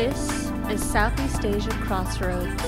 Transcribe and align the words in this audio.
This 0.00 0.50
is 0.70 0.82
Southeast 0.82 1.44
Asia 1.44 1.68
Crossroads, 1.82 2.64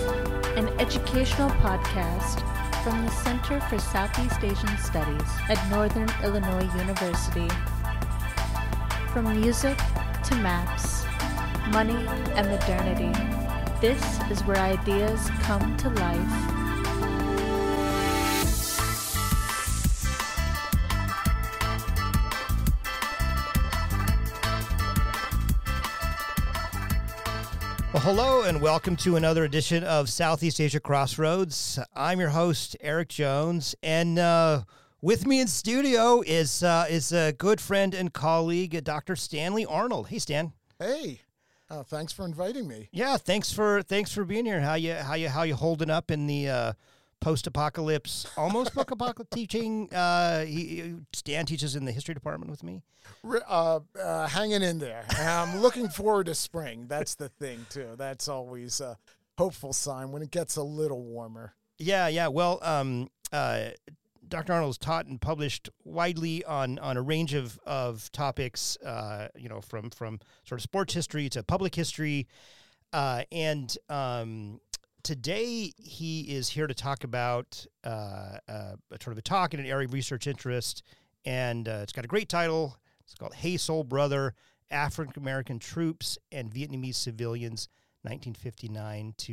an 0.55 0.69
educational 0.79 1.49
podcast 1.65 2.43
from 2.85 3.07
the 3.07 3.11
Center 3.11 3.59
for 3.59 3.79
Southeast 3.79 4.45
Asian 4.45 4.77
Studies 4.77 5.31
at 5.49 5.71
Northern 5.71 6.11
Illinois 6.23 6.69
University. 6.77 7.49
From 9.15 9.41
music 9.41 9.79
to 10.25 10.35
maps, 10.43 11.07
money 11.73 12.07
and 12.37 12.49
modernity, 12.51 13.19
this 13.81 14.21
is 14.31 14.45
where 14.45 14.59
ideas 14.59 15.31
come 15.41 15.75
to 15.79 15.89
life. 15.89 16.52
Hello 28.03 28.43
and 28.43 28.61
welcome 28.61 28.97
to 28.97 29.15
another 29.15 29.45
edition 29.45 29.85
of 29.85 30.09
Southeast 30.09 30.61
Asia 30.61 30.81
Crossroads. 30.81 31.79
I'm 31.95 32.19
your 32.19 32.31
host 32.31 32.77
Eric 32.81 33.11
Jones, 33.11 33.77
and 33.81 34.19
uh, 34.19 34.63
with 35.01 35.25
me 35.25 35.41
in 35.41 35.47
studio 35.47 36.21
is 36.27 36.65
uh, 36.65 36.87
is 36.91 37.13
a 37.13 37.33
good 37.33 37.61
friend 37.61 37.95
and 37.95 38.13
colleague, 38.13 38.83
Dr. 38.83 39.15
Stanley 39.15 39.65
Arnold. 39.65 40.09
Hey, 40.09 40.19
Stan. 40.19 40.53
Hey, 40.81 41.21
uh, 41.71 41.85
thanks 41.85 42.13
for 42.13 42.25
inviting 42.25 42.67
me. 42.67 42.89
Yeah, 42.91 43.19
thanks 43.19 43.53
for 43.53 43.83
thanks 43.83 44.13
for 44.13 44.25
being 44.25 44.47
here. 44.47 44.61
How 44.61 44.75
you 44.75 44.95
how 44.95 45.15
you 45.15 45.29
how 45.29 45.45
you 45.45 45.55
holding 45.55 45.89
up 45.89 46.11
in 46.11 46.27
the 46.27 46.49
uh, 46.49 46.73
post-apocalypse, 47.23 48.27
almost 48.37 48.75
book-apocalypse 48.75 49.31
teaching? 49.35 49.93
Uh, 49.93 50.45
he, 50.45 50.95
Stan 51.15 51.47
teaches 51.47 51.77
in 51.77 51.85
the 51.85 51.93
history 51.93 52.15
department 52.15 52.51
with 52.51 52.63
me. 52.63 52.83
Uh, 53.25 53.81
uh, 54.01 54.27
hanging 54.27 54.63
in 54.63 54.79
there. 54.79 55.05
I'm 55.11 55.61
looking 55.61 55.89
forward 55.89 56.27
to 56.27 56.35
spring. 56.35 56.87
That's 56.89 57.15
the 57.15 57.29
thing 57.29 57.65
too. 57.71 57.95
That's 57.97 58.29
always 58.29 58.81
a 58.81 58.99
hopeful 59.39 59.73
sign 59.73 60.13
when 60.13 60.23
it 60.23 60.31
gets 60.31 60.57
a 60.57 60.63
little 60.63 61.03
warmer. 61.03 61.55
Yeah, 61.79 62.09
yeah. 62.09 62.29
Well, 62.29 62.59
um, 62.63 63.09
uh, 63.33 63.71
Dr. 64.29 64.53
Arnold 64.53 64.71
has 64.71 64.79
taught 64.79 65.07
and 65.07 65.21
published 65.21 65.69
widely 65.85 66.45
on 66.45 66.79
on 66.79 66.97
a 66.97 67.03
range 67.03 67.35
of 67.35 67.59
of 67.67 68.11
topics. 68.13 68.77
Uh, 68.79 69.29
you 69.37 69.49
know, 69.49 69.61
from 69.61 69.91
from 69.91 70.21
sort 70.45 70.59
of 70.59 70.63
sports 70.63 70.95
history 70.95 71.29
to 71.31 71.43
public 71.43 71.75
history, 71.75 72.27
uh, 72.93 73.25
and 73.31 73.77
um, 73.89 74.61
today 75.03 75.73
he 75.79 76.21
is 76.23 76.49
here 76.49 76.67
to 76.67 76.75
talk 76.75 77.05
about 77.05 77.67
uh, 77.85 78.39
uh, 78.49 78.75
sort 79.01 79.13
of 79.13 79.19
a 79.19 79.23
talk 79.23 79.55
in 79.55 79.61
an 79.61 79.67
area 79.67 79.87
of 79.87 79.93
research 79.93 80.27
interest, 80.27 80.83
and 81.25 81.69
uh, 81.69 81.81
it's 81.83 81.93
got 81.93 82.05
a 82.05 82.09
great 82.09 82.29
title. 82.29 82.77
It's 83.05 83.15
called 83.15 83.35
"Hey 83.35 83.57
Soul 83.57 83.85
Brother: 83.85 84.35
African 84.71 85.23
American 85.23 85.59
Troops 85.59 86.19
and 86.31 86.51
Vietnamese 86.51 86.97
Civilians, 86.97 87.69
1959 88.03 89.15
to 89.19 89.33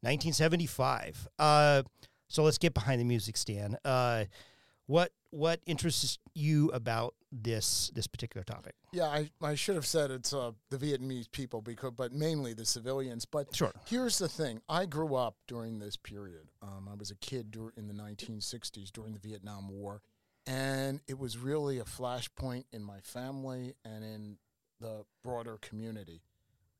1975." 0.00 1.28
Uh, 1.38 1.82
so 2.28 2.42
let's 2.42 2.58
get 2.58 2.74
behind 2.74 3.00
the 3.00 3.04
music, 3.04 3.36
Stan. 3.36 3.76
Uh, 3.84 4.24
what 4.86 5.12
what 5.32 5.60
interests 5.66 6.18
you 6.34 6.68
about 6.70 7.14
this 7.32 7.90
this 7.94 8.06
particular 8.06 8.44
topic? 8.44 8.74
Yeah, 8.92 9.06
I, 9.06 9.30
I 9.42 9.54
should 9.54 9.74
have 9.74 9.86
said 9.86 10.10
it's 10.10 10.32
uh, 10.34 10.52
the 10.70 10.76
Vietnamese 10.76 11.30
people 11.32 11.62
because, 11.62 11.92
but 11.96 12.12
mainly 12.12 12.52
the 12.52 12.66
civilians. 12.66 13.24
But 13.24 13.54
Sure. 13.56 13.72
here's 13.86 14.18
the 14.18 14.28
thing: 14.28 14.60
I 14.68 14.84
grew 14.86 15.14
up 15.14 15.36
during 15.48 15.78
this 15.78 15.96
period. 15.96 16.48
Um, 16.62 16.88
I 16.90 16.94
was 16.94 17.10
a 17.10 17.16
kid 17.16 17.50
dur- 17.50 17.72
in 17.76 17.88
the 17.88 17.94
1960s 17.94 18.92
during 18.92 19.14
the 19.14 19.18
Vietnam 19.18 19.68
War, 19.68 20.02
and 20.46 21.00
it 21.08 21.18
was 21.18 21.38
really 21.38 21.78
a 21.78 21.84
flashpoint 21.84 22.64
in 22.70 22.84
my 22.84 23.00
family 23.00 23.74
and 23.84 24.04
in 24.04 24.36
the 24.80 25.04
broader 25.24 25.58
community. 25.62 26.20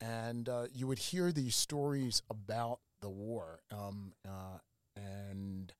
And 0.00 0.48
uh, 0.48 0.64
you 0.74 0.86
would 0.88 0.98
hear 0.98 1.32
these 1.32 1.54
stories 1.56 2.22
about 2.28 2.80
the 3.00 3.08
war, 3.08 3.60
um, 3.70 4.12
uh, 4.28 4.58
and 4.96 5.72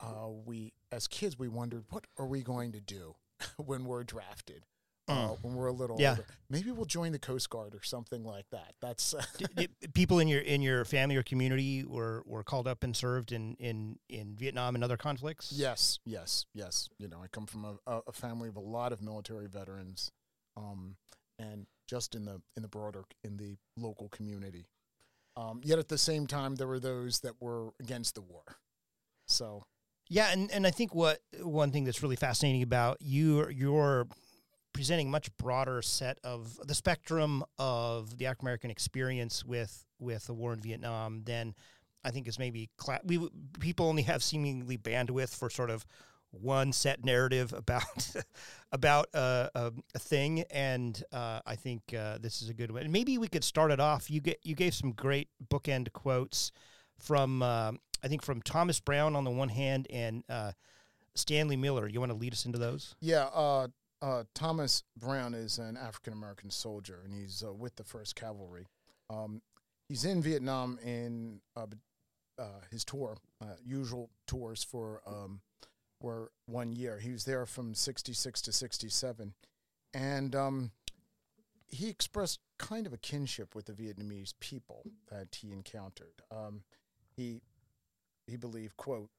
uh, 0.00 0.28
we, 0.44 0.72
as 0.94 1.08
kids, 1.08 1.38
we 1.38 1.48
wondered, 1.48 1.84
what 1.90 2.06
are 2.18 2.26
we 2.26 2.42
going 2.42 2.72
to 2.72 2.80
do 2.80 3.16
when 3.56 3.84
we're 3.84 4.04
drafted? 4.04 4.64
Uh, 5.06 5.34
when 5.42 5.54
we're 5.54 5.66
a 5.66 5.72
little. 5.72 6.00
Yeah. 6.00 6.10
older, 6.10 6.24
maybe 6.48 6.70
we'll 6.70 6.86
join 6.86 7.12
the 7.12 7.18
Coast 7.18 7.50
Guard 7.50 7.74
or 7.74 7.82
something 7.82 8.24
like 8.24 8.46
that. 8.52 8.72
That's 8.80 9.12
uh, 9.12 9.22
D- 9.36 9.46
d- 9.54 9.68
people 9.92 10.18
in 10.18 10.28
your 10.28 10.40
in 10.40 10.62
your 10.62 10.86
family 10.86 11.14
or 11.16 11.22
community 11.22 11.84
were, 11.84 12.22
were 12.24 12.42
called 12.42 12.66
up 12.66 12.82
and 12.82 12.96
served 12.96 13.30
in, 13.30 13.54
in, 13.56 13.98
in 14.08 14.34
Vietnam 14.34 14.74
and 14.74 14.82
other 14.82 14.96
conflicts. 14.96 15.52
yes, 15.52 15.98
yes, 16.06 16.46
yes. 16.54 16.88
You 16.98 17.08
know, 17.08 17.18
I 17.22 17.26
come 17.26 17.44
from 17.44 17.66
a, 17.66 17.74
a, 17.86 18.00
a 18.08 18.12
family 18.12 18.48
of 18.48 18.56
a 18.56 18.60
lot 18.60 18.92
of 18.94 19.02
military 19.02 19.46
veterans, 19.46 20.10
um, 20.56 20.96
and 21.38 21.66
just 21.86 22.14
in 22.14 22.24
the 22.24 22.40
in 22.56 22.62
the 22.62 22.68
broader 22.68 23.04
in 23.22 23.36
the 23.36 23.56
local 23.76 24.08
community. 24.08 24.68
Um, 25.36 25.60
yet 25.62 25.78
at 25.78 25.88
the 25.88 25.98
same 25.98 26.26
time, 26.26 26.54
there 26.54 26.66
were 26.68 26.80
those 26.80 27.20
that 27.20 27.34
were 27.42 27.72
against 27.78 28.14
the 28.14 28.22
war. 28.22 28.44
So 29.26 29.64
Yeah, 30.08 30.30
and, 30.32 30.50
and 30.50 30.66
I 30.66 30.70
think 30.70 30.94
what 30.94 31.20
one 31.40 31.70
thing 31.70 31.84
that's 31.84 32.02
really 32.02 32.16
fascinating 32.16 32.62
about 32.62 32.98
you 33.00 33.48
you're 33.48 34.06
presenting 34.72 35.10
much 35.10 35.34
broader 35.36 35.80
set 35.82 36.18
of 36.24 36.58
the 36.66 36.74
spectrum 36.74 37.44
of 37.58 38.18
the 38.18 38.26
African 38.26 38.46
American 38.46 38.70
experience 38.70 39.44
with 39.44 39.84
with 39.98 40.26
the 40.26 40.34
war 40.34 40.52
in 40.52 40.60
Vietnam 40.60 41.22
than 41.24 41.54
I 42.04 42.10
think 42.10 42.28
is 42.28 42.38
maybe 42.38 42.68
cla- 42.76 43.00
we 43.04 43.28
people 43.60 43.86
only 43.86 44.02
have 44.02 44.22
seemingly 44.22 44.76
bandwidth 44.76 45.34
for 45.34 45.48
sort 45.48 45.70
of 45.70 45.86
one 46.30 46.72
set 46.72 47.04
narrative 47.04 47.52
about 47.52 48.14
about 48.72 49.06
uh, 49.14 49.48
a, 49.54 49.72
a 49.94 49.98
thing, 49.98 50.42
and 50.50 51.02
uh, 51.12 51.40
I 51.46 51.56
think 51.56 51.82
uh, 51.96 52.18
this 52.18 52.42
is 52.42 52.48
a 52.48 52.54
good 52.54 52.70
one. 52.70 52.82
And 52.82 52.92
maybe 52.92 53.16
we 53.18 53.28
could 53.28 53.44
start 53.44 53.70
it 53.70 53.80
off. 53.80 54.10
You 54.10 54.20
get 54.20 54.38
you 54.42 54.54
gave 54.54 54.74
some 54.74 54.92
great 54.92 55.28
bookend 55.50 55.92
quotes 55.92 56.52
from 56.98 57.42
um 57.42 57.78
I 58.04 58.08
think 58.08 58.22
from 58.22 58.42
Thomas 58.42 58.80
Brown 58.80 59.16
on 59.16 59.24
the 59.24 59.30
one 59.30 59.48
hand 59.48 59.86
and 59.88 60.24
uh, 60.28 60.52
Stanley 61.14 61.56
Miller. 61.56 61.88
You 61.88 62.00
want 62.00 62.12
to 62.12 62.18
lead 62.18 62.34
us 62.34 62.44
into 62.44 62.58
those? 62.58 62.94
Yeah, 63.00 63.28
uh, 63.34 63.68
uh, 64.02 64.24
Thomas 64.34 64.82
Brown 64.94 65.32
is 65.32 65.58
an 65.58 65.78
African 65.78 66.12
American 66.12 66.50
soldier, 66.50 67.00
and 67.02 67.14
he's 67.14 67.42
uh, 67.42 67.54
with 67.54 67.76
the 67.76 67.84
First 67.84 68.14
Cavalry. 68.14 68.66
Um, 69.08 69.40
he's 69.88 70.04
in 70.04 70.22
Vietnam 70.22 70.78
in 70.84 71.40
uh, 71.56 71.66
uh, 72.38 72.60
his 72.70 72.84
tour, 72.84 73.16
usual 73.64 74.10
tours 74.26 74.62
for 74.62 75.00
um, 75.06 75.40
were 76.02 76.30
one 76.44 76.74
year. 76.74 76.98
He 76.98 77.10
was 77.10 77.24
there 77.24 77.46
from 77.46 77.74
'66 77.74 78.42
to 78.42 78.52
'67, 78.52 79.32
and 79.94 80.34
um, 80.34 80.72
he 81.68 81.88
expressed 81.88 82.40
kind 82.58 82.86
of 82.86 82.92
a 82.92 82.98
kinship 82.98 83.54
with 83.54 83.64
the 83.64 83.72
Vietnamese 83.72 84.34
people 84.40 84.82
that 85.10 85.38
he 85.40 85.52
encountered. 85.52 86.20
Um, 86.30 86.64
he 87.16 87.40
he 88.26 88.36
believed, 88.36 88.76
quote, 88.76 89.10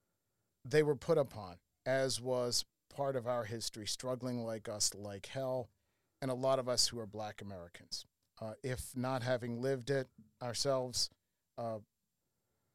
they 0.63 0.83
were 0.83 0.95
put 0.95 1.17
upon, 1.17 1.57
as 1.85 2.19
was 2.19 2.65
part 2.95 3.15
of 3.15 3.27
our 3.27 3.43
history, 3.43 3.85
struggling 3.85 4.43
like 4.43 4.67
us, 4.67 4.93
like 4.95 5.27
hell, 5.27 5.69
and 6.21 6.31
a 6.31 6.35
lot 6.35 6.59
of 6.59 6.67
us 6.67 6.87
who 6.87 6.99
are 6.99 7.05
black 7.05 7.41
Americans. 7.41 8.05
Uh, 8.41 8.53
if 8.63 8.91
not 8.95 9.23
having 9.23 9.61
lived 9.61 9.89
it 9.89 10.07
ourselves, 10.41 11.09
uh, 11.57 11.77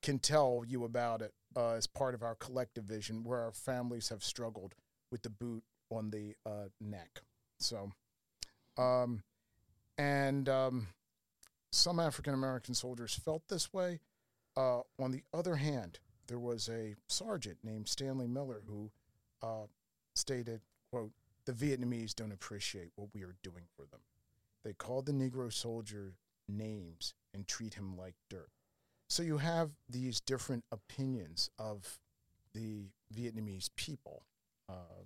can 0.02 0.18
tell 0.18 0.64
you 0.66 0.84
about 0.84 1.20
it 1.20 1.32
uh, 1.56 1.72
as 1.72 1.86
part 1.86 2.14
of 2.14 2.22
our 2.22 2.34
collective 2.36 2.84
vision, 2.84 3.24
where 3.24 3.40
our 3.40 3.52
families 3.52 4.08
have 4.08 4.22
struggled 4.22 4.74
with 5.10 5.22
the 5.22 5.30
boot 5.30 5.62
on 5.90 6.10
the 6.10 6.34
uh, 6.46 6.68
neck. 6.80 7.20
So, 7.58 7.90
um, 8.78 9.22
and 9.98 10.48
um, 10.48 10.86
some 11.72 12.00
African 12.00 12.32
American 12.32 12.74
soldiers 12.74 13.14
felt 13.14 13.42
this 13.48 13.72
way. 13.72 14.00
Uh, 14.56 14.80
on 14.98 15.10
the 15.10 15.22
other 15.32 15.56
hand, 15.56 15.98
there 16.30 16.38
was 16.38 16.68
a 16.68 16.94
sergeant 17.08 17.58
named 17.64 17.88
Stanley 17.88 18.28
Miller 18.28 18.62
who 18.68 18.90
uh, 19.42 19.66
stated, 20.14 20.60
quote, 20.92 21.10
the 21.44 21.52
Vietnamese 21.52 22.14
don't 22.14 22.30
appreciate 22.30 22.92
what 22.94 23.08
we 23.12 23.22
are 23.24 23.34
doing 23.42 23.64
for 23.76 23.84
them. 23.90 23.98
They 24.64 24.72
call 24.72 25.02
the 25.02 25.10
Negro 25.10 25.52
soldier 25.52 26.14
names 26.48 27.14
and 27.34 27.48
treat 27.48 27.74
him 27.74 27.96
like 27.96 28.14
dirt. 28.28 28.50
So 29.08 29.24
you 29.24 29.38
have 29.38 29.70
these 29.88 30.20
different 30.20 30.62
opinions 30.70 31.50
of 31.58 31.98
the 32.54 32.84
Vietnamese 33.12 33.68
people. 33.74 34.22
Uh, 34.68 35.02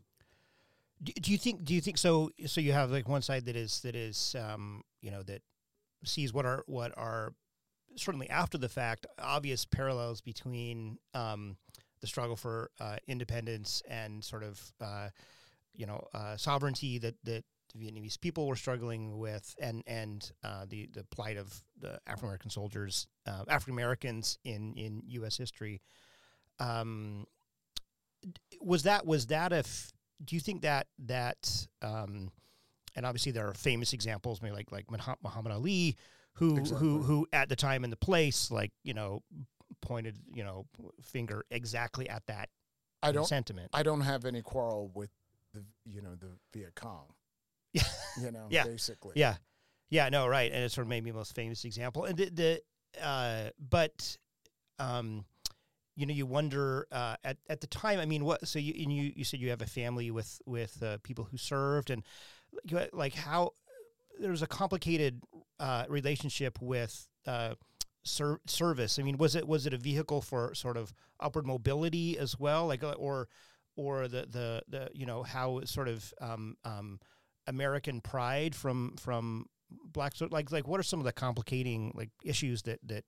Do, 1.03 1.13
do 1.13 1.33
you 1.33 1.39
think? 1.39 1.65
Do 1.65 1.73
you 1.73 1.81
think 1.81 1.97
so? 1.97 2.31
So 2.45 2.61
you 2.61 2.73
have 2.73 2.91
like 2.91 3.09
one 3.09 3.23
side 3.23 3.47
that 3.47 3.57
is 3.57 3.81
that 3.81 3.97
is 3.97 4.37
um, 4.39 4.83
you 5.01 5.11
know 5.11 5.23
that 5.23 5.41
sees 6.05 6.35
what 6.35 6.45
are 6.45 6.65
what 6.67 6.93
are 6.99 7.33
certainly 7.97 8.29
after 8.31 8.59
the 8.59 8.69
fact 8.69 9.07
obvious 9.19 9.65
parallels 9.65 10.21
between 10.21 10.99
um, 11.15 11.57
the 12.01 12.07
struggle 12.07 12.37
for 12.37 12.71
uh, 12.81 12.97
independence 13.07 13.83
and 13.89 14.23
sort 14.23 14.43
of 14.43 14.61
uh, 14.81 15.09
you 15.75 15.87
know 15.87 16.07
uh, 16.15 16.37
sovereignty 16.37 16.99
that 16.99 17.15
that 17.25 17.45
the 17.75 17.85
Vietnamese 17.85 18.21
people 18.21 18.47
were 18.47 18.57
struggling 18.57 19.19
with, 19.19 19.55
and 19.61 19.83
and 19.87 20.31
uh, 20.43 20.65
the 20.69 20.89
the 20.93 21.05
plight 21.05 21.37
of 21.37 21.63
the 21.81 21.99
African 22.07 22.29
American 22.29 22.51
soldiers, 22.51 23.07
uh, 23.27 23.45
African 23.49 23.75
Americans 23.75 24.39
in 24.45 24.75
in 24.75 25.03
U.S. 25.09 25.37
history. 25.37 25.81
Um, 26.61 27.27
was 28.61 28.85
that 28.85 29.05
was 29.07 29.27
that 29.27 29.53
a 29.53 29.59
f- 29.59 29.93
do 30.25 30.37
you 30.37 30.41
think 30.41 30.63
that 30.63 30.87
that 31.07 31.67
um, 31.83 32.31
and 32.97 33.05
obviously 33.05 33.33
there 33.33 33.49
are 33.49 33.55
famous 33.55 33.93
examples 33.93 34.41
maybe 34.41 34.55
like 34.55 34.73
like 34.73 34.87
Muhammad 34.91 35.53
Ali 35.53 35.97
who 36.35 36.57
Exactly. 36.59 36.89
who 36.89 37.03
who 37.03 37.27
at 37.33 37.49
the 37.49 37.57
time 37.57 37.85
and 37.85 37.93
the 37.93 37.97
place 37.97 38.51
like 38.51 38.73
you 38.83 38.95
know 38.95 39.23
pointed 39.81 40.17
you 40.33 40.43
know 40.45 40.67
finger 41.03 41.45
exactly 41.51 42.09
at 42.09 42.27
that 42.27 42.49
I 43.03 43.13
don't 43.13 43.27
sentiment. 43.27 43.69
I 43.75 43.83
don't 43.83 44.01
have 44.01 44.25
any 44.25 44.41
quarrel 44.41 44.91
with 44.95 45.11
the 45.53 45.63
you 45.85 46.01
know 46.01 46.15
the 46.15 46.29
Viet 46.53 46.75
Cong. 46.75 47.07
Yeah. 47.73 47.83
You 48.21 48.31
know, 48.31 48.47
Yeah. 48.51 48.65
basically. 48.65 49.13
Yeah, 49.17 49.37
yeah, 49.91 50.09
no, 50.09 50.27
right, 50.29 50.51
and 50.53 50.63
it's 50.65 50.75
sort 50.75 50.85
of 50.87 50.89
maybe 50.89 51.11
the 51.11 51.17
most 51.17 51.35
famous 51.35 51.65
example. 51.65 52.05
And 52.05 52.17
the, 52.17 52.31
the 52.31 53.05
uh, 53.05 53.51
but 53.59 54.17
um, 54.79 55.25
you 55.97 56.07
know, 56.07 56.15
you 56.15 56.25
wonder 56.27 56.87
uh, 56.93 57.17
at 57.25 57.37
at 57.49 57.61
the 57.61 57.67
time. 57.67 57.99
I 58.01 58.07
mean, 58.07 58.25
what? 58.25 58.47
So 58.49 58.59
you 58.59 58.73
and 58.83 58.93
you 58.93 59.13
you 59.15 59.25
said 59.25 59.41
you 59.41 59.51
have 59.51 59.61
a 59.63 59.67
family 59.67 60.11
with 60.11 60.41
with 60.47 60.83
uh, 60.83 60.99
people 61.03 61.25
who 61.25 61.37
served, 61.37 61.91
and 61.91 62.03
you 62.65 62.81
like 62.93 63.15
how 63.15 63.53
there's 64.21 64.43
a 64.43 64.47
complicated 64.47 65.21
uh, 65.59 65.85
relationship 65.89 66.61
with. 66.61 67.07
Uh, 67.27 67.55
ser- 68.05 68.41
service. 68.47 68.99
I 68.99 69.03
mean, 69.03 69.17
was 69.17 69.35
it 69.35 69.49
was 69.49 69.67
it 69.67 69.73
a 69.73 69.79
vehicle 69.79 70.21
for 70.21 70.55
sort 70.55 70.77
of 70.77 70.93
upward 71.21 71.47
mobility 71.47 72.19
as 72.19 72.39
well, 72.39 72.67
like 72.67 72.85
uh, 72.85 72.93
or 72.93 73.29
or 73.77 74.09
the 74.09 74.27
the 74.31 74.63
the 74.69 74.91
you 74.93 75.07
know 75.07 75.23
how 75.23 75.65
sort 75.65 75.89
of 75.89 76.13
um, 76.21 76.57
um, 76.65 77.01
American 77.47 78.01
pride 78.01 78.55
from 78.55 78.95
from 78.99 79.47
blacks 79.85 80.21
like 80.31 80.53
like 80.53 80.69
what 80.69 80.79
are 80.79 80.85
some 80.85 81.01
of 81.01 81.05
the 81.05 81.13
complicating 81.13 81.93
like 81.95 82.11
issues 82.23 82.63
that 82.63 82.79
that 82.87 83.05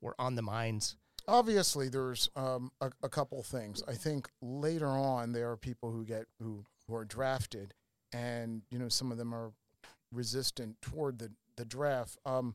were 0.00 0.14
on 0.18 0.34
the 0.34 0.42
minds? 0.42 0.96
Obviously, 1.28 1.88
there's 1.88 2.28
um, 2.34 2.72
a, 2.80 2.90
a 3.02 3.08
couple 3.08 3.42
things. 3.42 3.82
I 3.86 3.94
think 3.94 4.28
later 4.40 4.88
on 4.88 5.32
there 5.32 5.50
are 5.50 5.56
people 5.56 5.92
who 5.92 6.04
get 6.04 6.24
who 6.40 6.64
who 6.86 6.94
are 6.94 7.04
drafted, 7.04 7.74
and 8.12 8.62
you 8.70 8.78
know 8.78 8.88
some 8.88 9.12
of 9.12 9.18
them 9.18 9.34
are 9.34 9.52
resistant 10.12 10.80
toward 10.82 11.18
the 11.18 11.30
the 11.60 11.66
draft. 11.66 12.16
Um, 12.24 12.54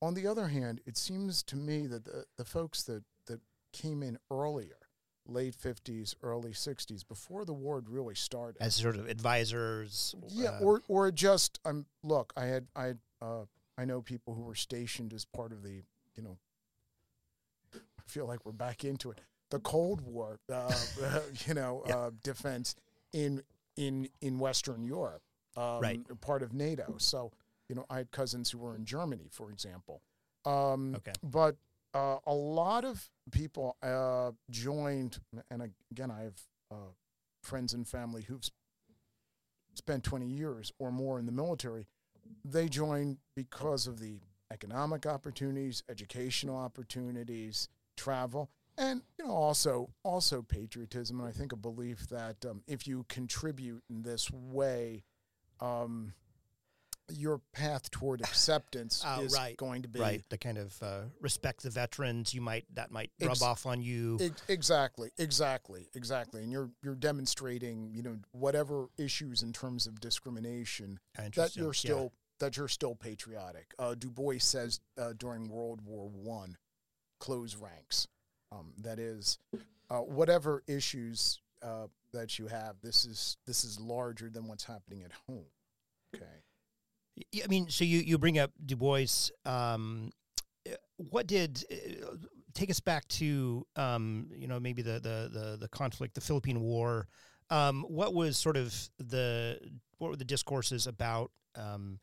on 0.00 0.14
the 0.14 0.26
other 0.26 0.48
hand, 0.48 0.80
it 0.86 0.96
seems 0.96 1.42
to 1.44 1.56
me 1.56 1.86
that 1.86 2.04
the, 2.04 2.24
the 2.36 2.44
folks 2.44 2.82
that, 2.84 3.04
that 3.26 3.40
came 3.72 4.02
in 4.02 4.18
earlier, 4.30 4.78
late 5.26 5.54
50s, 5.54 6.14
early 6.22 6.52
60s, 6.52 7.06
before 7.06 7.44
the 7.44 7.52
war 7.52 7.76
had 7.76 7.90
really 7.90 8.14
started, 8.14 8.56
as 8.62 8.74
sort 8.74 8.96
of 8.96 9.06
advisors. 9.08 10.14
yeah, 10.28 10.50
uh, 10.50 10.60
or 10.62 10.82
or 10.88 11.10
just 11.10 11.60
um, 11.66 11.84
look, 12.02 12.32
I 12.36 12.46
had 12.46 12.66
I 12.74 12.84
had, 12.86 12.98
uh, 13.20 13.44
I 13.76 13.84
know 13.84 14.00
people 14.00 14.34
who 14.34 14.42
were 14.42 14.54
stationed 14.54 15.12
as 15.12 15.24
part 15.26 15.52
of 15.52 15.62
the 15.62 15.82
you 16.16 16.22
know. 16.22 16.38
I 17.74 18.02
feel 18.06 18.26
like 18.26 18.46
we're 18.46 18.52
back 18.52 18.84
into 18.84 19.10
it. 19.10 19.20
The 19.50 19.58
Cold 19.58 20.00
War, 20.00 20.38
uh, 20.50 20.72
you 21.46 21.52
know, 21.54 21.82
Yeah. 21.86 21.96
uh, 21.96 22.10
defense 22.22 22.74
in 23.12 23.42
in 23.76 24.08
in 24.22 24.38
Western 24.38 24.82
Europe, 24.84 25.22
um, 25.56 25.80
Right. 25.80 26.00
part 26.20 26.42
of 26.42 26.52
NATO. 26.54 26.96
So 26.98 27.32
you 27.68 27.74
know, 27.74 27.84
I 27.90 27.98
had 27.98 28.10
cousins 28.10 28.50
who 28.50 28.58
were 28.58 28.74
in 28.74 28.84
Germany, 28.84 29.28
for 29.30 29.50
example. 29.50 30.02
Um, 30.44 30.94
Okay. 30.96 31.12
But 31.22 31.56
uh, 31.94 32.18
a 32.26 32.34
lot 32.34 32.84
of 32.84 33.08
people 33.30 33.76
uh, 33.82 34.32
joined, 34.50 35.18
and 35.50 35.70
again, 35.90 36.10
I 36.10 36.22
have 36.22 36.40
uh, 36.70 36.92
friends 37.42 37.74
and 37.74 37.86
family 37.86 38.22
who've 38.22 38.44
spent 39.74 40.04
20 40.04 40.26
years 40.26 40.72
or 40.78 40.90
more 40.90 41.18
in 41.18 41.26
the 41.26 41.32
military. 41.32 41.86
They 42.44 42.68
joined 42.68 43.18
because 43.34 43.86
of 43.86 44.00
the 44.00 44.20
economic 44.52 45.06
opportunities, 45.06 45.82
educational 45.88 46.56
opportunities, 46.56 47.68
travel, 47.96 48.50
and 48.76 49.02
you 49.18 49.24
know 49.26 49.32
also 49.32 49.90
also 50.04 50.42
patriotism. 50.42 51.20
And 51.20 51.28
I 51.28 51.32
think 51.32 51.52
a 51.52 51.56
belief 51.56 52.08
that 52.08 52.44
um, 52.44 52.62
if 52.66 52.86
you 52.86 53.04
contribute 53.08 53.82
in 53.88 54.02
this 54.02 54.30
way, 54.30 55.04
um, 55.60 56.12
your 57.10 57.40
path 57.52 57.90
toward 57.90 58.20
acceptance 58.20 59.02
Oh, 59.06 59.22
is 59.22 59.34
right. 59.34 59.56
going 59.56 59.82
to 59.82 59.88
be 59.88 60.00
right 60.00 60.22
the 60.28 60.38
kind 60.38 60.58
of 60.58 60.76
uh, 60.82 61.00
respect 61.20 61.62
the 61.62 61.70
veterans 61.70 62.34
you 62.34 62.40
might 62.40 62.64
that 62.74 62.90
might 62.90 63.10
rub 63.20 63.30
Ex- 63.32 63.42
off 63.42 63.66
on 63.66 63.80
you 63.80 64.18
Ex- 64.20 64.42
exactly, 64.48 65.10
exactly, 65.18 65.88
exactly. 65.94 66.42
And 66.42 66.52
you're 66.52 66.70
you're 66.82 66.94
demonstrating, 66.94 67.90
you 67.92 68.02
know, 68.02 68.16
whatever 68.32 68.88
issues 68.98 69.42
in 69.42 69.52
terms 69.52 69.86
of 69.86 70.00
discrimination 70.00 70.98
that 71.34 71.56
you're 71.56 71.66
yeah. 71.66 71.72
still 71.72 72.12
that 72.40 72.56
you're 72.56 72.68
still 72.68 72.94
patriotic. 72.94 73.74
Uh, 73.78 73.94
du 73.94 74.10
Bois 74.10 74.38
says 74.38 74.80
uh, 74.98 75.12
during 75.16 75.48
World 75.48 75.80
War 75.84 76.08
One, 76.08 76.56
close 77.20 77.56
ranks. 77.56 78.06
Um, 78.50 78.72
that 78.78 78.98
is, 78.98 79.38
uh, 79.90 79.98
whatever 79.98 80.62
issues 80.66 81.40
uh, 81.62 81.88
that 82.12 82.38
you 82.38 82.46
have, 82.46 82.76
this 82.82 83.04
is 83.04 83.36
this 83.46 83.64
is 83.64 83.78
larger 83.80 84.30
than 84.30 84.48
what's 84.48 84.64
happening 84.64 85.02
at 85.02 85.12
home. 85.26 85.44
Okay. 86.14 86.24
I 87.44 87.46
mean, 87.48 87.68
so 87.68 87.84
you, 87.84 87.98
you 87.98 88.18
bring 88.18 88.38
up 88.38 88.50
Du 88.64 88.76
Bois. 88.76 89.30
Um, 89.44 90.10
uh, 90.66 90.74
what 90.96 91.26
did 91.26 91.64
uh, 91.70 92.16
take 92.54 92.70
us 92.70 92.80
back 92.80 93.06
to 93.08 93.66
um, 93.76 94.28
you 94.34 94.48
know 94.48 94.58
maybe 94.60 94.82
the, 94.82 94.94
the 94.94 95.30
the 95.32 95.56
the 95.60 95.68
conflict, 95.68 96.14
the 96.14 96.20
Philippine 96.20 96.60
War? 96.60 97.08
Um, 97.50 97.84
what 97.88 98.14
was 98.14 98.36
sort 98.36 98.56
of 98.56 98.74
the 98.98 99.58
what 99.98 100.10
were 100.10 100.16
the 100.16 100.24
discourses 100.24 100.86
about 100.86 101.30
um, 101.54 101.98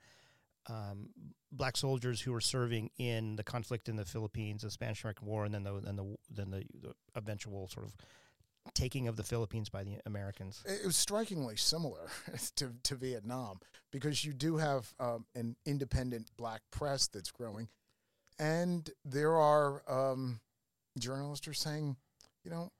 um, 0.68 1.10
black 1.52 1.78
soldiers 1.78 2.22
who 2.22 2.32
were 2.32 2.42
serving 2.42 2.90
in 2.98 3.36
the 3.36 3.44
conflict 3.44 3.90
in 3.90 3.96
the 3.96 4.06
Philippines, 4.06 4.62
the 4.64 4.72
Spanish 4.72 5.04
American 5.04 5.28
War, 5.28 5.46
and 5.46 5.54
then 5.54 5.64
the 5.64 5.80
then 5.82 5.96
the 5.96 6.16
then 6.30 6.52
the, 6.52 6.64
the 6.82 6.94
eventual 7.16 7.68
sort 7.68 7.86
of 7.86 7.94
taking 8.74 9.08
of 9.08 9.16
the 9.16 9.24
Philippines 9.24 9.70
by 9.70 9.84
the 9.84 9.98
Americans? 10.06 10.64
It 10.66 10.86
was 10.86 10.96
strikingly 10.96 11.56
similar 11.56 12.10
to, 12.56 12.74
to 12.84 12.96
Vietnam 12.96 13.60
because 13.92 14.26
you 14.26 14.34
do 14.34 14.58
have 14.58 14.94
um, 15.00 15.26
an 15.36 15.56
independent 15.66 16.32
black 16.38 16.62
press 16.72 17.08
that's 17.08 17.32
growing. 17.32 17.68
And 18.40 18.90
there 19.06 19.36
are 19.36 19.82
um, 19.88 20.42
journalists 21.00 21.48
are 21.48 21.54
saying, 21.54 21.96
you 22.44 22.52
know, 22.52 22.72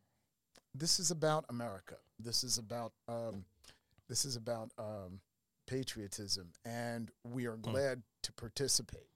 this 0.74 1.00
is 1.00 1.12
about 1.12 1.46
America. 1.50 1.96
This 2.20 2.44
is 2.44 2.58
about 2.58 2.92
um, 3.08 3.46
this 4.10 4.26
is 4.26 4.36
about 4.36 4.72
um, 4.78 5.22
patriotism, 5.68 6.52
and 6.66 7.10
we 7.24 7.46
are 7.46 7.58
glad 7.58 8.04
to 8.24 8.34
participate. 8.34 9.10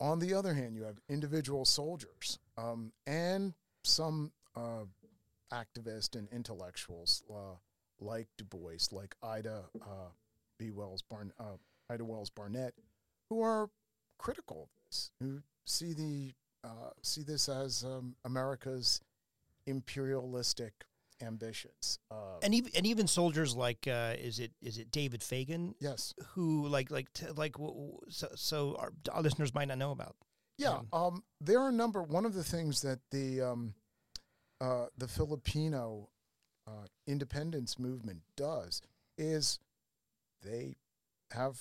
On 0.00 0.18
the 0.18 0.32
other 0.34 0.54
hand, 0.54 0.76
you 0.76 0.84
have 0.84 0.98
individual 1.08 1.64
soldiers 1.64 2.38
um, 2.56 2.92
and 3.06 3.54
some 3.84 4.32
uh, 4.56 4.84
activists 5.52 6.16
and 6.16 6.28
intellectuals 6.32 7.22
uh, 7.30 7.54
like 8.00 8.28
Du 8.38 8.44
Bois, 8.44 8.78
like 8.92 9.14
Ida 9.22 9.64
uh, 9.82 10.08
B. 10.58 10.70
Wells 10.70 11.02
Barn, 11.02 11.32
uh, 11.38 11.56
Ida 11.90 12.04
Wells 12.04 12.30
Barnett, 12.30 12.74
who 13.28 13.40
are 13.40 13.68
critical 14.18 14.62
of 14.64 14.68
this, 14.88 15.10
who 15.20 15.40
see 15.66 15.92
the 15.92 16.32
uh, 16.64 16.90
see 17.02 17.22
this 17.22 17.48
as 17.48 17.84
um, 17.84 18.14
America's 18.24 19.00
imperialistic 19.66 20.72
ambitions. 21.22 21.98
Uh, 22.10 22.38
And 22.42 22.54
even 22.54 22.70
and 22.74 22.86
even 22.86 23.06
soldiers 23.06 23.54
like 23.54 23.86
uh, 23.86 24.14
is 24.18 24.38
it 24.38 24.52
is 24.62 24.78
it 24.78 24.90
David 24.90 25.22
Fagan 25.22 25.74
yes, 25.80 26.14
who 26.34 26.66
like 26.68 26.90
like 26.90 27.12
t- 27.12 27.26
like 27.36 27.52
w- 27.52 27.72
w- 27.72 27.98
so, 28.08 28.28
so 28.34 28.76
our, 28.78 28.92
our 29.12 29.22
listeners 29.22 29.54
might 29.54 29.68
not 29.68 29.78
know 29.78 29.90
about. 29.92 30.16
Yeah, 30.58 30.80
um, 30.92 31.22
there 31.40 31.58
are 31.60 31.68
a 31.70 31.72
number. 31.72 32.02
One 32.02 32.26
of 32.26 32.34
the 32.34 32.44
things 32.44 32.82
that 32.82 32.98
the 33.10 33.40
um, 33.40 33.74
uh, 34.60 34.86
the 34.96 35.08
Filipino 35.08 36.08
uh, 36.66 36.86
independence 37.06 37.78
movement 37.78 38.20
does 38.36 38.82
is 39.16 39.58
they 40.42 40.76
have 41.32 41.58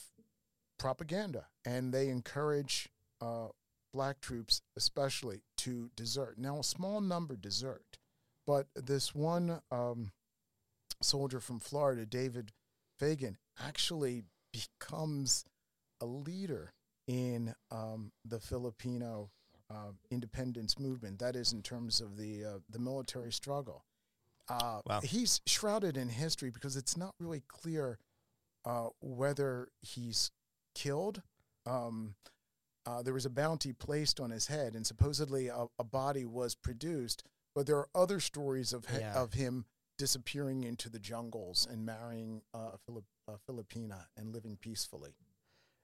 propaganda 0.78 1.48
and 1.66 1.94
they 1.94 2.10
encourage 2.10 2.90
uh, 3.22 3.48
black 3.94 4.22
troops, 4.22 4.62
especially, 4.78 5.42
to 5.58 5.90
desert. 5.96 6.38
Now, 6.38 6.60
a 6.60 6.64
small 6.64 7.02
number 7.02 7.36
desert, 7.36 7.98
but 8.46 8.68
this 8.76 9.14
one 9.14 9.62
um, 9.72 10.12
soldier 11.02 11.40
from 11.40 11.60
Florida, 11.60 12.06
David 12.06 12.52
Fagan, 12.98 13.38
actually 13.64 14.24
becomes 14.52 15.46
a 16.02 16.06
leader 16.06 16.72
in 17.08 17.54
um, 17.72 18.12
the 18.24 18.40
Filipino 18.40 19.30
uh, 19.70 19.92
independence 20.12 20.80
movement. 20.80 21.20
That 21.20 21.36
is, 21.36 21.54
in 21.54 21.62
terms 21.62 22.02
of 22.02 22.18
the 22.18 22.44
uh, 22.46 22.60
the 22.70 22.80
military 22.80 23.32
struggle. 23.32 23.86
Uh, 24.50 24.82
Wow. 24.88 25.02
He's 25.02 25.42
shrouded 25.46 25.96
in 25.98 26.10
history 26.10 26.50
because 26.50 26.76
it's 26.76 26.98
not 26.98 27.14
really 27.20 27.44
clear 27.48 28.00
uh, 28.66 28.88
whether 29.02 29.70
he's 29.82 30.32
killed. 30.74 31.22
Um, 31.68 32.16
uh, 32.86 33.04
there 33.04 33.14
was 33.14 33.26
a 33.26 33.30
bounty 33.30 33.74
placed 33.74 34.20
on 34.20 34.32
his 34.32 34.48
head, 34.48 34.74
and 34.74 34.88
supposedly 34.88 35.48
a, 35.50 35.66
a 35.78 35.84
body 35.84 36.26
was 36.26 36.56
produced. 36.56 37.24
But 37.54 37.68
there 37.68 37.78
are 37.78 37.90
other 37.94 38.20
stories 38.20 38.74
of 38.74 38.86
hi- 38.86 39.00
Yeah. 39.00 39.22
of 39.22 39.34
him 39.34 39.66
disappearing 39.98 40.64
into 40.64 40.90
the 40.90 41.00
jungles 41.00 41.68
and 41.70 41.86
marrying 41.86 42.42
uh, 42.56 42.72
a, 42.74 42.78
Filip- 42.78 43.04
a 43.28 43.34
Filipina 43.38 44.06
and 44.18 44.34
living 44.34 44.58
peacefully. 44.58 45.14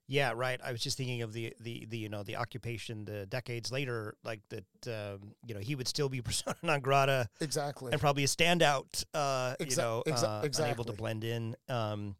Yeah, 0.07 0.33
right. 0.35 0.59
I 0.63 0.71
was 0.71 0.81
just 0.81 0.97
thinking 0.97 1.23
of 1.23 1.33
the 1.33 1.53
the, 1.59 1.85
the 1.89 1.97
you 1.97 2.09
know 2.09 2.21
the 2.23 2.35
occupation 2.35 3.05
the 3.05 3.25
decades 3.25 3.71
later, 3.71 4.15
like 4.23 4.41
that. 4.49 4.65
Um, 4.87 5.33
you 5.45 5.55
know, 5.55 5.59
he 5.59 5.73
would 5.75 5.87
still 5.87 6.09
be 6.09 6.21
persona 6.23 6.55
non 6.61 6.79
grata 6.81 7.27
Exactly. 7.41 7.91
and 7.91 7.99
probably 7.99 8.23
a 8.23 8.27
standout. 8.27 9.03
Uh, 9.13 9.55
you 9.59 9.75
know, 9.75 10.03
exa- 10.05 10.43
uh, 10.43 10.63
unable 10.63 10.83
to 10.83 10.93
blend 10.93 11.23
in. 11.23 11.55
Um, 11.69 12.15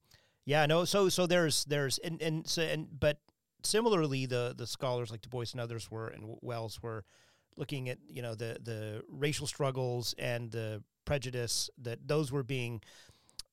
yeah, 0.46 0.65
no. 0.65 0.86
So 0.86 1.10
so 1.10 1.27
there's 1.27 1.63
there's 1.65 2.00
and 2.00 2.22
and 2.22 2.48
so 2.48 2.63
and 2.63 2.88
but 3.00 3.20
similarly, 3.63 4.25
the 4.25 4.56
the 4.58 4.65
scholars 4.68 5.12
like 5.12 5.22
Du 5.22 5.30
Bois 5.30 5.46
and 5.51 5.62
others 5.62 5.89
were, 5.92 6.08
and 6.08 6.38
Wells 6.42 6.82
were 6.82 7.04
looking 7.58 7.89
at 7.89 8.00
you 8.08 8.22
know 8.24 8.34
the 8.36 8.58
the 8.63 9.04
racial 9.10 9.46
struggles 9.48 10.15
and 10.18 10.51
the 10.51 10.84
prejudice 11.06 11.70
that 11.77 12.08
those 12.08 12.32
were 12.32 12.44
being 12.44 12.82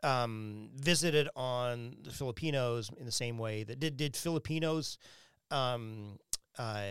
um, 0.03 0.71
visited 0.75 1.29
on 1.37 1.97
the 2.03 2.11
Filipinos 2.11 2.91
in 2.99 3.07
the 3.07 3.13
same 3.13 3.39
way 3.39 3.65
that 3.65 3.79
did 3.81 3.97
did 3.97 4.17
Filipinos, 4.17 4.99
um, 5.51 6.19
uh, 6.59 6.83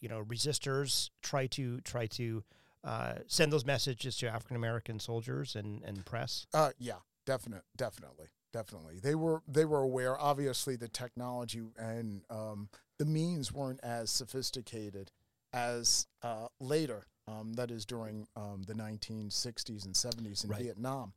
you 0.00 0.08
know, 0.08 0.22
resistors 0.24 1.10
try 1.22 1.46
to 1.48 1.80
try 1.82 2.06
to 2.06 2.42
uh, 2.84 3.14
send 3.26 3.52
those 3.52 3.66
messages 3.66 4.16
to 4.18 4.28
African 4.28 4.56
American 4.56 4.98
soldiers 5.00 5.56
and 5.56 5.82
and 5.84 6.04
press. 6.04 6.46
Uh, 6.54 6.70
yeah, 6.78 6.98
definite, 7.26 7.62
definitely, 7.76 8.26
definitely. 8.52 8.98
They 9.00 9.14
were 9.14 9.42
they 9.46 9.64
were 9.64 9.82
aware. 9.82 10.18
Obviously, 10.18 10.76
the 10.76 10.88
technology 10.88 11.62
and 11.78 12.22
um, 12.30 12.68
the 12.98 13.04
means 13.06 13.52
weren't 13.52 13.80
as 13.82 14.10
sophisticated 14.10 15.10
as 15.52 16.06
uh, 16.22 16.48
later. 16.60 17.06
Um, 17.26 17.52
that 17.54 17.70
is 17.70 17.84
during 17.84 18.26
um, 18.36 18.62
the 18.66 18.72
1960s 18.72 19.84
and 19.84 19.94
70s 19.94 20.44
in 20.44 20.50
Right. 20.50 20.62
Vietnam. 20.62 21.12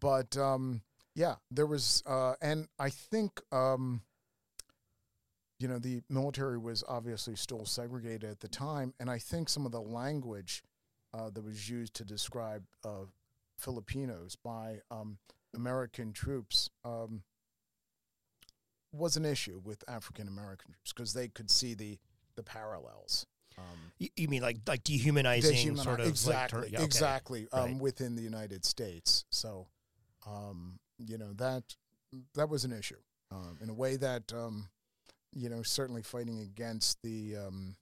But 0.00 0.36
um, 0.36 0.82
yeah, 1.14 1.34
there 1.50 1.66
was, 1.66 2.02
uh, 2.06 2.34
and 2.40 2.68
I 2.78 2.90
think 2.90 3.40
um, 3.52 4.00
you 5.58 5.68
know 5.68 5.78
the 5.78 6.02
military 6.08 6.58
was 6.58 6.82
obviously 6.88 7.36
still 7.36 7.64
segregated 7.66 8.24
at 8.30 8.40
the 8.40 8.48
time, 8.48 8.94
and 8.98 9.10
I 9.10 9.18
think 9.18 9.48
some 9.48 9.66
of 9.66 9.72
the 9.72 9.80
language 9.82 10.62
uh, 11.12 11.30
that 11.30 11.44
was 11.44 11.68
used 11.68 11.94
to 11.94 12.04
describe 12.04 12.64
uh, 12.84 13.04
Filipinos 13.58 14.36
by 14.42 14.80
um, 14.90 15.18
American 15.54 16.12
troops 16.12 16.70
um, 16.84 17.22
was 18.92 19.16
an 19.16 19.24
issue 19.24 19.60
with 19.62 19.84
African 19.88 20.28
American 20.28 20.72
troops 20.72 20.92
because 20.92 21.12
they 21.12 21.28
could 21.28 21.50
see 21.50 21.74
the 21.74 21.98
the 22.36 22.42
parallels. 22.42 23.26
Um, 23.58 23.92
You, 23.98 24.08
you 24.16 24.28
mean 24.28 24.40
like 24.40 24.58
like 24.66 24.82
dehumanizing 24.84 25.74
dehumani- 25.74 25.82
sort 25.84 26.00
of 26.00 26.06
exactly, 26.06 26.60
like, 26.62 26.74
okay. 26.74 26.84
exactly 26.84 27.48
um, 27.52 27.72
Right. 27.72 27.76
within 27.80 28.16
the 28.16 28.22
United 28.22 28.64
States. 28.64 29.26
So, 29.30 29.66
um, 30.26 30.78
you 30.98 31.18
know 31.18 31.32
that 31.34 31.64
that 32.34 32.48
was 32.48 32.64
an 32.64 32.72
issue 32.72 33.00
um, 33.30 33.58
in 33.60 33.68
a 33.68 33.74
way 33.74 33.96
that 33.96 34.32
um, 34.32 34.68
you 35.34 35.48
know 35.48 35.62
certainly 35.62 36.02
fighting 36.02 36.40
against 36.40 37.00
the 37.02 37.36
um, 37.36 37.76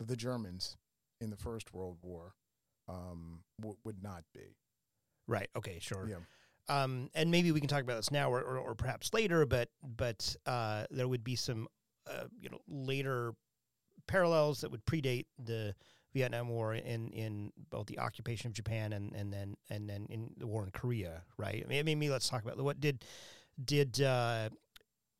the 0.00 0.16
Germans 0.16 0.76
in 1.20 1.30
the 1.30 1.36
First 1.36 1.74
World 1.74 1.98
War 2.02 2.34
um, 2.88 3.40
w- 3.60 3.76
would 3.84 4.02
not 4.02 4.24
be. 4.32 4.56
Right. 5.26 5.48
Okay. 5.56 5.78
Sure. 5.80 6.08
Yeah. 6.08 6.16
Um, 6.68 7.10
and 7.14 7.30
maybe 7.30 7.50
we 7.50 7.60
can 7.60 7.68
talk 7.68 7.82
about 7.82 7.96
this 7.96 8.10
now 8.10 8.30
or, 8.30 8.40
or, 8.42 8.58
or 8.58 8.74
perhaps 8.74 9.12
later, 9.14 9.46
but 9.46 9.68
but 9.96 10.36
uh, 10.46 10.84
there 10.90 11.08
would 11.08 11.24
be 11.24 11.34
some 11.34 11.66
uh, 12.06 12.24
you 12.40 12.48
know 12.50 12.60
later 12.68 13.34
parallels 14.06 14.60
that 14.60 14.70
would 14.70 14.84
predate 14.84 15.26
the 15.44 15.74
Vietnam 16.14 16.48
War 16.48 16.74
in, 16.74 17.10
in 17.10 17.52
both 17.70 17.86
the 17.86 17.98
occupation 17.98 18.48
of 18.48 18.54
Japan 18.54 18.92
and, 18.92 19.14
and 19.14 19.32
then 19.32 19.56
and 19.70 19.88
then 19.88 20.06
in 20.10 20.30
the 20.36 20.46
war 20.46 20.64
in 20.64 20.70
Korea, 20.70 21.22
right? 21.36 21.62
I 21.64 21.68
mean, 21.68 21.84
maybe 21.84 22.10
let's 22.10 22.28
talk 22.28 22.42
about 22.42 22.58
what 22.58 22.80
did 22.80 23.04
did 23.62 24.00
uh, 24.00 24.48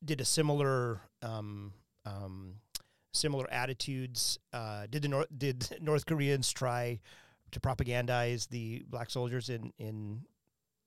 did 0.03 0.21
a 0.21 0.25
similar 0.25 1.01
um, 1.21 1.73
um, 2.05 2.55
similar 3.13 3.49
attitudes. 3.51 4.39
Uh, 4.53 4.87
did 4.89 5.03
the 5.03 5.07
North 5.07 5.27
did 5.35 5.77
North 5.81 6.05
Koreans 6.05 6.51
try 6.51 6.99
to 7.51 7.59
propagandize 7.59 8.49
the 8.49 8.83
black 8.87 9.09
soldiers 9.09 9.49
in 9.49 9.71
in 9.77 10.21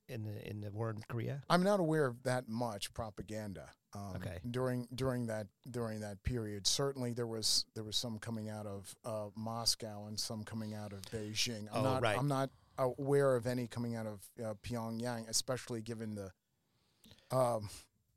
in 0.08 0.24
the 0.24 0.48
in 0.48 0.60
the 0.60 0.70
war 0.70 0.90
in 0.90 1.02
Korea? 1.08 1.42
I'm 1.48 1.62
not 1.62 1.80
aware 1.80 2.06
of 2.06 2.22
that 2.24 2.48
much 2.48 2.92
propaganda. 2.92 3.70
Um, 3.94 4.12
Okay. 4.16 4.38
During 4.50 4.88
during 4.94 5.26
that 5.26 5.46
during 5.70 6.00
that 6.00 6.22
period, 6.22 6.66
certainly 6.66 7.12
there 7.12 7.26
was 7.26 7.66
there 7.74 7.84
was 7.84 7.96
some 7.96 8.18
coming 8.18 8.48
out 8.48 8.66
of 8.66 8.94
uh, 9.04 9.26
Moscow 9.36 10.06
and 10.06 10.18
some 10.18 10.44
coming 10.44 10.72
out 10.74 10.92
of 10.92 11.02
Beijing. 11.02 11.68
I'm 11.72 11.80
Oh, 11.80 11.82
not 11.82 12.02
right. 12.02 12.16
I'm 12.18 12.28
not 12.28 12.50
aware 12.78 13.36
of 13.36 13.46
any 13.46 13.66
coming 13.66 13.94
out 13.96 14.06
of 14.06 14.20
uh, 14.42 14.54
Pyongyang, 14.62 15.28
especially 15.28 15.82
given 15.82 16.14
the, 16.14 16.32
um, 17.36 17.68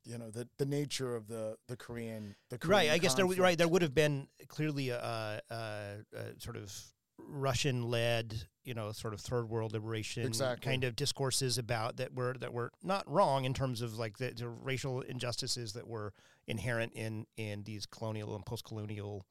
you 0.06 0.18
know, 0.18 0.30
the 0.32 0.48
the 0.58 0.66
nature 0.66 1.14
of 1.16 1.28
the 1.28 1.58
the 1.68 1.76
Korean 1.76 2.36
the 2.50 2.58
Korean 2.58 2.72
right. 2.88 2.92
I 2.92 2.98
guess 2.98 3.16
there 3.16 3.28
would- 3.28 3.38
right 3.38 3.58
there 3.58 3.68
would 3.68 3.82
have 3.82 3.94
been 3.96 4.28
clearly 4.48 4.90
a, 4.90 5.00
a, 5.00 5.42
a, 5.54 5.96
a 6.18 6.40
sort 6.40 6.56
of 6.56 6.72
Russian 7.18 7.90
led, 7.90 8.44
you 8.64 8.74
know, 8.74 8.92
sort 8.92 9.14
of 9.14 9.22
third 9.22 9.50
world 9.50 9.74
liberation 9.74 10.26
Exactly. 10.26 10.70
kind 10.70 10.84
of 10.84 10.96
discourses 10.96 11.58
about 11.58 11.98
that 11.98 12.14
were 12.14 12.36
that 12.40 12.54
were 12.54 12.72
not 12.84 13.10
wrong 13.10 13.46
in 13.46 13.54
terms 13.54 13.82
of 13.82 13.98
like 13.98 14.18
the, 14.18 14.32
the 14.36 14.48
racial 14.48 15.02
injustices 15.02 15.74
that 15.74 15.88
were 15.88 16.14
inherent 16.48 16.94
in 16.94 17.26
in 17.38 17.64
these 17.64 17.86
colonial 17.86 18.36
and 18.36 18.46
post 18.46 18.64
colonial 18.66 19.26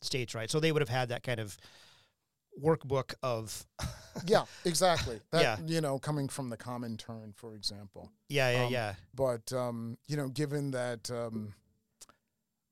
states, 0.00 0.34
right? 0.34 0.50
So 0.50 0.60
they 0.60 0.72
would 0.72 0.82
have 0.82 0.88
had 0.88 1.08
that 1.10 1.22
kind 1.22 1.40
of 1.40 1.56
workbook 2.62 3.14
of 3.22 3.66
yeah, 4.26 4.44
exactly. 4.64 5.20
That, 5.30 5.42
Yeah. 5.42 5.56
you 5.66 5.80
know, 5.80 5.98
coming 5.98 6.28
from 6.28 6.48
the 6.48 6.56
Comintern 6.56 7.34
for 7.36 7.54
example. 7.54 8.10
yeah, 8.28 8.50
yeah, 8.50 8.64
Um, 8.66 8.72
yeah. 8.72 8.94
but 9.14 9.52
um, 9.52 9.98
you 10.08 10.16
know, 10.16 10.28
given 10.28 10.70
that 10.70 11.10
um, 11.10 11.52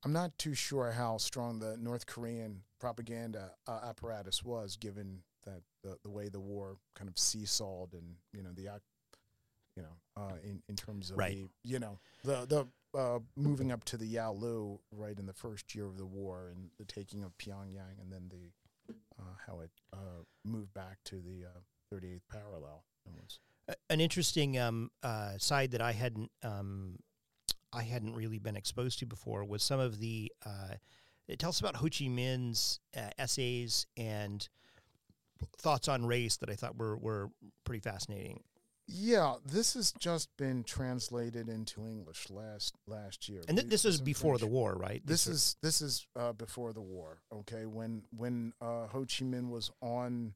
I'm 0.04 0.12
not 0.12 0.36
too 0.38 0.54
sure 0.54 0.90
how 0.92 1.16
strong 1.16 1.58
the 1.58 1.76
North 1.78 2.06
Korean 2.06 2.62
propaganda 2.78 3.52
uh, 3.66 3.80
apparatus 3.88 4.44
was, 4.44 4.76
given 4.76 5.22
that 5.46 5.62
the, 5.82 5.96
the 6.02 6.10
way 6.10 6.28
the 6.28 6.40
war 6.40 6.76
kind 6.94 7.08
of 7.08 7.14
seesawed 7.14 7.92
and 7.94 8.16
you 8.32 8.42
know 8.42 8.50
the 8.54 8.62
you 9.76 9.82
know 9.82 9.96
uh, 10.16 10.36
in 10.42 10.62
in 10.68 10.76
terms 10.76 11.10
of 11.10 11.18
Right. 11.18 11.36
the 11.36 11.48
you 11.70 11.78
know 11.78 11.98
the 12.22 12.46
the 12.46 12.98
uh, 12.98 13.18
moving 13.36 13.72
up 13.72 13.84
to 13.84 13.96
the 13.96 14.06
Yalu 14.06 14.78
right 14.92 15.18
in 15.18 15.26
the 15.26 15.32
first 15.32 15.74
year 15.74 15.86
of 15.86 15.96
the 15.98 16.06
war 16.06 16.50
and 16.54 16.70
the 16.78 16.84
taking 16.84 17.24
of 17.24 17.36
Pyongyang 17.38 18.00
and 18.00 18.12
then 18.12 18.30
the 18.30 18.94
uh, 19.18 19.24
how 19.46 19.60
it 19.60 19.70
uh, 19.92 20.22
moved 20.44 20.72
back 20.74 20.98
to 21.04 21.16
the 21.16 21.46
uh, 21.46 21.94
38th 21.94 22.20
parallel. 22.30 22.84
Was 23.06 23.38
an 23.90 24.00
interesting 24.00 24.58
um, 24.58 24.90
uh, 25.02 25.38
side 25.38 25.72
that 25.72 25.80
I 25.80 25.92
hadn't 25.92 26.30
um, 26.42 26.98
I 27.74 27.82
hadn't 27.82 28.14
really 28.14 28.38
been 28.38 28.56
exposed 28.56 28.98
to 29.00 29.06
before 29.06 29.44
was 29.44 29.62
some 29.62 29.80
of 29.80 29.98
the 29.98 30.32
uh, 30.44 30.74
it 31.28 31.38
tells 31.38 31.60
about 31.60 31.76
Ho 31.76 31.84
Chi 31.84 32.06
Minh's 32.06 32.80
uh, 32.96 33.10
essays 33.18 33.86
and 33.96 34.46
thoughts 35.58 35.88
on 35.88 36.06
race 36.06 36.36
that 36.38 36.50
I 36.50 36.54
thought 36.54 36.76
were 36.78 36.96
were 36.96 37.30
pretty 37.64 37.80
fascinating. 37.80 38.42
Yeah, 38.86 39.36
this 39.46 39.74
has 39.74 39.92
just 39.92 40.28
been 40.36 40.62
translated 40.62 41.48
into 41.48 41.86
English 41.86 42.28
last 42.28 42.74
last 42.86 43.28
year. 43.30 43.40
And 43.48 43.56
th- 43.56 43.70
this 43.70 43.86
is 43.86 44.00
before 44.00 44.36
the 44.36 44.46
war, 44.46 44.74
right? 44.74 45.00
This 45.04 45.26
are- 45.26 45.32
is 45.32 45.56
this 45.62 45.80
is 45.80 46.06
uh, 46.14 46.32
before 46.34 46.74
the 46.74 46.82
war. 46.82 47.22
Okay, 47.32 47.64
when 47.64 48.02
when 48.14 48.52
uh, 48.60 48.86
Ho 48.88 49.00
Chi 49.00 49.24
Minh 49.24 49.48
was 49.48 49.70
on 49.80 50.34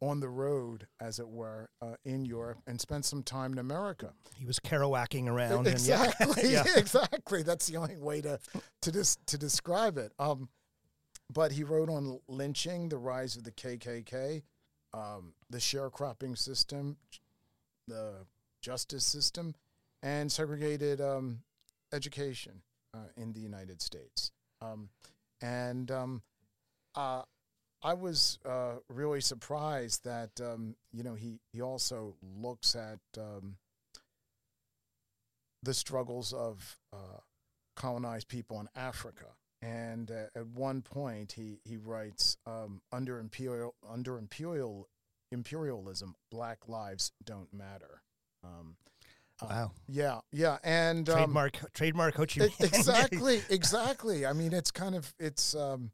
on 0.00 0.20
the 0.20 0.28
road, 0.28 0.86
as 1.00 1.18
it 1.18 1.28
were, 1.28 1.68
uh, 1.82 1.94
in 2.04 2.24
Europe, 2.24 2.58
and 2.66 2.80
spent 2.80 3.04
some 3.04 3.22
time 3.22 3.52
in 3.52 3.58
America. 3.58 4.12
he 4.36 4.44
was 4.46 4.58
Kerouacking 4.60 5.26
around. 5.28 5.66
exactly, 5.66 6.42
And 6.42 6.50
yeah, 6.52 6.64
yeah. 6.66 6.78
exactly. 6.78 7.42
That's 7.42 7.66
the 7.66 7.76
only 7.78 7.96
way 7.96 8.20
to 8.20 8.38
to 8.82 8.92
dis- 8.92 9.18
to 9.26 9.36
describe 9.38 9.98
it. 9.98 10.12
Um, 10.18 10.48
but 11.32 11.52
he 11.52 11.64
wrote 11.64 11.90
on 11.90 12.20
lynching, 12.28 12.88
the 12.88 12.96
rise 12.98 13.36
of 13.36 13.44
the 13.44 13.52
KKK, 13.52 14.42
um, 14.94 15.34
the 15.50 15.58
sharecropping 15.58 16.38
system, 16.38 16.96
the 17.86 18.26
justice 18.62 19.04
system, 19.04 19.54
and 20.02 20.30
segregated 20.30 21.00
um, 21.00 21.40
education 21.92 22.62
uh, 22.94 23.08
in 23.16 23.32
the 23.32 23.40
United 23.40 23.82
States. 23.82 24.30
Um, 24.62 24.88
and 25.42 25.90
um, 25.90 26.22
uh, 26.94 27.22
I 27.82 27.94
was 27.94 28.38
uh, 28.44 28.76
really 28.88 29.20
surprised 29.20 30.04
that 30.04 30.40
um, 30.40 30.74
you 30.92 31.02
know 31.02 31.14
he 31.14 31.40
he 31.52 31.60
also 31.60 32.14
looks 32.22 32.74
at 32.74 32.98
um, 33.16 33.56
the 35.62 35.74
struggles 35.74 36.32
of 36.32 36.78
uh, 36.92 37.20
colonized 37.76 38.28
people 38.28 38.60
in 38.60 38.68
Africa. 38.76 39.26
And 39.60 40.10
uh, 40.10 40.38
at 40.38 40.46
one 40.46 40.82
point, 40.82 41.32
he 41.32 41.58
he 41.64 41.76
writes, 41.76 42.36
um, 42.46 42.80
"Under 42.92 43.18
imperial 43.18 43.74
under 43.88 44.18
imperial 44.18 44.88
imperialism, 45.32 46.14
black 46.30 46.68
lives 46.68 47.12
don't 47.24 47.52
matter." 47.52 48.02
Um, 48.44 48.76
uh, 49.42 49.46
Wow. 49.50 49.72
Yeah, 49.88 50.20
yeah, 50.32 50.58
and 50.62 51.08
um, 51.08 51.14
Trademark 51.14 51.72
trademark 51.72 52.14
Ho 52.14 52.26
Chi 52.26 52.40
Minh. 52.40 52.60
exactly, 52.60 53.42
exactly. 53.50 54.26
I 54.26 54.32
mean, 54.32 54.52
it's 54.52 54.70
kind 54.70 54.94
of 54.94 55.12
it's 55.18 55.56
um, 55.56 55.90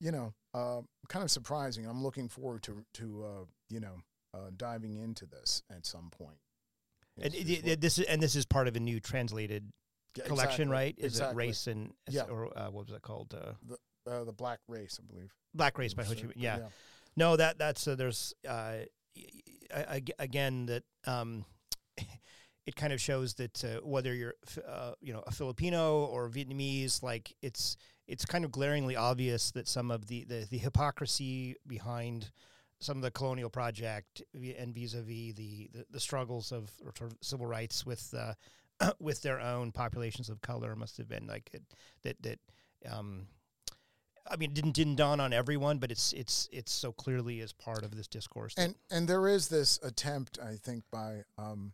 you 0.00 0.10
know 0.10 0.34
uh, 0.54 0.80
kind 1.08 1.22
of 1.24 1.30
surprising. 1.30 1.86
I'm 1.86 2.02
looking 2.02 2.28
forward 2.28 2.62
to 2.64 2.84
to 2.94 3.24
uh, 3.24 3.44
you 3.68 3.80
know 3.80 3.96
uh, 4.32 4.50
diving 4.56 4.96
into 4.96 5.26
this 5.26 5.62
at 5.70 5.84
some 5.86 6.10
point. 6.10 6.38
and 7.16 7.26
It's- 7.34 7.42
it- 7.42 7.50
it's 7.50 7.68
it- 7.68 7.80
this 7.80 7.98
is 7.98 8.06
and 8.06 8.22
this 8.22 8.34
is 8.36 8.46
part 8.46 8.68
of 8.68 8.76
a 8.76 8.80
new 8.80 9.00
translated 9.00 9.70
Yeah, 10.16 10.24
collection, 10.24 10.68
exactly, 10.68 10.72
right? 10.72 10.94
Is 10.98 11.04
exactly. 11.14 11.44
it 11.44 11.46
race 11.48 11.66
and 11.66 11.94
Yeah. 12.08 12.22
or 12.24 12.56
uh, 12.58 12.70
what 12.70 12.86
was 12.88 12.96
it 12.96 13.02
called? 13.02 13.34
Uh, 13.34 13.52
Uh, 14.06 14.22
the 14.24 14.32
black 14.34 14.60
race, 14.68 15.00
I 15.02 15.06
believe. 15.06 15.32
Black 15.54 15.78
Race 15.78 15.94
by 15.94 16.04
Ho 16.04 16.14
Chi 16.14 16.20
Minh. 16.24 16.32
Yeah. 16.36 16.68
No, 17.16 17.36
that 17.36 17.56
that's 17.56 17.88
uh, 17.88 17.94
there's 17.94 18.34
uh, 18.46 18.84
y- 18.84 18.86
y- 19.16 19.66
a- 19.70 19.90
ag- 19.94 20.12
again 20.18 20.66
that 20.66 20.82
um, 21.06 21.46
it 22.66 22.76
kind 22.76 22.92
of 22.92 23.00
shows 23.00 23.34
that 23.34 23.64
uh, 23.64 23.80
whether 23.82 24.14
you're 24.14 24.34
uh, 24.66 24.92
you 25.00 25.12
know 25.12 25.22
a 25.26 25.32
Filipino 25.32 26.04
or 26.04 26.28
Vietnamese, 26.28 27.02
like 27.02 27.34
it's 27.42 27.76
it's 28.06 28.24
kind 28.24 28.44
of 28.44 28.52
glaringly 28.52 28.96
obvious 28.96 29.50
that 29.52 29.68
some 29.68 29.90
of 29.90 30.06
the 30.06 30.24
the, 30.24 30.46
the 30.50 30.58
hypocrisy 30.58 31.56
behind 31.66 32.30
some 32.80 32.98
of 32.98 33.02
the 33.02 33.10
colonial 33.10 33.48
project 33.48 34.22
and 34.34 34.74
vis-a-vis 34.74 35.34
the, 35.34 35.70
the, 35.72 35.86
the 35.90 36.00
struggles 36.00 36.52
of 36.52 36.70
civil 37.22 37.46
rights 37.46 37.86
with 37.86 38.14
uh, 38.16 38.34
with 39.00 39.22
their 39.22 39.40
own 39.40 39.72
populations 39.72 40.28
of 40.28 40.40
color 40.42 40.74
must 40.74 40.96
have 40.96 41.08
been 41.08 41.26
like 41.26 41.50
it, 41.52 41.62
that 42.02 42.20
that 42.22 42.38
um, 42.90 43.26
I 44.30 44.36
mean, 44.36 44.50
it 44.50 44.54
didn't 44.54 44.72
didn't 44.72 44.96
dawn 44.96 45.20
on 45.20 45.32
everyone, 45.32 45.78
but 45.78 45.90
it's 45.90 46.12
it's 46.12 46.48
it's 46.50 46.72
so 46.72 46.92
clearly 46.92 47.40
as 47.40 47.52
part 47.52 47.84
of 47.84 47.94
this 47.94 48.06
discourse. 48.06 48.54
And 48.56 48.74
and 48.90 49.06
there 49.06 49.28
is 49.28 49.48
this 49.48 49.78
attempt, 49.82 50.38
I 50.42 50.56
think, 50.56 50.84
by 50.90 51.24
um, 51.36 51.72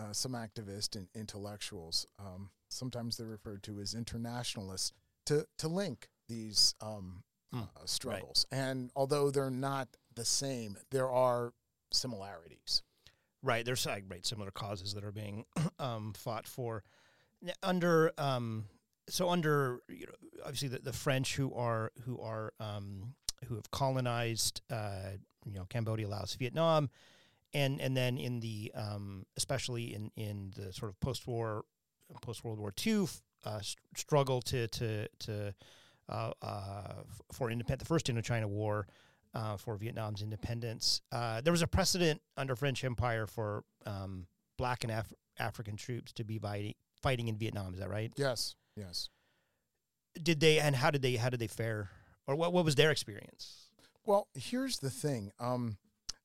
uh, 0.00 0.12
some 0.12 0.32
activists 0.32 0.96
and 0.96 1.08
intellectuals. 1.14 2.06
Um, 2.18 2.50
sometimes 2.68 3.16
they're 3.16 3.26
referred 3.26 3.62
to 3.64 3.80
as 3.80 3.94
internationalists 3.94 4.92
to 5.26 5.46
to 5.58 5.68
link 5.68 6.08
these 6.28 6.74
um, 6.80 7.22
mm, 7.54 7.62
uh, 7.62 7.66
struggles. 7.84 8.46
Right. 8.50 8.58
And 8.58 8.90
although 8.96 9.30
they're 9.30 9.50
not 9.50 9.88
the 10.14 10.24
same, 10.24 10.76
there 10.90 11.10
are 11.10 11.52
similarities. 11.92 12.82
Right, 13.42 13.64
there's 13.64 13.86
uh, 13.86 13.98
right 14.08 14.24
similar 14.24 14.50
causes 14.50 14.94
that 14.94 15.04
are 15.04 15.12
being 15.12 15.44
um, 15.78 16.12
fought 16.14 16.46
for 16.46 16.84
under 17.62 18.12
um, 18.18 18.66
so 19.08 19.28
under 19.28 19.80
you 19.88 20.06
know, 20.06 20.12
obviously 20.44 20.68
the, 20.68 20.78
the 20.78 20.92
French 20.92 21.36
who 21.36 21.52
are 21.54 21.90
who 22.04 22.20
are 22.20 22.52
um, 22.60 23.14
who 23.46 23.56
have 23.56 23.70
colonized 23.70 24.60
uh, 24.70 25.12
you 25.46 25.54
know 25.54 25.64
Cambodia, 25.68 26.08
Laos, 26.08 26.34
Vietnam, 26.34 26.90
and 27.54 27.80
and 27.80 27.96
then 27.96 28.18
in 28.18 28.40
the 28.40 28.72
um, 28.74 29.26
especially 29.36 29.94
in 29.94 30.10
in 30.16 30.52
the 30.56 30.72
sort 30.72 30.90
of 30.90 31.00
post 31.00 31.26
war 31.26 31.64
post 32.22 32.44
World 32.44 32.58
War 32.58 32.72
II 32.84 33.06
uh, 33.44 33.60
st- 33.60 33.78
struggle 33.96 34.40
to 34.42 34.68
to 34.68 35.08
to 35.20 35.54
uh, 36.08 36.30
uh, 36.42 36.92
for 37.32 37.50
independent 37.50 37.80
the 37.80 37.86
first 37.86 38.06
Indochina 38.06 38.46
War. 38.46 38.86
Uh, 39.32 39.56
for 39.56 39.76
Vietnam's 39.76 40.22
independence, 40.22 41.02
uh, 41.12 41.40
there 41.40 41.52
was 41.52 41.62
a 41.62 41.66
precedent 41.68 42.20
under 42.36 42.56
French 42.56 42.82
Empire 42.82 43.28
for 43.28 43.62
um, 43.86 44.26
black 44.58 44.82
and 44.82 44.92
Af- 44.92 45.12
African 45.38 45.76
troops 45.76 46.12
to 46.14 46.24
be 46.24 46.36
fighting 46.36 46.74
fighting 47.00 47.28
in 47.28 47.36
Vietnam. 47.36 47.72
Is 47.72 47.78
that 47.78 47.88
right? 47.88 48.12
Yes. 48.16 48.56
Yes. 48.74 49.08
Did 50.20 50.40
they 50.40 50.58
and 50.58 50.74
how 50.74 50.90
did 50.90 51.02
they 51.02 51.14
how 51.14 51.28
did 51.28 51.38
they 51.38 51.46
fare, 51.46 51.90
or 52.26 52.34
what 52.34 52.52
what 52.52 52.64
was 52.64 52.74
their 52.74 52.90
experience? 52.90 53.70
Well, 54.04 54.26
here's 54.34 54.80
the 54.80 54.90
thing. 54.90 55.30
Um, 55.38 55.76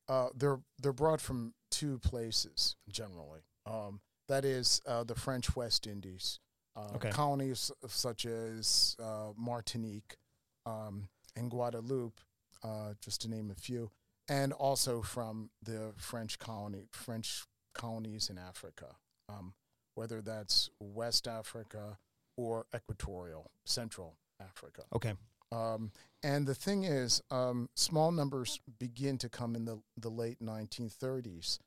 uh, 0.08 0.28
they're 0.36 0.60
they're 0.82 0.94
brought 0.94 1.22
from 1.22 1.54
two 1.72 2.00
places 2.00 2.76
generally. 2.90 3.42
Um, 3.66 4.02
that 4.28 4.46
is 4.46 4.82
uh, 4.88 5.04
the 5.04 5.16
French 5.16 5.56
West 5.56 5.88
Indies, 5.88 6.40
uh, 6.76 6.96
okay. 6.96 7.10
colonies 7.10 7.72
such 7.88 8.26
as 8.26 8.96
uh, 9.02 9.32
Martinique 9.38 10.18
um, 10.66 11.10
and 11.36 11.50
Guadeloupe, 11.50 12.20
uh, 12.64 12.94
just 13.02 13.22
to 13.22 13.30
name 13.30 13.52
a 13.52 13.56
few, 13.56 13.92
and 14.28 14.54
also 14.54 15.02
from 15.02 15.50
the 15.62 15.94
French 15.98 16.40
colony 16.40 16.86
French 16.92 17.44
colonies 17.74 18.30
in 18.30 18.38
Africa, 18.38 18.96
um, 19.30 19.54
whether 19.96 20.22
that's 20.22 20.70
West 20.80 21.28
Africa, 21.28 21.98
or 22.38 22.66
equatorial 22.76 23.52
central 23.66 24.18
Africa. 24.40 24.84
Okay. 24.94 25.14
Um, 25.56 25.92
and 26.24 26.48
the 26.48 26.56
thing 26.56 26.84
is, 26.84 27.22
um, 27.32 27.70
small 27.76 28.12
numbers 28.12 28.60
begin 28.80 29.18
to 29.20 29.30
come 29.30 29.56
in 29.56 29.66
the, 29.66 29.80
the 29.98 30.10
late 30.10 30.40
1930s. 30.42 31.60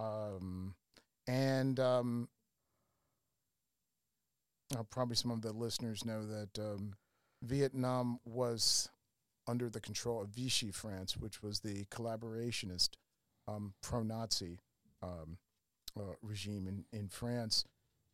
Um, 0.00 0.74
and 1.26 1.78
um, 1.78 2.28
uh, 4.76 4.82
probably 4.90 5.16
some 5.16 5.30
of 5.30 5.42
the 5.42 5.52
listeners 5.52 6.04
know 6.04 6.24
that 6.26 6.58
um, 6.58 6.94
Vietnam 7.42 8.18
was 8.24 8.88
under 9.46 9.68
the 9.68 9.80
control 9.80 10.22
of 10.22 10.28
Vichy 10.28 10.70
France, 10.70 11.16
which 11.16 11.42
was 11.42 11.60
the 11.60 11.84
collaborationist 11.86 12.90
um, 13.46 13.74
pro 13.82 14.02
Nazi 14.02 14.58
uh, 15.02 15.24
regime 16.22 16.66
in, 16.66 16.84
in 16.98 17.08
France 17.08 17.64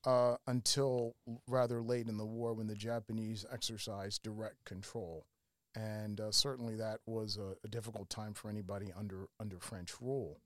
uh, 0.06 0.36
until 0.46 1.14
rather 1.48 1.82
late 1.82 2.08
in 2.08 2.16
the 2.16 2.26
war 2.26 2.52
when 2.52 2.66
the 2.66 2.74
Japanese 2.74 3.44
exercised 3.50 4.22
direct 4.22 4.64
control. 4.64 5.26
And 5.74 6.20
uh, 6.20 6.30
certainly 6.30 6.76
that 6.76 7.00
was 7.06 7.36
a, 7.36 7.54
a, 7.64 7.68
difficult 7.68 8.08
time 8.08 8.32
for 8.32 8.48
anybody 8.48 8.92
under, 8.96 9.26
under 9.40 9.58
French 9.58 10.00
rule. 10.00 10.38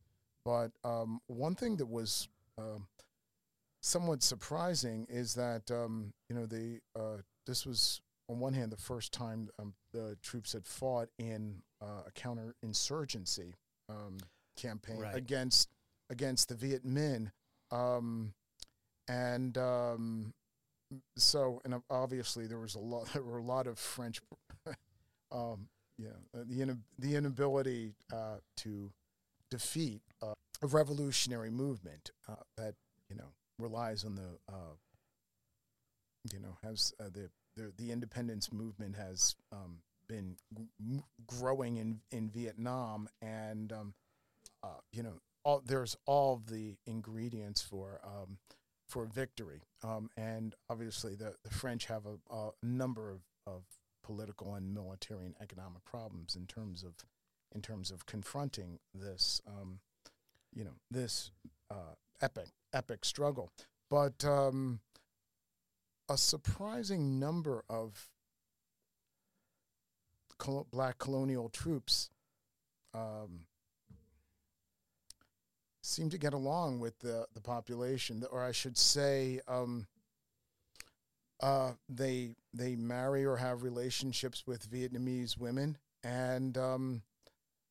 But 0.43 0.71
um, 0.85 1.21
one 1.27 1.55
thing 1.55 1.77
that 1.77 1.87
was 1.87 2.29
uh, 2.57 2.79
somewhat 3.83 4.23
surprising 4.23 5.07
is 5.11 5.35
that, 5.35 5.71
um, 5.71 6.15
you 6.31 6.37
know, 6.37 6.47
the, 6.47 6.81
uh, 6.99 7.19
this 7.47 7.67
was, 7.67 8.01
on 8.31 8.39
one 8.39 8.55
hand, 8.55 8.73
the 8.73 8.79
first 8.79 9.13
time 9.13 9.51
um, 9.59 9.75
the 9.93 10.17
troops 10.23 10.55
had 10.55 10.67
fought 10.67 11.09
in 11.19 11.57
uh, 11.83 12.05
a 12.07 12.13
counterinsurgency 12.13 13.53
um, 13.91 14.17
campaign 14.57 14.99
right. 14.99 15.15
against, 15.15 15.69
against 16.09 16.49
the 16.49 16.55
Viet 16.55 16.87
Minh. 16.87 17.33
Um, 17.71 18.33
and 19.09 19.57
um, 19.57 20.33
so 21.17 21.61
and 21.65 21.75
obviously 21.91 22.47
there 22.47 22.59
was 22.59 22.75
a 22.75 22.81
lot 22.81 23.07
there 23.13 23.23
were 23.23 23.39
a 23.39 23.43
lot 23.43 23.67
of 23.67 23.79
French, 23.79 24.21
um, 25.33 25.69
yeah, 25.99 26.09
uh, 26.35 26.45
the 26.47 26.63
in, 26.63 26.83
the 26.99 27.17
inability 27.17 27.95
uh, 28.13 28.37
to 28.59 28.91
defeat 29.51 30.03
uh, 30.23 30.35
a 30.63 30.67
revolutionary 30.67 31.51
movement 31.51 32.11
uh, 32.29 32.35
that 32.57 32.75
you 33.09 33.17
know 33.17 33.33
relies 33.59 34.05
on 34.05 34.15
the 34.15 34.39
uh, 34.53 34.75
you 36.33 36.39
know 36.41 36.57
has 36.63 36.93
uh, 37.01 37.05
the, 37.05 37.31
the 37.57 37.73
the 37.77 37.91
independence 37.91 38.53
movement 38.53 38.97
has 38.97 39.35
um, 39.53 39.79
been 40.09 40.37
growing 41.27 41.77
in 41.77 42.01
in 42.11 42.29
Vietnam. 42.29 43.09
And 43.23 43.73
um, 43.73 43.95
you 44.93 45.03
know 45.03 45.21
all, 45.45 45.63
there's 45.65 45.97
all 46.07 46.43
the 46.47 46.77
ingredients 46.87 47.63
for 47.63 48.01
um, 48.05 48.39
for 48.89 49.05
victory. 49.07 49.63
Um, 49.85 50.11
and 50.17 50.55
obviously, 50.69 51.15
the, 51.15 51.35
the 51.45 51.51
French 51.51 51.87
have 51.87 52.03
a, 52.07 52.35
a 52.35 52.51
number 52.63 53.11
of, 53.11 53.21
of 53.47 53.63
political 54.03 54.55
and 54.55 54.75
military 54.75 55.27
and 55.27 55.35
economic 55.41 55.85
problems 55.85 56.35
in 56.35 56.47
terms 56.47 56.83
of 56.83 56.95
in 57.55 57.63
terms 57.63 57.91
of 57.91 58.05
confronting 58.05 58.79
this, 58.95 59.41
um, 59.47 59.81
you 60.55 60.65
know, 60.65 60.75
this 60.91 61.31
uh, 61.71 61.95
epic 62.21 62.49
epic 62.73 63.05
struggle. 63.05 63.51
But 63.91 64.25
um, 64.25 64.81
a 66.09 66.19
surprising 66.19 67.19
number 67.19 67.65
of 67.69 68.09
col- 70.39 70.67
black 70.71 70.99
colonial 70.99 71.49
troops 71.49 72.11
um, 72.95 73.47
seem 75.89 76.11
to 76.11 76.19
get 76.19 76.35
along 76.35 76.81
with 76.81 76.99
the, 77.01 77.27
the 77.35 77.41
population, 77.41 78.23
or 78.31 78.45
I 78.45 78.53
should 78.53 78.77
say, 78.77 79.41
um, 79.49 79.87
uh, 81.41 81.73
they 81.89 82.35
they 82.53 82.77
marry 82.77 83.25
or 83.25 83.37
have 83.37 83.63
relationships 83.63 84.45
with 84.47 84.71
Vietnamese 84.71 85.39
women, 85.39 85.79
and 86.03 86.59
um, 86.59 87.03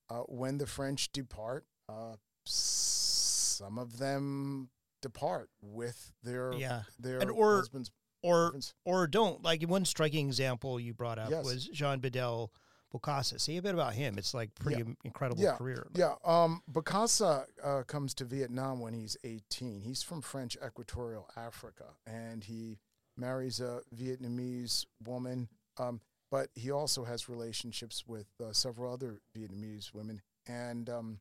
uh, 0.10 0.22
when 0.22 0.58
the 0.58 0.66
French 0.66 1.12
depart, 1.12 1.66
uh, 1.90 2.16
some 2.46 3.78
of 3.78 3.98
them 4.00 4.70
depart 5.02 5.50
with 5.62 6.14
their 6.24 6.54
yeah. 6.54 6.84
their 6.98 7.20
and 7.20 7.30
or, 7.30 7.58
husbands 7.58 7.92
or 8.24 8.54
or 8.86 9.06
don't. 9.06 9.44
Like 9.44 9.62
one 9.64 9.86
striking 9.86 10.28
example 10.28 10.80
you 10.80 10.94
brought 10.94 11.20
up 11.20 11.30
yes. 11.30 11.46
was 11.46 11.66
Jean 11.66 12.00
Bedel 12.00 12.50
Bokassa. 12.94 13.40
Say 13.40 13.58
a 13.58 13.62
bit 13.62 13.74
about 13.74 13.94
him. 13.94 14.18
It's 14.18 14.34
like 14.34 14.54
pretty 14.56 14.84
yeah. 14.84 14.94
incredible 15.04 15.44
yeah. 15.44 15.56
career. 15.56 15.88
Yeah. 15.94 16.16
Um, 16.24 16.62
Bokassa 16.72 17.46
uh, 17.64 17.84
comes 17.84 18.14
to 18.16 18.26
Vietnam 18.26 18.80
when 18.80 18.94
he's 18.94 19.18
18. 19.24 19.82
He's 19.82 20.04
from 20.04 20.22
French 20.22 20.58
Equatorial 20.66 21.30
Africa, 21.36 21.86
and 22.06 22.44
he 22.44 22.80
marries 23.18 23.60
a 23.60 23.82
Vietnamese 23.96 24.86
woman. 25.06 25.50
Um, 25.78 26.02
but 26.30 26.50
he 26.56 26.72
also 26.72 27.04
has 27.06 27.30
relationships 27.30 28.04
with 28.06 28.28
uh, 28.44 28.52
several 28.52 28.94
other 28.94 29.22
Vietnamese 29.38 29.94
women, 29.94 30.22
and 30.46 30.90
um, 30.90 31.20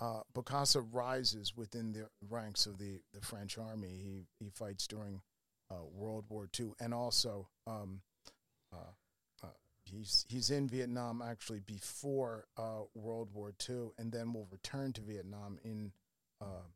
uh, 0.00 0.20
Bokassa 0.34 0.86
rises 0.92 1.56
within 1.56 1.92
the 1.92 2.08
ranks 2.28 2.66
of 2.66 2.78
the, 2.78 3.00
the 3.12 3.20
French 3.20 3.58
army. 3.58 4.00
He 4.02 4.26
he 4.38 4.50
fights 4.50 4.86
during 4.86 5.20
uh, 5.70 5.84
World 5.92 6.24
War 6.28 6.48
II, 6.58 6.72
and 6.80 6.94
also 6.94 7.48
um, 7.66 8.00
uh, 8.72 8.92
he's 9.90 10.24
he's 10.28 10.50
in 10.50 10.68
Vietnam 10.68 11.22
actually 11.22 11.60
before 11.60 12.46
uh, 12.56 12.82
World 12.94 13.30
War 13.32 13.52
II, 13.68 13.90
and 13.98 14.12
then 14.12 14.32
will 14.32 14.48
return 14.50 14.92
to 14.94 15.00
Vietnam 15.00 15.58
in 15.64 15.92
uh, 16.40 16.66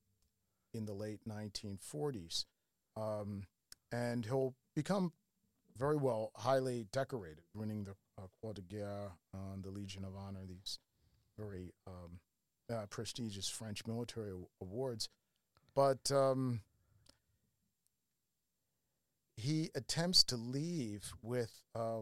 in 0.72 0.84
the 0.86 0.92
late 0.92 1.20
1940s, 1.28 2.44
um, 2.96 3.44
and 3.92 4.24
he'll 4.24 4.54
become 4.74 5.12
very 5.76 5.96
well 5.96 6.30
highly 6.36 6.86
decorated, 6.92 7.44
winning 7.54 7.84
the 7.84 7.92
uh, 8.18 8.26
Croix 8.40 8.52
de 8.52 8.62
Guerre, 8.62 9.12
uh, 9.34 9.56
the 9.60 9.70
Legion 9.70 10.04
of 10.04 10.14
Honor, 10.16 10.44
these 10.46 10.78
very 11.38 11.72
um, 11.86 12.20
uh, 12.72 12.86
prestigious 12.86 13.48
French 13.48 13.86
military 13.86 14.32
awards. 14.60 15.08
but 15.74 16.10
um, 16.12 16.60
he 19.36 19.70
attempts 19.74 20.22
to 20.24 20.36
leave 20.36 21.12
with 21.22 21.50
uh, 21.74 22.00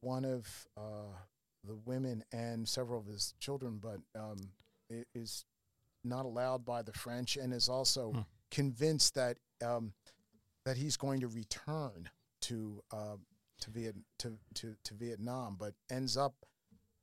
one 0.00 0.24
of 0.24 0.46
uh, 0.76 1.12
the 1.64 1.76
women 1.84 2.24
and 2.32 2.68
several 2.68 3.00
of 3.00 3.06
his 3.06 3.34
children, 3.38 3.78
but 3.82 3.98
um, 4.18 4.38
is 5.14 5.44
not 6.04 6.24
allowed 6.24 6.64
by 6.64 6.82
the 6.82 6.92
French, 6.92 7.36
and 7.36 7.52
is 7.52 7.68
also 7.68 8.12
Hmm. 8.12 8.20
convinced 8.50 9.14
that 9.14 9.36
um, 9.64 9.92
that 10.64 10.76
he's 10.78 10.96
going 10.96 11.20
to 11.20 11.28
return 11.28 12.08
to 12.42 12.82
uh, 12.92 13.16
to, 13.60 13.70
Viet- 13.70 13.96
to 14.20 14.38
to 14.54 14.74
to 14.84 14.94
Vietnam, 14.94 15.56
but 15.58 15.74
ends 15.90 16.16
up 16.16 16.34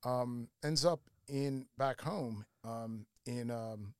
um, 0.03 0.49
ends 0.63 0.85
up 0.85 1.01
in 1.27 1.67
back 1.77 2.01
home 2.01 2.45
um, 2.63 3.05
in 3.27 3.51
um, 3.51 3.93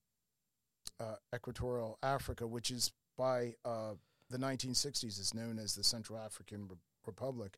uh, 1.00 1.16
Equatorial 1.36 2.00
Africa, 2.02 2.48
which 2.48 2.72
is 2.72 2.92
by 3.18 3.54
uh, 3.66 3.94
the 4.30 4.38
1960s 4.38 5.20
is 5.20 5.34
known 5.34 5.60
as 5.60 5.76
the 5.76 5.84
Central 5.84 6.18
African 6.20 6.68
Re- 6.68 6.76
Republic, 7.06 7.58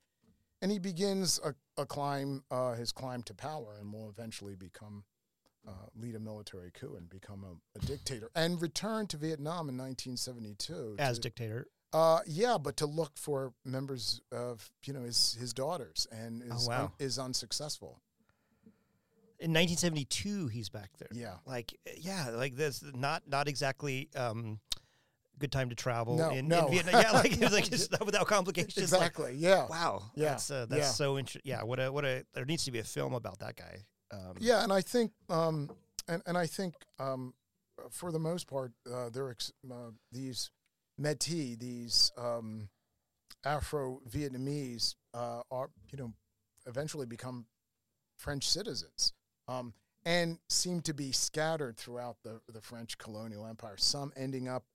and 0.62 0.72
he 0.72 0.80
begins 0.80 1.40
a, 1.44 1.54
a 1.82 1.86
climb, 1.86 2.44
uh, 2.52 2.74
his 2.74 2.92
climb 2.92 3.24
to 3.24 3.34
power, 3.34 3.76
and 3.80 3.92
will 3.94 4.10
eventually 4.10 4.56
become 4.56 5.04
uh, 5.68 5.72
lead 5.96 6.16
a 6.16 6.20
military 6.20 6.72
coup 6.72 6.96
and 6.98 7.10
become 7.10 7.44
a, 7.44 7.80
a 7.80 7.86
dictator, 7.86 8.30
and 8.36 8.62
return 8.62 9.08
to 9.08 9.18
Vietnam 9.18 9.70
in 9.70 9.78
1972 9.78 10.96
as 11.00 11.18
to- 11.18 11.22
dictator. 11.22 11.68
uh, 11.94 12.20
yeah, 12.28 12.58
but 12.58 12.78
to 12.78 12.86
look 12.86 13.18
for 13.18 13.54
members 13.66 14.22
of 14.32 14.72
you 14.86 14.94
know 14.94 15.02
his 15.04 15.36
his 15.40 15.54
daughters, 15.54 16.08
and 16.12 16.42
is 16.44 16.68
Oh, 16.68 16.70
wow. 16.70 16.84
un- 16.86 16.92
is 17.00 17.18
unsuccessful. 17.20 18.00
In 19.42 19.54
1972, 19.54 20.48
he's 20.50 20.68
back 20.68 20.90
there. 20.98 21.08
Yeah. 21.14 21.36
Like, 21.46 21.74
yeah, 21.98 22.30
like 22.32 22.56
this, 22.58 22.84
not 22.94 23.24
not 23.28 23.48
exactly 23.48 24.10
um, 24.16 24.60
good 25.40 25.52
time 25.52 25.70
to 25.70 25.76
travel 25.76 26.16
No, 26.18 26.30
in, 26.32 26.48
no. 26.48 26.68
in 26.68 26.74
Vietnam. 26.74 27.02
Yeah, 27.02 27.12
like, 27.12 27.40
No, 27.40 27.48
like 27.48 27.72
it's 27.72 27.88
without 28.06 28.28
complications. 28.28 28.92
like, 28.92 29.02
Exactly. 29.02 29.36
yeah. 29.38 29.68
wow. 29.68 30.04
Yeah, 30.16 30.30
That's 30.30 30.52
uh, 30.52 30.66
that's 30.70 30.82
yeah. 30.82 30.88
so 30.90 31.18
interesting. 31.18 31.42
Yeah. 31.46 31.64
What 31.64 31.80
a 31.80 31.92
what 31.92 32.06
a. 32.06 32.26
There 32.34 32.46
needs 32.46 32.66
to 32.66 32.72
be 32.72 32.80
a 32.80 32.84
film 32.84 33.14
about 33.14 33.40
that 33.40 33.56
guy. 33.56 33.80
Um, 34.12 34.36
Yeah, 34.40 34.64
and 34.64 34.72
I 34.74 34.82
think, 34.82 35.12
um, 35.30 35.70
and 36.08 36.22
and 36.26 36.38
I 36.38 36.46
think, 36.48 36.74
um, 37.00 37.34
for 37.92 38.12
the 38.12 38.20
most 38.20 38.48
part, 38.48 38.72
uh, 38.92 39.10
they're 39.10 39.30
ex- 39.32 39.54
uh, 39.72 39.92
these 40.12 40.50
Métis, 41.00 41.58
these 41.60 42.12
um, 42.18 42.70
Afro 43.46 44.02
Vietnamese, 44.10 44.96
uh, 45.14 45.42
are 45.52 45.70
you 45.92 45.98
know, 45.98 46.14
eventually 46.66 47.06
become 47.06 47.46
French 48.18 48.48
citizens, 48.50 49.14
um, 49.48 49.74
and 50.06 50.40
seem 50.50 50.82
to 50.82 50.94
be 50.94 51.12
scattered 51.12 51.78
throughout 51.78 52.18
the 52.24 52.42
the 52.52 52.62
French 52.62 52.98
colonial 52.98 53.46
empire. 53.46 53.78
Some 53.78 54.12
ending 54.18 54.48
up 54.50 54.66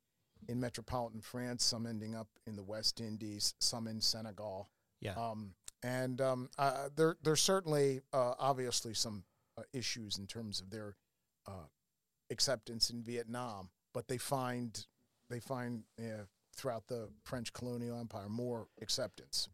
in 0.48 0.60
metropolitan 0.60 1.20
France, 1.20 1.64
some 1.64 1.86
ending 1.86 2.14
up 2.14 2.28
in 2.46 2.56
the 2.56 2.62
West 2.62 3.00
Indies, 3.00 3.54
some 3.60 3.86
in 3.86 4.00
Senegal. 4.00 4.68
Yeah. 5.00 5.14
Um, 5.14 5.54
and 5.82 6.20
um, 6.20 6.48
uh, 6.58 6.88
there, 6.96 7.16
there's 7.22 7.42
certainly, 7.42 8.00
uh, 8.12 8.34
obviously, 8.38 8.94
some 8.94 9.24
uh, 9.58 9.62
issues 9.72 10.18
in 10.18 10.26
terms 10.26 10.60
of 10.60 10.70
their 10.70 10.96
uh, 11.46 11.68
acceptance 12.30 12.90
in 12.90 13.02
Vietnam, 13.02 13.68
but 13.92 14.08
they 14.08 14.18
find 14.18 14.86
they 15.30 15.40
find 15.40 15.84
uh, 15.98 16.24
throughout 16.56 16.86
the 16.86 17.08
French 17.24 17.52
colonial 17.52 17.98
empire 17.98 18.28
more 18.28 18.66
acceptance. 18.80 19.48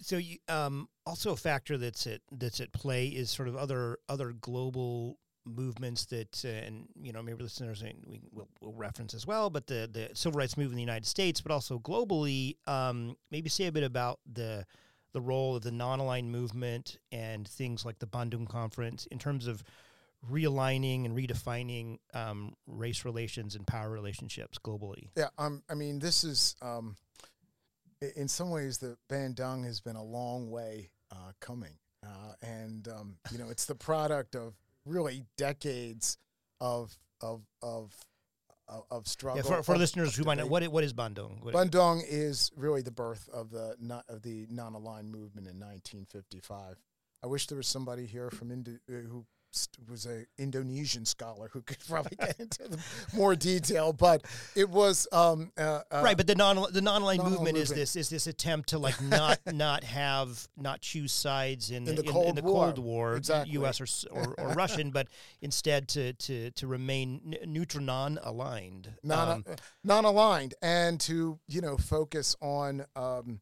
So 0.00 0.16
you 0.16 0.38
um 0.48 0.88
also 1.04 1.32
a 1.32 1.36
factor 1.36 1.76
that's 1.76 2.06
at 2.06 2.20
that's 2.32 2.60
at 2.60 2.72
play 2.72 3.08
is 3.08 3.30
sort 3.30 3.48
of 3.48 3.56
other 3.56 3.98
other 4.08 4.32
global 4.32 5.18
movements 5.56 6.06
that 6.06 6.42
uh, 6.44 6.48
and 6.48 6.88
you 7.00 7.12
know 7.12 7.22
maybe 7.22 7.42
listeners 7.42 7.82
we 8.06 8.20
will 8.32 8.48
will 8.60 8.72
reference 8.74 9.14
as 9.14 9.26
well 9.26 9.50
but 9.50 9.66
the 9.66 9.88
the 9.92 10.08
civil 10.14 10.38
rights 10.38 10.56
movement 10.56 10.74
in 10.74 10.76
the 10.86 10.92
United 10.92 11.06
States 11.06 11.40
but 11.40 11.52
also 11.52 11.78
globally 11.78 12.56
um 12.66 13.16
maybe 13.30 13.48
say 13.48 13.66
a 13.66 13.72
bit 13.72 13.84
about 13.84 14.20
the 14.32 14.64
the 15.12 15.20
role 15.20 15.56
of 15.56 15.62
the 15.62 15.72
non-aligned 15.72 16.30
movement 16.30 16.98
and 17.12 17.46
things 17.48 17.84
like 17.84 17.98
the 17.98 18.06
Bandung 18.06 18.48
conference 18.48 19.06
in 19.06 19.18
terms 19.18 19.46
of 19.46 19.62
realigning 20.30 21.04
and 21.04 21.16
redefining 21.16 21.98
um, 22.14 22.54
race 22.66 23.04
relations 23.04 23.54
and 23.54 23.66
power 23.66 23.90
relationships 23.90 24.58
globally. 24.58 25.08
Yeah, 25.16 25.28
um, 25.38 25.62
I 25.68 25.74
mean, 25.74 25.98
this 25.98 26.24
is 26.24 26.56
um, 26.60 26.96
in 28.16 28.28
some 28.28 28.50
ways 28.50 28.78
the 28.78 28.96
Bandung 29.08 29.64
has 29.64 29.80
been 29.80 29.96
a 29.96 30.04
long 30.04 30.50
way 30.50 30.90
uh, 31.10 31.32
coming, 31.40 31.78
uh, 32.04 32.32
and 32.42 32.86
um, 32.88 33.16
you 33.32 33.38
know, 33.38 33.48
it's 33.48 33.64
the 33.64 33.74
product 33.74 34.36
of 34.36 34.54
really 34.84 35.24
decades 35.36 36.18
of 36.60 36.96
of 37.20 37.42
of 37.62 37.94
of, 38.68 38.84
of 38.90 39.08
struggle. 39.08 39.42
Yeah, 39.42 39.56
for, 39.56 39.62
for 39.62 39.76
listeners 39.76 40.14
who 40.14 40.24
might 40.24 40.38
not, 40.38 40.48
what 40.48 40.66
what 40.68 40.84
is 40.84 40.92
Bandung? 40.92 41.42
What- 41.42 41.54
Bandung 41.54 42.02
is 42.06 42.50
really 42.56 42.82
the 42.82 42.92
birth 42.92 43.28
of 43.32 43.50
the 43.50 43.76
not, 43.80 44.04
of 44.08 44.22
the 44.22 44.46
non-aligned 44.48 45.10
movement 45.10 45.46
in 45.48 45.58
1955. 45.58 46.76
I 47.22 47.26
wish 47.26 47.46
there 47.48 47.56
was 47.56 47.66
somebody 47.66 48.06
here 48.06 48.30
from 48.30 48.50
Indo- 48.50 48.78
uh, 48.88 48.92
who 49.08 49.26
was 49.88 50.06
a 50.06 50.24
Indonesian 50.38 51.04
scholar 51.04 51.48
who 51.52 51.62
could 51.62 51.78
probably 51.88 52.16
get 52.16 52.38
into 52.38 52.62
the 52.68 52.78
more 53.14 53.34
detail, 53.34 53.92
but 53.92 54.24
it 54.54 54.68
was 54.68 55.08
um, 55.12 55.52
uh, 55.58 55.80
uh, 55.90 56.02
right, 56.02 56.16
but 56.16 56.26
the 56.26 56.34
non 56.34 56.56
the 56.72 56.80
non-aligned 56.80 57.20
non-aligned 57.20 57.24
movement 57.24 57.56
is 57.56 57.70
this 57.70 57.96
is 57.96 58.08
this 58.08 58.26
attempt 58.26 58.70
to 58.70 58.78
like 58.78 59.00
not 59.02 59.38
not 59.52 59.84
have 59.84 60.46
not 60.56 60.80
choose 60.80 61.12
sides 61.12 61.70
in, 61.70 61.88
In 61.88 61.96
the 61.96 62.02
in, 62.02 62.08
Cold 62.08 62.36
the 62.36 62.42
War. 62.42 62.66
Cold 62.66 62.78
War, 62.78 63.16
Exactly. 63.16 63.52
U.S. 63.54 63.80
or, 63.80 63.86
or, 64.10 64.34
or 64.38 64.48
Russian, 64.54 64.90
but 64.90 65.08
instead 65.40 65.88
to 65.88 66.12
to 66.14 66.50
to 66.52 66.66
remain 66.66 67.36
neutral, 67.46 67.84
non-aligned. 67.84 68.94
non 69.02 69.28
Um, 69.30 69.44
non-aligned 69.84 70.54
and 70.62 71.00
to 71.00 71.38
you 71.48 71.60
know 71.60 71.76
focus 71.76 72.36
on 72.40 72.84
um, 72.96 73.40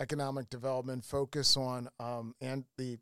economic 0.00 0.48
development 0.50 1.04
focus 1.04 1.56
on 1.56 1.88
um, 2.00 2.34
and 2.40 2.64
the 2.76 2.98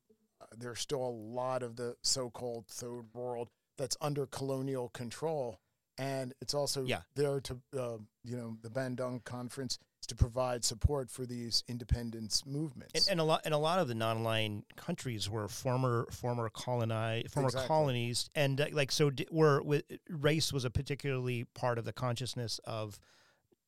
there's 0.56 0.80
still 0.80 1.02
a 1.02 1.10
lot 1.10 1.62
of 1.62 1.76
the 1.76 1.96
so-called 2.02 2.66
third 2.68 3.04
world 3.14 3.48
that's 3.78 3.96
under 4.00 4.26
colonial 4.26 4.88
control 4.90 5.60
and 5.98 6.32
it's 6.40 6.54
also 6.54 6.84
Yeah. 6.84 7.02
there 7.14 7.40
to 7.40 7.60
uh, 7.78 7.98
you 8.24 8.36
know 8.36 8.56
the 8.62 8.70
Bandung 8.70 9.22
conference 9.24 9.78
is 10.00 10.06
to 10.06 10.14
provide 10.14 10.64
support 10.64 11.10
for 11.10 11.26
these 11.26 11.62
independence 11.68 12.44
movements 12.46 12.94
and, 12.94 13.12
and 13.12 13.20
a 13.20 13.24
lot 13.24 13.42
and 13.44 13.52
a 13.54 13.58
lot 13.58 13.78
of 13.78 13.88
the 13.88 13.94
non-aligned 13.94 14.64
countries 14.76 15.28
were 15.28 15.46
former 15.48 16.06
former 16.10 16.48
coloni 16.50 17.28
former 17.30 17.48
Exactly. 17.48 17.68
colonies, 17.68 18.30
and 18.34 18.60
uh, 18.60 18.66
like 18.72 18.90
so 18.92 19.10
di- 19.10 19.26
were 19.30 19.62
with, 19.62 19.84
race 20.08 20.52
was 20.52 20.64
a 20.64 20.70
particularly 20.70 21.44
part 21.54 21.78
of 21.78 21.84
the 21.84 21.92
consciousness 21.92 22.60
of 22.64 22.98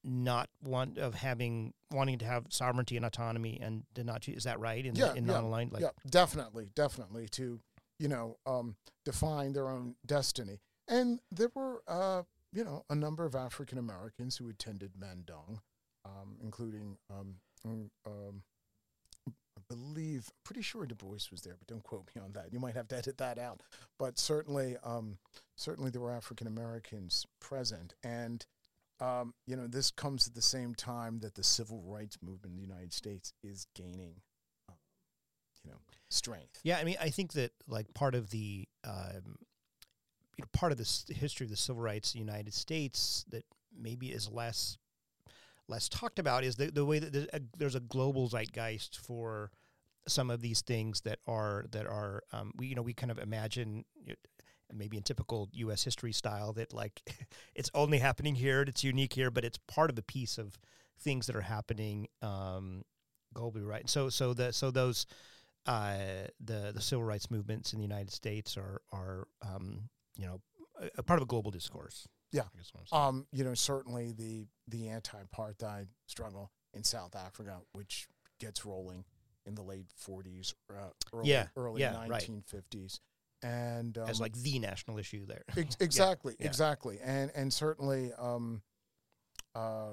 not 0.04 0.48
want 0.62 0.98
of 0.98 1.14
having 1.14 1.72
wanting 1.90 2.18
to 2.18 2.24
have 2.24 2.46
sovereignty 2.48 2.96
and 2.96 3.06
autonomy 3.06 3.58
and 3.62 3.84
to 3.94 4.04
not. 4.04 4.28
Is 4.28 4.44
that 4.44 4.58
right? 4.60 4.84
In, 4.84 4.94
Yeah, 4.94 5.14
in 5.14 5.26
yeah, 5.26 5.32
non-aligned, 5.32 5.72
like 5.72 5.82
yeah, 5.82 5.90
definitely, 6.08 6.68
definitely 6.74 7.28
to, 7.32 7.60
you 7.98 8.08
know, 8.08 8.36
um, 8.46 8.76
define 9.04 9.52
their 9.52 9.68
own 9.68 9.94
destiny. 10.04 10.60
And 10.88 11.20
there 11.30 11.50
were, 11.54 11.82
uh, 11.86 12.22
you 12.52 12.64
know, 12.64 12.84
a 12.90 12.94
number 12.94 13.24
of 13.24 13.34
African 13.34 13.78
Americans 13.78 14.36
who 14.36 14.48
attended 14.48 14.92
Bandung, 14.98 15.60
um, 16.04 16.36
including, 16.42 16.96
um, 17.10 17.36
mm, 17.66 17.88
um, 18.06 18.42
I 19.28 19.60
believe, 19.68 20.30
pretty 20.44 20.62
sure 20.62 20.84
Du 20.84 20.94
Bois 20.94 21.28
was 21.30 21.42
there, 21.42 21.56
but 21.58 21.68
don't 21.68 21.82
quote 21.82 22.08
me 22.14 22.20
on 22.20 22.32
that. 22.32 22.52
You 22.52 22.58
might 22.58 22.74
have 22.74 22.88
to 22.88 22.96
edit 22.96 23.18
that 23.18 23.38
out. 23.38 23.62
But 23.98 24.18
certainly, 24.18 24.76
um, 24.82 25.18
certainly 25.56 25.90
there 25.90 26.00
were 26.00 26.12
African 26.12 26.46
Americans 26.46 27.26
present, 27.40 27.94
and 28.02 28.44
um, 29.00 29.34
you 29.46 29.56
know, 29.56 29.66
this 29.66 29.90
comes 29.90 30.26
at 30.26 30.34
the 30.34 30.42
same 30.42 30.74
time 30.74 31.20
that 31.20 31.34
the 31.34 31.42
civil 31.42 31.82
rights 31.82 32.18
movement 32.22 32.54
in 32.54 32.56
the 32.56 32.66
United 32.66 32.92
States 32.92 33.32
is 33.42 33.66
gaining, 33.74 34.14
um, 34.68 34.76
you 35.64 35.70
know, 35.70 35.78
strength. 36.08 36.60
Yeah, 36.62 36.78
I 36.78 36.84
mean, 36.84 36.96
I 37.00 37.10
think 37.10 37.32
that 37.32 37.52
like 37.66 37.92
part 37.94 38.14
of 38.14 38.30
the 38.30 38.68
um, 38.84 39.36
you 40.36 40.42
know, 40.42 40.48
part 40.52 40.72
of 40.72 40.78
this 40.78 41.04
history 41.08 41.44
of 41.44 41.50
the 41.50 41.56
civil 41.56 41.82
rights 41.82 42.14
in 42.14 42.20
the 42.20 42.26
United 42.26 42.54
States 42.54 43.24
that 43.30 43.44
maybe 43.76 44.08
is 44.08 44.30
less 44.30 44.78
less 45.68 45.88
talked 45.88 46.18
about 46.18 46.44
is 46.44 46.56
the 46.56 46.70
the 46.70 46.84
way 46.84 46.98
that 46.98 47.12
there's 47.12 47.28
a, 47.32 47.40
there's 47.58 47.74
a 47.74 47.80
global 47.80 48.28
zeitgeist 48.28 48.98
for 48.98 49.50
some 50.08 50.30
of 50.30 50.40
these 50.40 50.60
things 50.60 51.02
that 51.02 51.18
are 51.26 51.66
that 51.70 51.86
are 51.86 52.22
um, 52.32 52.52
we 52.56 52.66
you 52.66 52.74
know 52.74 52.82
we 52.82 52.92
kind 52.92 53.10
of 53.10 53.18
imagine 53.18 53.84
maybe 54.72 54.96
in 54.96 55.02
typical 55.02 55.48
U.S. 55.52 55.84
history 55.84 56.12
style 56.12 56.52
that 56.54 56.72
like 56.72 57.02
it's 57.54 57.70
only 57.74 57.98
happening 57.98 58.34
here, 58.34 58.62
it's 58.62 58.84
unique 58.84 59.12
here, 59.12 59.30
but 59.30 59.44
it's 59.44 59.58
part 59.68 59.90
of 59.90 59.98
a 59.98 60.02
piece 60.02 60.38
of 60.38 60.58
things 61.00 61.26
that 61.26 61.36
are 61.36 61.42
happening 61.42 62.08
um, 62.22 62.84
globally, 63.34 63.66
right? 63.66 63.88
So 63.88 64.08
so 64.08 64.34
the 64.34 64.52
so 64.52 64.70
those 64.70 65.06
uh, 65.66 65.96
the 66.40 66.72
the 66.74 66.80
civil 66.80 67.04
rights 67.04 67.30
movements 67.30 67.72
in 67.72 67.78
the 67.78 67.84
United 67.84 68.12
States 68.12 68.56
are 68.56 68.80
are 68.92 69.26
um, 69.42 69.88
you 70.16 70.26
know 70.26 70.40
a, 70.80 70.90
a 70.98 71.02
part 71.02 71.18
of 71.18 71.24
a 71.24 71.26
global 71.26 71.50
discourse. 71.50 72.08
Yeah. 72.32 72.42
I 72.42 72.56
guess 72.56 72.72
what 72.72 72.84
I'm. 72.92 73.08
Um, 73.08 73.26
you 73.32 73.44
know, 73.44 73.54
certainly 73.54 74.12
the 74.12 74.46
the 74.68 74.88
anti-apartheid 74.88 75.88
struggle 76.06 76.50
in 76.74 76.82
South 76.82 77.14
Africa, 77.14 77.58
which 77.72 78.08
gets 78.40 78.64
rolling 78.64 79.04
in 79.44 79.54
the 79.54 79.62
late 79.62 79.86
40s, 80.08 80.54
uh, 80.70 80.90
early, 81.12 81.28
Yeah, 81.28 81.46
early 81.56 81.80
yeah, 81.80 82.06
right. 82.08 82.28
1950s, 83.42 83.48
and 83.48 83.98
um, 83.98 84.08
as 84.08 84.20
like 84.20 84.34
the 84.34 84.58
national 84.58 84.98
issue 84.98 85.26
there. 85.26 85.44
Ex- 85.56 85.76
exactly, 85.80 86.34
yeah. 86.38 86.46
exactly, 86.46 86.98
and 87.02 87.30
and 87.34 87.52
certainly, 87.52 88.12
um, 88.18 88.62
uh, 89.54 89.92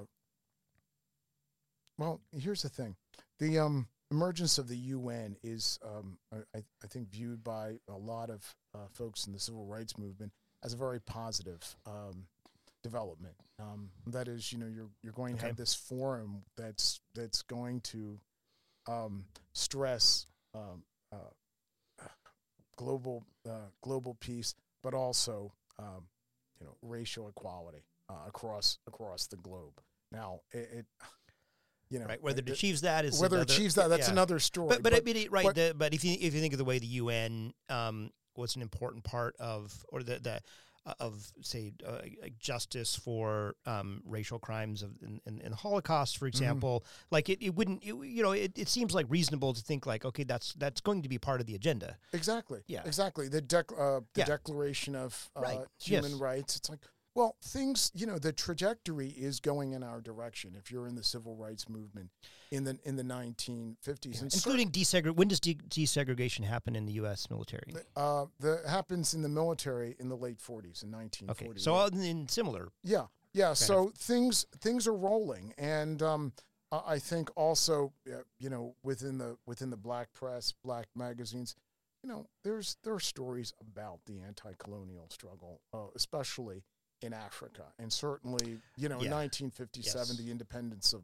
well, 1.98 2.20
here's 2.32 2.62
the 2.62 2.68
thing: 2.68 2.96
the 3.38 3.58
um, 3.58 3.88
emergence 4.10 4.58
of 4.58 4.68
the 4.68 4.76
UN 4.76 5.36
is, 5.42 5.78
um, 5.84 6.18
I, 6.32 6.58
I 6.58 6.86
think, 6.88 7.10
viewed 7.10 7.44
by 7.44 7.78
a 7.88 7.96
lot 7.96 8.30
of 8.30 8.54
uh, 8.74 8.88
folks 8.92 9.26
in 9.26 9.32
the 9.32 9.40
civil 9.40 9.66
rights 9.66 9.98
movement 9.98 10.32
as 10.64 10.72
a 10.72 10.76
very 10.76 11.00
positive 11.00 11.76
um, 11.86 12.26
development. 12.82 13.34
Um, 13.58 13.90
that 14.08 14.28
is, 14.28 14.52
you 14.52 14.58
know, 14.58 14.66
you're 14.66 14.90
you're 15.02 15.12
going 15.12 15.36
to 15.38 15.46
have 15.46 15.56
this 15.56 15.74
forum 15.74 16.42
that's 16.56 17.00
that's 17.14 17.42
going 17.42 17.80
to 17.80 18.18
um, 18.88 19.24
stress 19.52 20.26
um, 20.54 20.82
uh, 21.12 21.30
global 22.80 23.24
uh, 23.46 23.68
global 23.82 24.16
peace, 24.20 24.54
but 24.82 24.94
also 24.94 25.52
um, 25.78 26.08
you 26.58 26.66
know 26.66 26.74
racial 26.82 27.28
equality 27.28 27.84
uh, 28.08 28.14
across 28.26 28.78
across 28.86 29.26
the 29.26 29.36
globe. 29.36 29.74
Now, 30.10 30.40
it, 30.52 30.68
it 30.72 30.86
you 31.90 31.98
know 31.98 32.06
right. 32.06 32.22
Whether 32.22 32.40
it 32.40 32.46
the- 32.46 32.52
achieves 32.52 32.80
that 32.80 33.04
is 33.04 33.20
whether 33.20 33.36
it 33.36 33.40
another- 33.40 33.52
achieves 33.52 33.74
that, 33.74 33.88
that's 33.88 34.08
yeah. 34.08 34.12
another 34.12 34.38
story. 34.38 34.68
But 34.70 34.82
but, 34.82 34.94
I 34.94 35.00
mean, 35.00 35.16
it- 35.16 35.30
right. 35.30 35.44
but- 35.44 35.54
the, 35.56 35.74
but 35.76 35.92
if 35.92 36.04
you 36.04 36.16
if 36.18 36.34
you 36.34 36.40
think 36.40 36.54
of 36.54 36.58
the 36.58 36.64
way 36.64 36.78
the 36.78 36.86
UN 36.86 37.52
um, 37.68 38.10
was 38.36 38.56
an 38.56 38.62
important 38.62 39.04
part 39.04 39.36
of, 39.38 39.84
or 39.90 40.02
the 40.02 40.18
the 40.18 40.40
of 40.98 41.30
say 41.42 41.72
uh, 41.86 41.98
justice 42.38 42.96
for 42.96 43.54
um, 43.66 44.02
racial 44.06 44.38
crimes 44.38 44.82
of 44.82 44.90
in, 45.02 45.20
in, 45.26 45.40
in 45.40 45.50
the 45.50 45.56
Holocaust, 45.56 46.18
for 46.18 46.26
example, 46.26 46.84
like 47.10 47.28
it, 47.28 47.44
it 47.44 47.54
wouldn't 47.54 47.82
it, 47.82 47.94
you 47.94 48.22
know 48.22 48.32
it, 48.32 48.52
it 48.56 48.68
seems 48.68 48.94
like 48.94 49.06
reasonable 49.08 49.52
to 49.52 49.60
think 49.62 49.86
like 49.86 50.04
okay 50.04 50.24
that's 50.24 50.54
that's 50.54 50.80
going 50.80 51.02
to 51.02 51.08
be 51.08 51.18
part 51.18 51.40
of 51.40 51.46
the 51.46 51.54
agenda. 51.54 51.96
Exactly. 52.12 52.60
Yeah. 52.66 52.82
Exactly. 52.84 53.28
The 53.28 53.42
dec- 53.42 53.72
uh, 53.78 54.00
the 54.14 54.20
Yeah. 54.20 54.24
Declaration 54.24 54.94
of 54.96 55.30
uh, 55.36 55.40
Right. 55.40 55.60
Human 55.82 56.12
Yes. 56.12 56.20
Rights. 56.20 56.56
It's 56.56 56.70
like, 56.70 56.80
well, 57.14 57.36
things. 57.42 57.90
You 57.94 58.06
know, 58.06 58.18
the 58.18 58.32
trajectory 58.32 59.08
is 59.08 59.40
going 59.40 59.72
in 59.72 59.82
our 59.82 60.00
direction. 60.00 60.54
If 60.56 60.70
you're 60.70 60.86
in 60.86 60.94
the 60.94 61.02
civil 61.04 61.36
rights 61.36 61.68
movement 61.68 62.10
in 62.50 62.64
the 62.64 62.78
in 62.84 62.96
the 62.96 63.02
1950s, 63.02 64.22
and 64.22 64.32
including 64.32 64.70
desegregation. 64.70 65.16
When 65.16 65.28
does 65.28 65.40
de- 65.40 65.54
desegregation 65.54 66.44
happen 66.44 66.76
in 66.76 66.86
the 66.86 66.92
U.S. 66.94 67.28
military? 67.30 67.74
uh, 67.96 68.26
the 68.38 68.62
happens 68.68 69.14
in 69.14 69.22
the 69.22 69.28
military 69.28 69.96
in 69.98 70.08
the 70.08 70.16
late 70.16 70.38
40s 70.38 70.82
in 70.82 70.90
1940. 70.90 71.50
Okay, 71.50 71.58
so 71.58 71.74
uh, 71.74 71.90
in 71.92 72.28
similar. 72.28 72.68
Yeah, 72.82 73.06
yeah. 73.32 73.54
So 73.54 73.92
things 73.96 74.46
things 74.60 74.86
are 74.86 74.96
rolling, 74.96 75.52
and 75.58 76.02
um, 76.02 76.32
I 76.72 76.98
think 76.98 77.30
also, 77.36 77.92
uh, 78.08 78.18
you 78.38 78.50
know, 78.50 78.74
within 78.82 79.18
the 79.18 79.36
within 79.46 79.70
the 79.70 79.76
black 79.76 80.12
press, 80.12 80.54
black 80.64 80.86
magazines, 80.94 81.56
you 82.02 82.08
know, 82.08 82.26
there's 82.44 82.76
there 82.84 82.94
are 82.94 83.00
stories 83.00 83.52
about 83.60 84.00
the 84.06 84.20
anti-colonial 84.20 85.08
struggle, 85.10 85.60
uh, 85.74 85.86
especially 85.96 86.62
in 87.02 87.12
Africa, 87.12 87.64
and 87.78 87.92
certainly, 87.92 88.58
you 88.76 88.88
know, 88.88 89.00
in 89.00 89.10
1957, 89.10 89.98
Yes. 90.08 90.16
the 90.16 90.30
independence 90.30 90.92
of 90.92 91.02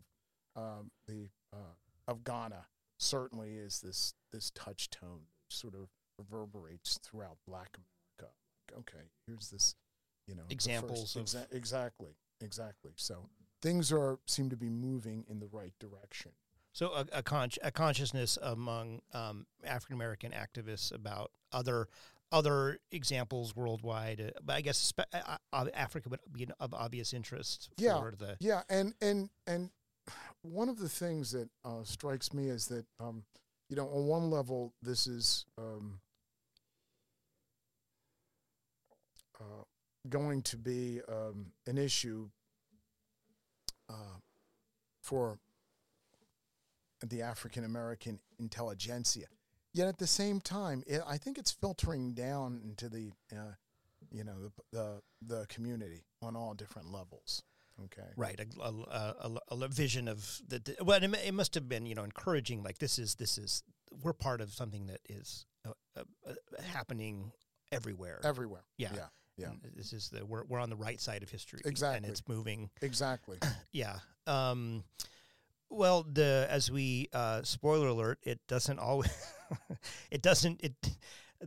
um, 0.57 0.91
the 1.07 1.29
uh, 1.53 1.75
of 2.09 2.25
Ghana 2.25 2.67
certainly 2.99 3.55
is 3.57 3.81
this 3.81 4.15
this 4.33 4.51
touchstone, 4.55 5.23
sort 5.49 5.75
of 5.75 5.89
reverberates 6.19 6.99
throughout 7.03 7.37
Black 7.47 7.77
America. 7.77 8.35
Okay, 8.79 9.07
here's 9.27 9.51
this, 9.51 9.75
you 10.27 10.35
know, 10.35 10.43
first 10.43 10.53
Examples 10.53 11.17
of- 11.17 11.25
exa- 11.25 11.53
exactly, 11.53 12.17
exactly. 12.41 12.93
So 12.97 13.29
things 13.63 13.93
are 13.93 14.19
seem 14.27 14.51
to 14.51 14.57
be 14.57 14.69
moving 14.69 15.25
in 15.29 15.39
the 15.41 15.49
right 15.53 15.73
direction. 15.79 16.33
So 16.73 16.93
a, 16.93 17.07
a, 17.13 17.23
con- 17.23 17.51
a 17.63 17.71
consciousness 17.71 18.37
among 18.43 19.01
um, 19.15 19.47
African 19.65 19.95
American 19.97 20.33
activists 20.33 20.93
about 20.93 21.31
other 21.53 21.89
other 22.33 22.79
examples 22.91 23.55
worldwide. 23.55 24.21
Uh, 24.21 24.39
but 24.45 24.57
I 24.57 24.61
guess 24.61 24.79
spe- 24.79 25.13
uh, 25.13 25.37
uh, 25.53 25.67
Africa 25.75 26.09
would 26.09 26.21
be 26.33 26.49
of 26.61 26.75
obvious 26.75 27.13
interest 27.13 27.71
Yeah. 27.77 28.01
the 28.19 28.37
Yeah, 28.41 28.63
and 28.69 28.95
and 29.01 29.31
and 29.47 29.71
one 30.43 30.69
of 30.69 30.79
the 30.79 30.89
things 30.89 31.31
that 31.33 31.49
uh, 31.65 31.83
strikes 31.85 32.33
me 32.33 32.49
is 32.49 32.67
that 32.69 32.87
um, 33.01 33.25
you 33.69 33.77
know, 33.77 33.89
on 33.89 34.07
one 34.07 34.31
level, 34.31 34.73
this 34.81 35.07
is 35.07 35.45
um, 35.59 36.01
uh, 39.41 39.65
going 40.09 40.43
to 40.43 40.57
be 40.57 41.01
um, 41.09 41.47
an 41.67 41.79
issue 41.79 42.29
uh, 43.89 44.19
for 45.03 45.39
the 47.05 47.23
African 47.23 47.65
American 47.65 48.21
intelligentsia. 48.39 49.27
Yet 49.77 49.89
at 49.89 49.99
the 49.99 50.07
same 50.07 50.41
time, 50.41 50.83
it, 50.87 51.03
I 51.07 51.19
think 51.19 51.37
it's 51.37 51.51
filtering 51.51 52.15
down 52.15 52.61
into 52.65 52.89
the, 52.89 53.11
uh, 53.31 53.53
you 54.11 54.25
know, 54.25 54.37
the, 54.41 54.53
the 54.73 55.03
the 55.21 55.47
community 55.49 56.07
on 56.23 56.35
all 56.35 56.55
different 56.55 56.91
levels. 56.91 57.43
Okay. 57.85 58.09
right 58.17 58.41
a, 58.41 58.63
a, 58.63 59.39
a, 59.51 59.55
a- 59.65 59.69
vision 59.69 60.09
of 60.09 60.41
the, 60.49 60.61
the 60.61 60.83
well 60.83 61.03
it, 61.03 61.15
it 61.27 61.35
must 61.35 61.55
have 61.55 61.69
been 61.69 61.85
you 61.85 61.95
know 61.95 62.05
encouraging 62.05 62.63
like 62.63 62.79
this 62.79 62.99
is 62.99 63.17
this 63.17 63.37
is 63.37 63.63
we're 64.03 64.15
part 64.15 64.41
of 64.41 64.55
something 64.55 64.87
that 64.87 65.01
is 65.11 65.45
uh, 65.67 65.73
uh, 65.95 66.03
uh, 66.27 66.33
happening 66.73 67.33
everywhere. 67.71 68.21
Everywhere. 68.25 68.65
yeah. 68.79 68.93
Yeah. 68.95 69.07
Yeah. 69.37 69.47
And 69.49 69.61
This 69.75 69.93
is 69.93 70.09
the 70.09 70.25
we're 70.25 70.45
we're 70.45 70.59
on 70.59 70.71
the 70.71 70.77
right 70.77 70.99
side 70.99 71.23
of 71.23 71.29
history. 71.29 71.61
Exactly. 71.67 71.99
And 71.99 72.07
it's 72.07 72.23
moving 72.27 72.71
Exactly. 72.81 73.37
Yeah. 73.73 73.99
Um, 74.27 74.85
well, 75.71 76.05
the 76.11 76.47
as 76.51 76.71
we 76.71 77.09
uh, 77.13 77.43
spoiler 77.43 77.89
alert, 77.89 78.19
it 78.23 78.41
doesn't 78.49 78.79
always. 78.79 79.11
it 80.11 80.23
doesn't. 80.23 80.61
It 80.63 80.75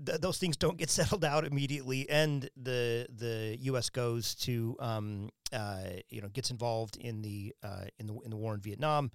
th- 0.05 0.21
those 0.21 0.37
things 0.37 0.57
don't 0.57 0.77
get 0.77 0.89
settled 0.99 1.25
out 1.25 1.45
immediately, 1.45 2.09
and 2.09 2.49
the 2.55 3.07
the 3.15 3.57
U.S. 3.61 3.89
goes 3.89 4.35
to 4.35 4.75
um, 4.79 5.29
uh, 5.53 5.83
you 6.09 6.21
know 6.21 6.29
gets 6.29 6.51
involved 6.51 6.97
in 6.97 7.21
the 7.21 7.53
uh, 7.63 7.85
in 7.99 8.07
the 8.07 8.17
in 8.23 8.29
the 8.29 8.37
war 8.37 8.53
in 8.53 8.61
Vietnam, 8.61 9.11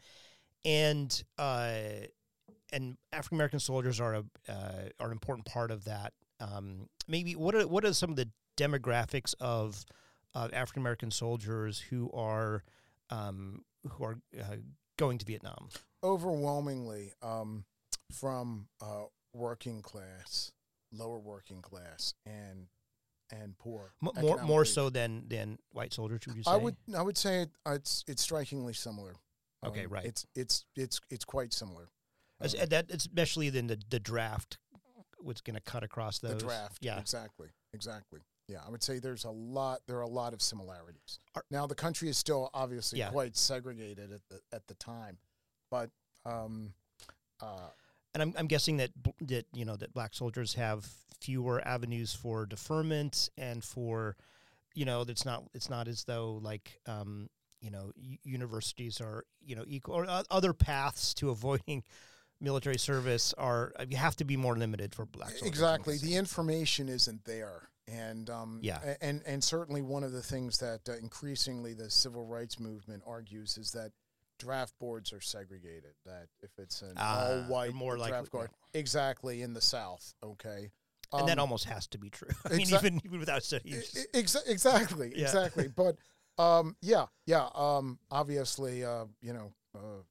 and 0.64 1.22
uh, 1.38 1.72
and 2.72 2.96
African 3.12 3.36
American 3.36 3.60
soldiers 3.60 4.00
are 4.00 4.14
a 4.14 4.24
uh, 4.48 4.88
are 5.00 5.06
an 5.06 5.12
important 5.12 5.46
part 5.46 5.70
of 5.70 5.84
that. 5.84 6.12
Um, 6.40 6.88
maybe 7.06 7.36
what 7.36 7.54
are 7.54 7.66
what 7.66 7.84
are 7.84 7.92
some 7.92 8.10
of 8.10 8.16
the 8.16 8.28
demographics 8.56 9.34
of 9.40 9.84
uh, 10.34 10.48
African 10.52 10.82
American 10.82 11.10
soldiers 11.10 11.78
who 11.78 12.10
are 12.12 12.64
um, 13.10 13.62
who 13.88 14.04
are 14.04 14.18
uh, 14.38 14.56
going 14.96 15.18
to 15.18 15.24
Vietnam? 15.26 15.68
Overwhelmingly 16.02 17.12
um, 17.22 17.64
from 18.12 18.66
uh, 18.80 19.04
working 19.32 19.80
class, 19.82 20.52
lower 20.92 21.18
working 21.18 21.60
class, 21.62 22.14
and 22.26 22.66
and 23.32 23.56
poor. 23.58 23.94
M- 24.02 24.22
more 24.22 24.42
more 24.42 24.64
so 24.64 24.90
than 24.90 25.24
than 25.28 25.58
white 25.72 25.92
soldiers. 25.92 26.20
Would 26.26 26.36
you 26.36 26.42
say? 26.42 26.50
I 26.50 26.56
would 26.56 26.76
I 26.96 27.02
would 27.02 27.16
say 27.18 27.42
it, 27.42 27.50
it's 27.66 28.04
it's 28.06 28.22
strikingly 28.22 28.72
similar. 28.74 29.14
Okay, 29.64 29.84
Um, 29.86 29.92
right. 29.92 30.04
It's 30.04 30.26
it's 30.34 30.64
it's 30.76 31.00
it's 31.10 31.24
quite 31.24 31.52
similar. 31.52 31.88
As- 32.40 32.54
Um, 32.54 32.66
that 32.68 32.90
especially 32.90 33.50
then 33.50 33.66
the 33.66 33.78
the 33.90 34.00
draft 34.00 34.58
was 35.22 35.40
going 35.40 35.54
to 35.54 35.62
cut 35.62 35.82
across 35.82 36.18
those. 36.18 36.32
the 36.34 36.46
draft. 36.46 36.78
Yeah. 36.82 36.98
Exactly. 37.00 37.48
Exactly. 37.72 38.20
Yeah, 38.48 38.58
I 38.66 38.70
would 38.70 38.82
say 38.82 38.98
there's 38.98 39.24
a 39.24 39.30
lot. 39.30 39.80
There 39.86 39.96
are 39.96 40.02
a 40.02 40.06
lot 40.06 40.34
of 40.34 40.42
similarities. 40.42 41.18
Now 41.50 41.66
the 41.66 41.74
country 41.74 42.08
is 42.08 42.18
still 42.18 42.50
obviously 42.52 42.98
Yeah. 42.98 43.10
quite 43.10 43.36
segregated 43.36 44.12
at 44.12 44.20
the 44.28 44.40
at 44.52 44.66
the 44.66 44.74
time, 44.74 45.18
but 45.70 45.90
um, 46.26 46.74
uh, 47.40 47.68
and 48.12 48.22
I'm, 48.22 48.34
I'm 48.36 48.46
guessing 48.46 48.76
that 48.78 48.90
that 49.22 49.46
you 49.54 49.64
know 49.64 49.76
that 49.76 49.94
black 49.94 50.14
soldiers 50.14 50.54
have 50.54 50.86
fewer 51.20 51.66
avenues 51.66 52.12
for 52.12 52.44
deferment 52.44 53.30
and 53.38 53.64
for 53.64 54.16
you 54.74 54.84
know 54.84 55.02
it's 55.08 55.24
not 55.24 55.44
it's 55.54 55.70
not 55.70 55.88
as 55.88 56.04
though 56.04 56.38
like 56.42 56.80
um, 56.86 57.30
you 57.62 57.70
know 57.70 57.92
universities 58.24 59.00
are 59.00 59.24
you 59.40 59.56
know 59.56 59.64
equal 59.66 59.94
or 59.94 60.06
other 60.30 60.52
paths 60.52 61.14
to 61.14 61.30
avoiding 61.36 61.82
military 62.40 62.78
service 62.78 63.32
are 63.38 63.72
uh, 63.78 63.86
you 63.88 63.96
have 63.96 64.16
to 64.16 64.24
be 64.24 64.36
more 64.36 64.56
limited 64.56 64.94
for 64.94 65.06
black 65.06 65.30
soldiers. 65.30 65.48
Exactly. 65.48 65.96
The 65.96 66.16
information 66.16 66.88
isn't 66.90 67.24
there. 67.24 67.70
And 67.86 68.30
um, 68.30 68.60
Yeah. 68.62 68.96
and 69.02 69.22
and 69.26 69.44
certainly 69.44 69.82
one 69.82 70.04
of 70.04 70.12
the 70.12 70.22
things 70.22 70.58
that 70.58 70.88
uh, 70.88 70.92
increasingly 70.94 71.74
the 71.74 71.90
civil 71.90 72.24
rights 72.24 72.58
movement 72.58 73.02
argues 73.06 73.58
is 73.58 73.72
that 73.72 73.92
draft 74.38 74.72
boards 74.78 75.12
are 75.12 75.20
segregated. 75.20 75.92
That 76.06 76.28
if 76.42 76.50
it's 76.58 76.80
an 76.82 76.94
Ah, 76.96 77.26
all 77.26 77.42
white 77.42 77.74
more 77.74 77.98
likely- 77.98 78.10
draft 78.12 78.30
board, 78.32 78.50
exactly 78.72 79.42
in 79.42 79.52
the 79.52 79.60
South, 79.60 80.14
okay, 80.22 80.70
and 81.12 81.28
that 81.28 81.38
Um, 81.38 81.40
almost 81.40 81.64
has 81.66 81.86
to 81.88 81.98
be 81.98 82.08
true. 82.08 82.30
I 82.46 82.56
mean, 82.56 82.72
even 82.74 83.00
even 83.04 83.18
without 83.20 83.42
studying. 83.42 83.74
I- 83.74 83.78
it's 83.78 83.92
just- 83.92 84.08
I- 84.14 84.18
exa- 84.18 84.48
exactly, 84.48 85.12
Yeah. 85.14 85.26
exactly. 85.26 85.68
But 85.76 85.98
um, 86.38 86.76
yeah, 86.80 87.06
yeah. 87.26 87.48
Um, 87.54 87.98
obviously, 88.10 88.82
uh, 88.82 89.04
you 89.20 89.34
know, 89.34 89.52
uh, 89.74 90.02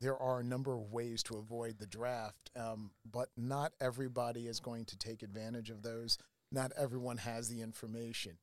there 0.00 0.18
are 0.18 0.40
a 0.40 0.44
number 0.44 0.74
of 0.74 0.90
ways 0.92 1.22
to 1.24 1.36
avoid 1.38 1.78
the 1.78 1.86
draft, 1.86 2.50
um, 2.56 2.90
but 3.10 3.30
not 3.36 3.72
everybody 3.80 4.46
is 4.48 4.58
going 4.60 4.84
to 4.86 4.98
take 4.98 5.22
advantage 5.22 5.70
of 5.70 5.82
those. 5.82 6.18
Not 6.52 6.72
everyone 6.76 7.18
has 7.18 7.48
the 7.48 7.62
information. 7.62 8.38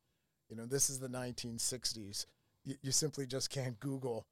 You 0.50 0.56
know, 0.56 0.66
this 0.66 0.90
is 0.90 1.00
the 1.00 1.10
1960s. 1.10 2.26
You, 2.64 2.76
you 2.82 2.92
simply 2.92 3.26
just 3.26 3.50
can't 3.50 3.80
Google. 3.80 4.26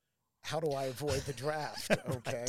How 0.43 0.59
do 0.59 0.71
I 0.71 0.85
avoid 0.85 1.21
the 1.21 1.33
draft? 1.33 1.91
Okay, 2.09 2.45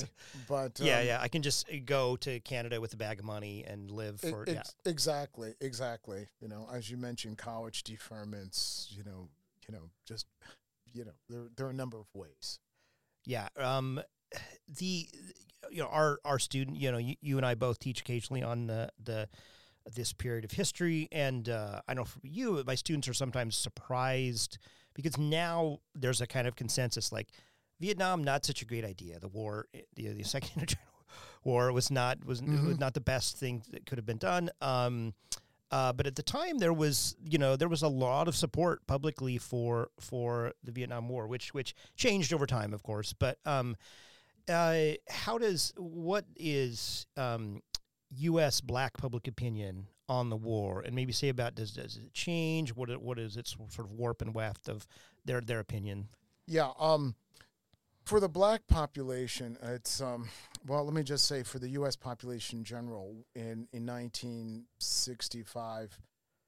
but 0.48 0.78
yeah, 0.78 0.98
um, 0.98 1.06
yeah. 1.06 1.18
I 1.20 1.28
can 1.28 1.42
just 1.42 1.68
uh, 1.68 1.76
go 1.84 2.16
to 2.16 2.40
Canada 2.40 2.80
with 2.80 2.92
a 2.92 2.96
bag 2.96 3.18
of 3.18 3.24
money 3.24 3.64
and 3.66 3.90
live 3.90 4.20
for 4.20 4.44
yeah. 4.46 4.58
ex- 4.58 4.74
Exactly, 4.84 5.54
exactly. 5.60 6.28
You 6.40 6.48
know, 6.48 6.68
as 6.72 6.90
you 6.90 6.96
mentioned, 6.98 7.38
college 7.38 7.84
deferments. 7.84 8.94
You 8.94 9.04
know, 9.04 9.28
you 9.66 9.74
know, 9.74 9.90
just 10.06 10.26
you 10.92 11.04
know, 11.04 11.12
there 11.28 11.48
there 11.56 11.66
are 11.66 11.70
a 11.70 11.74
number 11.74 11.98
of 11.98 12.06
ways. 12.14 12.58
Yeah. 13.24 13.48
Um, 13.56 14.00
the 14.68 15.08
you 15.70 15.82
know 15.82 15.88
our 15.88 16.18
our 16.24 16.38
student 16.38 16.76
you 16.76 16.92
know 16.92 16.98
you, 16.98 17.16
you 17.20 17.36
and 17.38 17.46
I 17.46 17.54
both 17.54 17.78
teach 17.78 18.00
occasionally 18.00 18.42
on 18.42 18.66
the 18.66 18.90
the 19.02 19.28
this 19.94 20.12
period 20.12 20.44
of 20.44 20.50
history 20.52 21.08
and 21.12 21.48
uh, 21.48 21.80
I 21.88 21.94
know 21.94 22.04
for 22.04 22.18
you 22.22 22.62
my 22.66 22.74
students 22.74 23.08
are 23.08 23.14
sometimes 23.14 23.56
surprised 23.56 24.58
because 24.94 25.16
now 25.18 25.78
there's 25.94 26.20
a 26.20 26.26
kind 26.26 26.46
of 26.48 26.56
consensus 26.56 27.12
like 27.12 27.28
Vietnam 27.80 28.24
not 28.24 28.44
such 28.44 28.62
a 28.62 28.64
great 28.64 28.84
idea 28.84 29.18
the 29.20 29.28
war 29.28 29.66
eh, 29.74 29.80
the, 29.94 30.08
the 30.08 30.22
second 30.34 30.50
Indochina 30.62 30.76
war 31.44 31.72
was 31.72 31.90
not 31.90 32.24
was, 32.24 32.40
Mhm. 32.42 32.66
was 32.66 32.78
not 32.78 32.94
the 32.94 33.00
best 33.00 33.36
thing 33.38 33.62
that 33.70 33.86
could 33.86 33.98
have 33.98 34.06
been 34.06 34.18
done 34.18 34.50
um, 34.60 35.14
uh, 35.70 35.92
but 35.92 36.06
at 36.06 36.14
the 36.16 36.22
time 36.22 36.58
there 36.58 36.72
was 36.72 37.16
you 37.24 37.38
know 37.38 37.54
there 37.56 37.68
was 37.68 37.82
a 37.82 37.88
lot 37.88 38.28
of 38.28 38.34
support 38.36 38.86
publicly 38.86 39.38
for 39.38 39.90
for 40.00 40.52
the 40.64 40.72
Vietnam 40.72 41.08
War 41.08 41.26
which 41.26 41.54
which 41.54 41.74
changed 41.96 42.32
over 42.32 42.46
time 42.46 42.72
of 42.74 42.82
course 42.82 43.12
but 43.12 43.38
um, 43.46 43.76
uh, 44.48 44.92
how 45.08 45.38
does 45.38 45.72
what 45.76 46.24
is 46.36 47.06
um, 47.16 47.60
U.S. 48.10 48.60
black 48.60 48.96
public 48.98 49.26
opinion 49.28 49.86
on 50.08 50.30
the 50.30 50.36
war, 50.36 50.80
and 50.82 50.94
maybe 50.94 51.12
say 51.12 51.28
about 51.28 51.54
does 51.54 51.72
does 51.72 51.96
it 51.96 52.12
change? 52.14 52.74
What 52.74 52.90
it- 52.90 53.02
what 53.02 53.18
is 53.18 53.36
its 53.36 53.56
sort 53.56 53.78
of 53.86 53.92
warp 53.92 54.22
and 54.22 54.34
weft 54.34 54.68
of 54.68 54.86
their 55.24 55.40
their 55.40 55.58
opinion? 55.60 56.08
Yeah. 56.46 56.72
Um, 56.78 57.16
for 58.04 58.20
the 58.20 58.28
black 58.28 58.66
population, 58.68 59.58
it's 59.60 60.00
um, 60.00 60.28
well. 60.66 60.84
Let 60.84 60.94
me 60.94 61.02
just 61.02 61.26
say, 61.26 61.42
for 61.42 61.58
the 61.58 61.70
U.S. 61.70 61.96
population 61.96 62.60
in 62.60 62.64
general, 62.64 63.24
in 63.34 63.66
in 63.72 63.84
1965, 63.84 65.98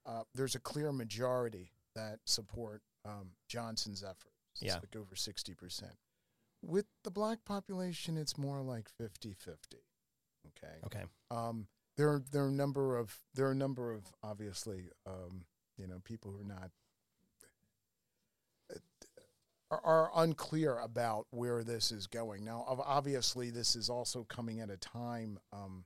uh, 0.05 0.23
there's 0.33 0.55
a 0.55 0.59
clear 0.59 0.91
majority 0.93 1.73
that 1.95 2.19
support 2.25 2.81
um, 3.05 3.31
Johnson's 3.47 4.03
efforts. 4.03 4.35
It's 4.55 4.63
Yeah. 4.63 4.75
like 4.75 4.95
over 4.95 5.15
60 5.15 5.53
percent. 5.53 5.93
With 6.61 6.85
the 7.03 7.11
black 7.11 7.43
population, 7.45 8.17
it's 8.17 8.37
more 8.37 8.61
like 8.61 8.89
50-50. 9.01 9.55
Okay. 10.63 10.75
Okay, 10.85 11.05
Um, 11.31 11.67
there 11.97 12.09
are 12.09 12.23
there 12.31 12.43
are 12.43 12.49
a 12.49 12.51
number 12.51 12.97
of 12.97 13.17
there 13.33 13.47
are 13.47 13.51
a 13.51 13.55
number 13.55 13.91
of 13.93 14.03
obviously 14.23 14.89
um, 15.05 15.45
you 15.77 15.87
know 15.87 15.99
people 16.03 16.31
who 16.31 16.41
are 16.41 16.43
not 16.43 16.71
are, 19.71 19.81
are 19.83 20.11
unclear 20.15 20.79
about 20.79 21.27
where 21.31 21.63
this 21.63 21.91
is 21.91 22.07
going. 22.07 22.43
Now, 22.43 22.65
obviously, 22.67 23.49
this 23.49 23.75
is 23.75 23.89
also 23.89 24.23
coming 24.23 24.59
at 24.59 24.69
a 24.69 24.77
time 24.77 25.39
um, 25.53 25.85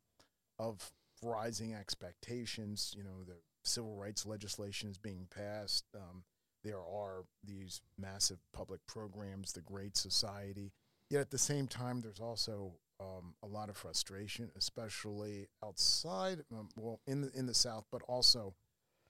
of 0.60 0.92
rising 1.22 1.74
expectations. 1.74 2.94
You 2.96 3.04
know, 3.04 3.24
the 3.26 3.38
civil 3.64 3.96
rights 3.96 4.26
legislation 4.26 4.90
is 4.90 4.98
being 4.98 5.28
passed. 5.34 5.86
Um, 5.96 6.24
there 6.64 6.80
are 6.80 7.26
these 7.44 7.82
massive 7.98 8.40
public 8.54 8.80
programs, 8.88 9.52
the 9.52 9.62
Great 9.62 9.98
Society. 9.98 10.72
Yet 11.10 11.22
at 11.22 11.32
the 11.32 11.38
same 11.38 11.68
time, 11.68 12.02
there's 12.02 12.22
also 12.22 12.76
um, 13.00 13.34
a 13.44 13.48
lot 13.48 13.70
of 13.70 13.78
frustration, 13.78 14.52
especially 14.56 15.48
outside, 15.64 16.44
um, 16.52 16.70
well, 16.76 17.00
in 17.08 17.22
the 17.22 17.32
in 17.36 17.46
the 17.46 17.54
South, 17.54 17.86
but 17.92 18.02
also 18.08 18.54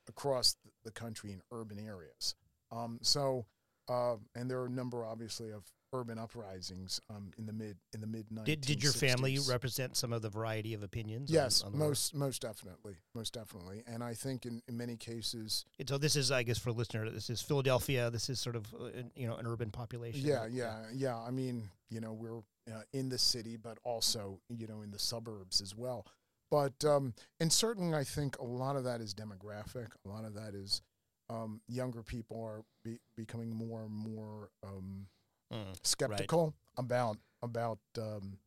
across 0.07 0.55
the 0.83 0.91
country 0.91 1.31
in 1.31 1.41
urban 1.51 1.79
areas. 1.79 2.35
Um, 2.71 2.99
so, 3.01 3.45
uh, 3.87 4.15
and 4.35 4.49
there 4.49 4.59
are 4.59 4.65
a 4.65 4.71
number, 4.71 5.05
obviously, 5.05 5.51
of 5.51 5.63
urban 5.93 6.17
uprisings 6.17 6.99
um, 7.09 7.31
in 7.37 7.45
the 7.45 7.53
mid 7.53 7.77
in 7.93 8.01
the 8.01 8.07
mid 8.07 8.27
1960s. 8.29 8.45
did 8.45 8.61
did 8.61 8.83
your 8.83 8.91
family 8.91 9.37
represent 9.47 9.95
some 9.95 10.11
of 10.11 10.21
the 10.21 10.29
variety 10.29 10.73
of 10.73 10.83
opinions? 10.83 11.31
Yes, 11.31 11.61
on 11.61 11.71
war? 11.73 11.87
most 11.89 12.13
most 12.15 12.41
definitely, 12.41 12.95
most 13.13 13.33
definitely, 13.33 13.83
and 13.87 14.03
I 14.03 14.13
think 14.13 14.45
in, 14.45 14.61
in 14.67 14.75
many 14.75 14.97
cases, 14.97 15.65
And 15.79 15.87
so 15.87 15.97
this 15.97 16.15
is, 16.15 16.31
I 16.31 16.43
guess, 16.43 16.57
for 16.57 16.71
listener, 16.71 17.09
this 17.09 17.29
is 17.29 17.41
Philadelphia. 17.41 18.09
This 18.09 18.29
is 18.29 18.39
sort 18.39 18.55
of 18.55 18.73
uh, 18.73 18.85
an- 18.85 19.11
you 19.15 19.27
know 19.27 19.35
an 19.35 19.47
urban 19.47 19.69
population. 19.71 20.21
yeah, 20.25 20.45
yeah, 20.49 20.83
yeah. 20.93 21.17
I 21.17 21.31
mean, 21.31 21.69
you 21.89 22.01
know, 22.01 22.13
we're 22.13 22.39
uh, 22.73 22.81
in 22.93 23.09
the 23.09 23.17
city, 23.17 23.57
but 23.57 23.77
also 23.83 24.39
you 24.49 24.67
know 24.67 24.81
in 24.81 24.91
the 24.91 24.99
suburbs 24.99 25.61
as 25.61 25.75
well. 25.75 26.05
But 26.49 26.83
um, 26.85 27.13
and 27.39 27.51
certainly, 27.51 27.97
I 27.97 28.03
think 28.03 28.37
a 28.39 28.43
lot 28.43 28.75
of 28.75 28.83
that 28.83 29.01
is 29.01 29.13
demographic. 29.13 29.87
A 30.05 30.09
lot 30.09 30.25
of 30.25 30.33
that 30.35 30.53
is 30.53 30.81
um, 31.29 31.61
younger 31.67 32.03
people 32.03 32.41
are 32.43 32.63
be, 32.83 32.99
becoming 33.15 33.55
more 33.55 33.83
and 33.83 33.91
more 33.91 34.49
um, 34.63 35.07
Mm. 35.53 35.77
skeptical 35.83 36.53
about 36.77 37.17
about 37.43 37.79
um, 37.99 38.37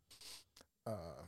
uh, 0.86 1.22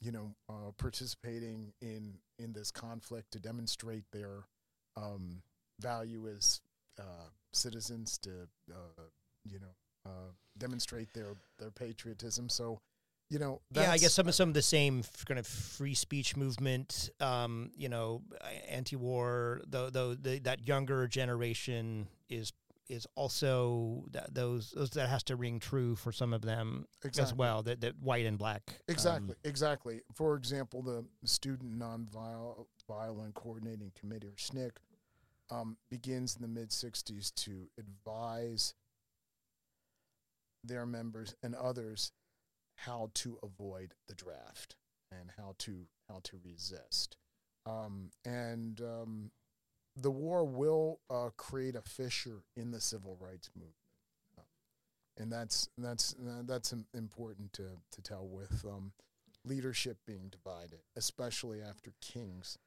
you 0.00 0.10
know 0.10 0.34
uh, 0.48 0.72
participating 0.76 1.72
in 1.80 2.14
in 2.38 2.52
this 2.52 2.70
conflict 2.70 3.30
to 3.32 3.38
demonstrate 3.38 4.04
their 4.12 4.44
um, 4.96 5.42
value 5.80 6.28
as 6.28 6.60
uh, 6.98 7.28
citizens 7.52 8.18
to 8.18 8.30
uh, 8.72 9.02
you 9.44 9.60
know 9.60 9.74
uh, 10.06 10.30
demonstrate 10.58 11.12
their 11.14 11.34
their 11.58 11.70
patriotism. 11.70 12.48
So 12.48 12.80
you 13.30 13.38
know 13.38 13.60
yeah, 13.72 13.92
I 13.92 13.98
guess 13.98 14.14
some 14.14 14.28
of 14.28 14.34
some 14.34 14.48
of 14.48 14.54
the 14.54 14.62
same 14.62 15.00
f- 15.00 15.24
kind 15.26 15.38
of 15.38 15.46
free 15.46 15.94
speech 15.94 16.36
movement, 16.36 17.10
um, 17.20 17.70
you 17.76 17.88
know, 17.88 18.22
anti-war. 18.68 19.62
Though, 19.66 19.90
though 19.90 20.14
the, 20.14 20.40
that 20.40 20.66
younger 20.66 21.06
generation 21.06 22.08
is 22.28 22.52
is 22.88 23.06
also 23.14 24.04
that 24.12 24.34
those, 24.34 24.70
those 24.70 24.90
that 24.90 25.08
has 25.08 25.22
to 25.24 25.36
ring 25.36 25.58
true 25.58 25.96
for 25.96 26.12
some 26.12 26.32
of 26.32 26.42
them 26.42 26.86
as 27.18 27.34
well. 27.34 27.62
That 27.62 27.80
that 27.80 27.98
white 28.00 28.26
and 28.26 28.38
black. 28.38 28.62
um, 28.68 28.76
Exactly, 28.88 29.34
exactly. 29.44 30.00
For 30.14 30.36
example, 30.36 30.82
the 30.82 31.04
Student 31.26 31.78
Nonviolent 31.78 33.34
Coordinating 33.34 33.92
Committee, 33.98 34.28
or 34.28 34.36
SNCC, 34.36 34.72
um, 35.50 35.76
begins 35.90 36.36
in 36.36 36.42
the 36.42 36.48
mid 36.48 36.70
60s 36.70 37.34
to 37.34 37.68
advise 37.78 38.74
their 40.62 40.86
members 40.86 41.34
and 41.42 41.54
others 41.54 42.12
how 42.76 43.10
to 43.14 43.38
avoid 43.42 43.94
the 44.08 44.14
draft 44.14 44.76
and 45.12 45.30
how 45.36 45.54
to 45.58 45.86
how 46.08 46.20
to 46.24 46.38
resist. 46.44 47.16
Um, 47.66 48.10
and 48.24 48.80
um, 48.80 49.30
the 49.96 50.10
war 50.10 50.44
will 50.44 51.00
uh, 51.08 51.30
create 51.36 51.76
a 51.76 51.82
fissure 51.82 52.42
in 52.56 52.70
the 52.70 52.80
civil 52.80 53.16
rights 53.20 53.50
movement. 53.54 53.74
And 55.16 55.30
that's 55.30 55.68
that's 55.78 56.14
that's 56.44 56.74
important 56.92 57.52
to 57.52 57.78
to 57.92 58.02
tell 58.02 58.26
with 58.26 58.64
um, 58.64 58.92
leadership 59.44 59.98
being 60.06 60.28
divided, 60.28 60.80
especially 60.96 61.62
after 61.62 61.92
King's 62.00 62.58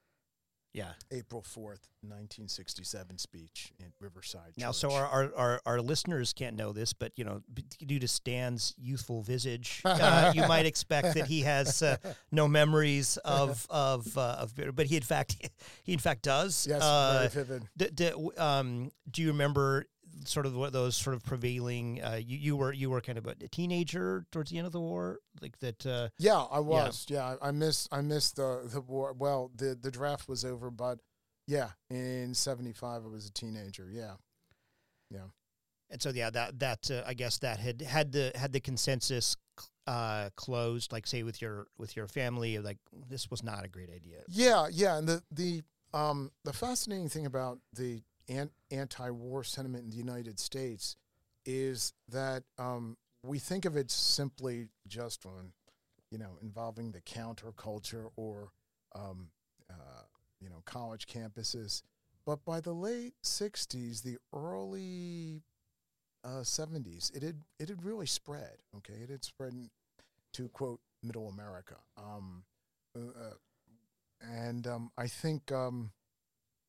yeah. 0.77 0.91
April 1.11 1.41
fourth, 1.41 1.89
nineteen 2.03 2.47
sixty 2.47 2.83
seven 2.83 3.17
speech 3.17 3.71
in 3.79 3.87
Riverside. 3.99 4.53
Now, 4.57 4.71
so 4.71 4.91
our, 4.91 5.05
our, 5.07 5.31
our, 5.35 5.61
our 5.65 5.81
listeners 5.81 6.33
can't 6.33 6.55
know 6.55 6.71
this, 6.71 6.93
but 6.93 7.11
you 7.15 7.25
know, 7.25 7.41
due 7.85 7.99
to 7.99 8.07
Stan's 8.07 8.73
youthful 8.77 9.21
visage, 9.23 9.81
uh, 9.85 10.31
you 10.35 10.47
might 10.47 10.65
expect 10.67 11.15
that 11.15 11.25
he 11.27 11.41
has 11.41 11.81
uh, 11.81 11.97
no 12.31 12.47
memories 12.47 13.17
of 13.25 13.65
of 13.69 14.17
uh, 14.17 14.37
of. 14.39 14.53
But 14.75 14.85
he 14.85 14.95
in 14.97 15.03
fact 15.03 15.35
he 15.83 15.93
in 15.93 15.99
fact 15.99 16.21
does. 16.23 16.67
yes, 16.69 16.81
Uh, 16.81 17.27
very 17.31 17.45
vivid. 17.45 17.63
d- 17.75 17.89
d- 17.93 18.37
um, 18.37 18.91
do 19.09 19.21
you 19.23 19.29
remember 19.29 19.85
sort 20.25 20.45
of 20.45 20.56
what 20.56 20.73
those 20.73 20.95
sort 20.95 21.15
of 21.15 21.23
prevailing? 21.23 22.03
Uh, 22.03 22.19
you, 22.23 22.38
you 22.38 22.56
were 22.56 22.73
you 22.73 22.89
were 22.89 23.01
kind 23.01 23.17
of 23.17 23.25
a 23.27 23.36
teenager 23.49 24.25
towards 24.32 24.51
the 24.51 24.58
end 24.58 24.67
of 24.67 24.73
the 24.73 24.80
war, 24.80 25.19
like 25.41 25.58
that. 25.60 25.86
Uh, 25.86 26.10
Yeah, 26.17 26.39
I 26.39 26.60
was. 26.60 27.06
Yeah, 27.10 27.36
I, 27.41 27.49
I 27.49 27.51
missed 27.51 27.88
I 27.91 28.01
missed 28.01 28.36
the 28.36 28.67
the 28.71 28.82
war. 28.82 29.13
Well, 29.13 29.51
the 29.56 29.77
the 29.80 29.91
draft 29.91 30.27
was 30.27 30.43
over, 30.45 30.69
but 30.71 30.99
yeah, 31.47 31.69
in 31.89 32.34
seventy 32.34 32.73
five, 32.73 33.03
I 33.06 33.08
was 33.08 33.27
a 33.27 33.32
teenager. 33.32 33.89
Yeah, 33.91 34.13
yeah, 35.10 35.27
and 35.89 36.01
so 36.01 36.10
yeah, 36.10 36.30
that 36.30 36.60
that 36.60 36.91
uh, 36.91 37.03
I 37.06 37.13
guess 37.13 37.38
that 37.39 37.60
had 37.60 37.82
had 37.82 38.12
the 38.12 38.32
had 38.36 38.51
the 38.51 38.59
consensus 38.59 39.38
uh, 39.88 40.30
closed, 40.36 40.91
like 40.91 41.07
say 41.07 41.24
with 41.24 41.41
your 41.41 41.68
with 41.78 41.95
your 41.95 42.07
family, 42.07 42.59
like 42.59 42.78
this 43.09 43.32
was 43.32 43.43
not 43.43 43.63
a 43.63 43.70
great 43.70 43.89
idea. 43.89 44.20
Yeah, 44.28 44.68
yeah, 44.70 44.97
and 44.97 45.07
the 45.07 45.24
the 45.32 45.63
um 45.93 46.32
the 46.43 46.51
fascinating 46.51 47.07
thing 47.07 47.26
about 47.26 47.59
the 47.74 48.01
an- 48.30 48.51
anti-war 48.71 49.43
sentiment 49.43 49.84
in 49.84 49.89
the 49.89 49.95
United 49.95 50.39
States 50.39 50.95
is 51.45 51.93
that 52.09 52.43
um 52.57 52.97
we 53.23 53.39
think 53.39 53.65
of 53.65 53.75
it 53.78 53.89
simply 53.89 54.67
just 54.88 55.25
on 55.25 55.51
you 56.11 56.17
know 56.17 56.38
involving 56.41 56.91
the 56.91 57.01
counterculture 57.01 58.09
or 58.15 58.49
um 58.95 59.30
uh, 59.69 60.03
you 60.39 60.49
know 60.49 60.61
college 60.65 61.07
campuses, 61.07 61.82
but 62.25 62.43
by 62.45 62.59
the 62.59 62.73
late 62.73 63.13
'60s, 63.23 64.01
the 64.01 64.17
early 64.34 65.41
uh, 66.23 66.41
'70s, 66.41 67.15
it 67.15 67.23
had 67.23 67.41
it 67.59 67.69
had 67.69 67.84
really 67.84 68.05
spread. 68.05 68.57
Okay, 68.78 68.93
it 68.93 69.09
had 69.09 69.23
spread 69.23 69.53
to 70.34 70.47
quote 70.49 70.80
Middle 71.03 71.30
America. 71.30 71.75
Um, 71.97 72.43
uh, 72.95 73.34
and 74.21 74.65
um, 74.67 74.91
I 74.97 75.07
think 75.07 75.51
um, 75.51 75.91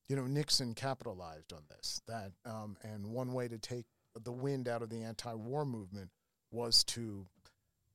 you 0.08 0.16
know 0.16 0.26
Nixon 0.26 0.74
capitalized 0.74 1.52
on 1.52 1.62
this. 1.70 2.00
That 2.08 2.32
um, 2.44 2.76
and 2.82 3.06
one 3.12 3.32
way 3.32 3.48
to 3.48 3.58
take 3.58 3.86
the 4.22 4.32
wind 4.32 4.68
out 4.68 4.82
of 4.82 4.88
the 4.90 5.02
anti-war 5.02 5.64
movement 5.64 6.10
was 6.50 6.82
to 6.84 7.26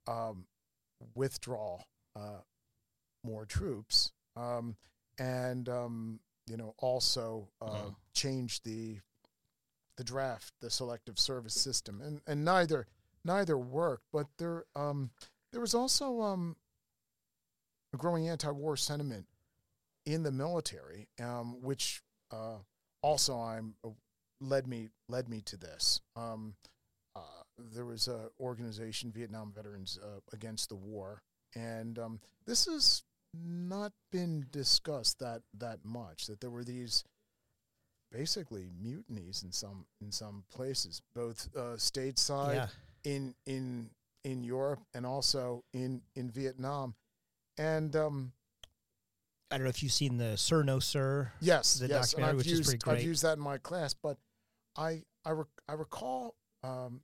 um, 0.06 0.46
withdraw 1.14 1.80
uh, 2.16 2.40
more 3.24 3.44
troops 3.46 4.12
um, 4.36 4.76
and 5.18 5.68
um, 5.68 6.20
you 6.46 6.56
know 6.56 6.74
also 6.78 7.48
uh, 7.60 7.66
Mhm. 7.66 7.96
change 8.14 8.62
the 8.62 9.00
the 9.96 10.04
draft, 10.04 10.52
the 10.60 10.70
selective 10.70 11.18
service 11.18 11.54
system, 11.54 12.00
and 12.00 12.20
and 12.26 12.44
neither 12.44 12.86
neither 13.24 13.56
worked. 13.58 14.04
But 14.12 14.26
there 14.38 14.64
um, 14.76 15.10
there 15.52 15.60
was 15.60 15.74
also 15.74 16.20
um, 16.20 16.56
a 17.92 17.96
growing 17.96 18.28
anti-war 18.28 18.76
sentiment 18.76 19.26
in 20.04 20.22
the 20.22 20.32
military, 20.32 21.08
um, 21.20 21.60
which 21.62 22.02
uh, 22.30 22.58
also 23.02 23.38
I'm 23.38 23.74
uh, 23.84 23.90
led 24.40 24.66
me 24.66 24.88
led 25.08 25.28
me 25.28 25.40
to 25.42 25.56
this. 25.56 26.00
Um, 26.16 26.54
uh, 27.16 27.20
there 27.72 27.84
was 27.84 28.08
an 28.08 28.28
organization, 28.40 29.12
Vietnam 29.12 29.52
Veterans 29.54 29.98
uh, 30.02 30.20
Against 30.32 30.68
the 30.68 30.76
War, 30.76 31.22
and 31.54 31.98
um, 31.98 32.20
this 32.46 32.66
has 32.66 33.02
not 33.34 33.92
been 34.12 34.46
discussed 34.52 35.18
that 35.20 35.42
that 35.58 35.84
much. 35.84 36.26
That 36.26 36.40
there 36.40 36.50
were 36.50 36.64
these 36.64 37.04
basically 38.10 38.68
mutinies 38.80 39.42
in 39.42 39.52
some 39.52 39.86
in 40.00 40.12
some 40.12 40.44
places, 40.52 41.02
both 41.14 41.48
uh, 41.56 41.76
stateside 41.76 42.54
Yeah. 42.54 42.68
in 43.04 43.34
in 43.46 43.90
in 44.24 44.42
Europe 44.42 44.80
and 44.94 45.04
also 45.06 45.64
in 45.72 46.02
in 46.14 46.30
Vietnam, 46.30 46.94
and 47.58 47.94
um, 47.96 48.32
I 49.54 49.56
don't 49.58 49.64
know 49.66 49.70
if 49.70 49.84
you've 49.84 49.92
seen 49.92 50.16
the 50.18 50.36
Sir 50.36 50.64
No 50.64 50.80
Sir. 50.80 51.30
Yes, 51.40 51.74
the 51.74 51.86
yes, 51.86 52.10
documentary, 52.10 52.30
I've 52.32 52.36
which 52.38 52.46
is 52.48 52.66
pretty 52.66 52.78
pretty 52.78 53.00
I've 53.02 53.06
used 53.06 53.22
that 53.22 53.34
in 53.38 53.44
my 53.44 53.56
class, 53.58 53.94
but 53.94 54.18
I 54.76 55.02
I 55.24 55.30
rec- 55.30 55.46
I 55.68 55.74
recall 55.74 56.34
um, 56.64 57.02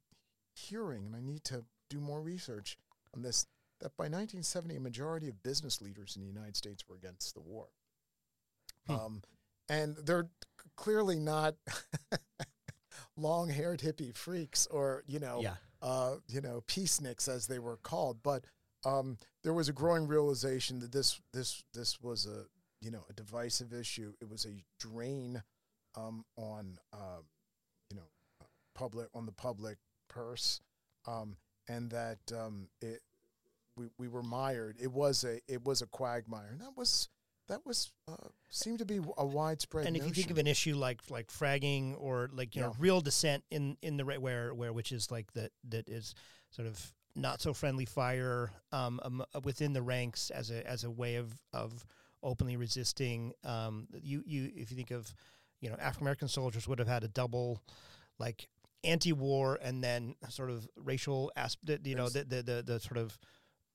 hearing, 0.56 1.06
and 1.06 1.14
I 1.14 1.20
need 1.20 1.44
to 1.44 1.64
do 1.90 2.00
more 2.00 2.20
research 2.20 2.76
on 3.14 3.22
this. 3.22 3.46
That 3.80 3.96
by 3.96 4.04
1970, 4.04 4.74
a 4.76 4.80
majority 4.80 5.28
of 5.28 5.42
business 5.44 5.80
leaders 5.80 6.16
in 6.16 6.22
the 6.22 6.28
United 6.28 6.56
States 6.56 6.82
were 6.88 6.96
against 6.96 7.34
the 7.34 7.40
war, 7.40 7.68
Hmm. 8.88 8.92
um, 8.94 9.22
and 9.68 9.96
they're 9.98 10.28
clearly 10.76 11.20
not 11.20 11.54
long-haired 13.16 13.80
hippie 13.80 14.14
freaks 14.14 14.66
or 14.66 15.04
you 15.06 15.20
know 15.20 15.40
Yeah. 15.40 15.54
uh, 15.82 16.16
you 16.26 16.40
know, 16.40 16.62
peaceniks 16.66 17.28
as 17.28 17.46
they 17.46 17.58
were 17.60 17.76
called. 17.76 18.22
But 18.24 18.44
um, 18.84 19.18
there 19.42 19.52
was 19.52 19.68
a 19.68 19.72
growing 19.72 20.06
realization 20.06 20.78
that 20.80 20.92
this 20.92 21.20
this 21.32 21.64
this 21.74 22.00
was 22.00 22.26
a 22.26 22.44
you 22.80 22.90
know 22.90 23.04
a 23.08 23.12
divisive 23.12 23.72
issue. 23.72 24.12
It 24.20 24.28
was 24.28 24.44
a 24.44 24.62
drain 24.78 25.42
um, 25.96 26.24
on 26.36 26.78
uh, 26.92 27.22
you 27.90 27.96
know 27.96 28.06
public 28.74 29.08
on 29.14 29.26
the 29.26 29.32
public 29.32 29.76
purse, 30.08 30.60
um, 31.06 31.36
and 31.68 31.90
that 31.90 32.18
um, 32.34 32.68
it 32.80 33.00
we, 33.76 33.86
we 33.98 34.08
were 34.08 34.22
mired. 34.22 34.76
It 34.80 34.92
was 34.92 35.24
a 35.24 35.40
it 35.48 35.64
was 35.64 35.82
a 35.82 35.86
quagmire, 35.86 36.48
and 36.52 36.60
that 36.60 36.76
was 36.76 37.08
that 37.48 37.66
was 37.66 37.90
uh, 38.08 38.28
seemed 38.48 38.78
to 38.78 38.86
be 38.86 39.00
a 39.18 39.26
widespread. 39.26 39.86
and 39.86 39.96
if 39.96 40.06
you 40.06 40.12
think 40.12 40.30
of 40.30 40.38
an 40.38 40.46
issue 40.46 40.76
like 40.76 41.00
like 41.10 41.28
fragging 41.28 41.94
or 41.98 42.30
like 42.32 42.54
you 42.54 42.62
know 42.62 42.74
real 42.78 43.00
dissent 43.00 43.44
in 43.50 43.76
in 43.82 43.96
the 43.96 44.04
right 44.04 44.22
where 44.22 44.54
where 44.54 44.72
which 44.72 44.92
is 44.92 45.10
like 45.10 45.32
that 45.32 45.50
that 45.68 45.88
is 45.88 46.14
sort 46.50 46.68
of 46.68 46.92
not 47.14 47.40
so 47.40 47.52
friendly 47.52 47.84
fire 47.84 48.52
um, 48.72 49.00
um 49.04 49.24
uh, 49.34 49.40
within 49.44 49.72
the 49.72 49.82
ranks 49.82 50.30
as 50.30 50.50
a 50.50 50.66
as 50.68 50.84
a 50.84 50.90
way 50.90 51.16
of 51.16 51.32
of 51.52 51.84
openly 52.22 52.56
resisting 52.56 53.32
um 53.44 53.88
you 54.02 54.22
you 54.26 54.50
if 54.54 54.70
you 54.70 54.76
think 54.76 54.90
of 54.90 55.12
you 55.60 55.68
know 55.68 55.76
African 55.80 56.04
American 56.04 56.28
soldiers 56.28 56.68
would 56.68 56.78
have 56.78 56.88
had 56.88 57.04
a 57.04 57.08
double 57.08 57.62
like 58.18 58.48
anti-war 58.84 59.58
and 59.62 59.84
then 59.84 60.14
sort 60.28 60.50
of 60.50 60.66
racial 60.76 61.30
aspect 61.36 61.86
you 61.86 61.94
know 61.94 62.08
the, 62.08 62.24
the 62.24 62.42
the 62.42 62.62
the 62.64 62.80
sort 62.80 62.98
of 62.98 63.18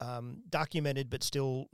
um, 0.02 0.42
documented, 0.50 1.10
but 1.10 1.24
still 1.24 1.68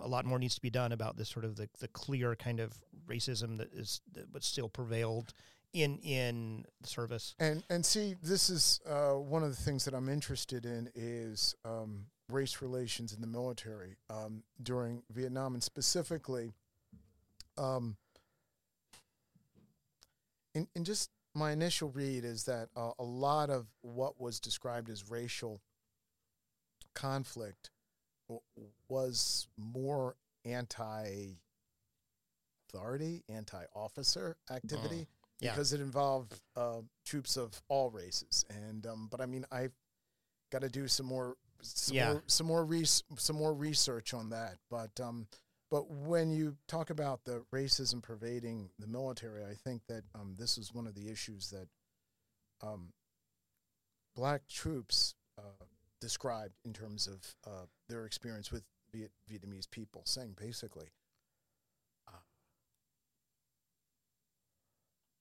a 0.00 0.08
lot 0.08 0.24
more 0.24 0.38
needs 0.38 0.54
to 0.54 0.62
be 0.62 0.70
done 0.70 0.92
about 0.92 1.16
this 1.16 1.28
sort 1.28 1.44
of 1.44 1.56
the, 1.56 1.68
the 1.78 1.88
clear 1.88 2.34
kind 2.34 2.60
of 2.60 2.80
racism 3.06 3.58
that 3.58 3.72
is 3.74 4.00
that 4.12 4.32
but 4.32 4.42
still 4.42 4.68
prevailed 4.68 5.32
in 5.72 5.98
in 5.98 6.64
the 6.80 6.88
service. 6.88 7.34
And 7.38 7.62
and 7.70 7.84
see, 7.84 8.14
this 8.22 8.50
is 8.50 8.80
uh, 8.88 9.12
one 9.12 9.42
of 9.42 9.50
the 9.50 9.62
things 9.62 9.84
that 9.84 9.94
I'm 9.94 10.08
interested 10.08 10.64
in 10.66 10.90
is 10.94 11.54
um, 11.64 12.06
race 12.30 12.60
relations 12.60 13.12
in 13.12 13.20
the 13.20 13.26
military 13.26 13.96
um, 14.08 14.42
during 14.62 15.02
Vietnam, 15.12 15.54
and 15.54 15.62
specifically, 15.62 16.52
um, 17.56 17.96
in 20.54 20.66
in 20.74 20.84
just 20.84 21.10
my 21.34 21.52
initial 21.52 21.90
read 21.90 22.24
is 22.24 22.44
that 22.44 22.68
uh, 22.76 22.90
a 22.98 23.04
lot 23.04 23.50
of 23.50 23.66
what 23.82 24.20
was 24.20 24.40
described 24.40 24.90
as 24.90 25.08
racial 25.08 25.60
conflict 26.94 27.70
w- 28.28 28.42
was 28.88 29.46
more 29.56 30.16
anti 30.44 31.36
authority, 32.68 33.22
anti 33.28 33.64
officer 33.76 34.36
activity 34.50 35.06
Yeah. 35.40 35.50
because 35.52 35.72
it 35.72 35.80
involved 35.80 36.38
uh, 36.56 36.80
troops 37.06 37.36
of 37.36 37.60
all 37.68 37.90
races. 37.90 38.44
And 38.50 38.86
um, 38.86 39.08
but 39.10 39.20
I 39.20 39.26
mean, 39.26 39.44
I've 39.50 39.72
got 40.52 40.62
to 40.62 40.68
do 40.68 40.86
some 40.88 41.06
more, 41.06 41.36
some 41.62 41.96
Yeah. 41.96 42.12
more, 42.12 42.22
some 42.26 42.46
more, 42.46 42.64
res- 42.64 43.02
some 43.16 43.36
more 43.36 43.54
research 43.54 44.12
on 44.14 44.30
that. 44.30 44.56
But 44.70 44.98
um, 45.00 45.26
but 45.70 45.88
when 45.90 46.30
you 46.32 46.56
talk 46.66 46.90
about 46.90 47.24
the 47.24 47.44
racism 47.54 48.02
pervading 48.02 48.70
the 48.78 48.86
military, 48.88 49.44
I 49.44 49.54
think 49.54 49.82
that 49.88 50.02
um, 50.14 50.34
this 50.38 50.58
is 50.58 50.74
one 50.74 50.86
of 50.86 50.94
the 50.94 51.08
issues 51.10 51.50
that 51.50 51.68
um, 52.62 52.92
black 54.16 54.42
troops 54.48 55.14
uh, 55.38 55.64
described 56.00 56.54
in 56.64 56.72
terms 56.72 57.06
of 57.06 57.36
uh, 57.46 57.66
their 57.88 58.04
experience 58.04 58.50
with 58.50 58.64
Viet- 58.92 59.12
Vietnamese 59.30 59.70
people, 59.70 60.02
saying 60.04 60.34
basically, 60.38 60.88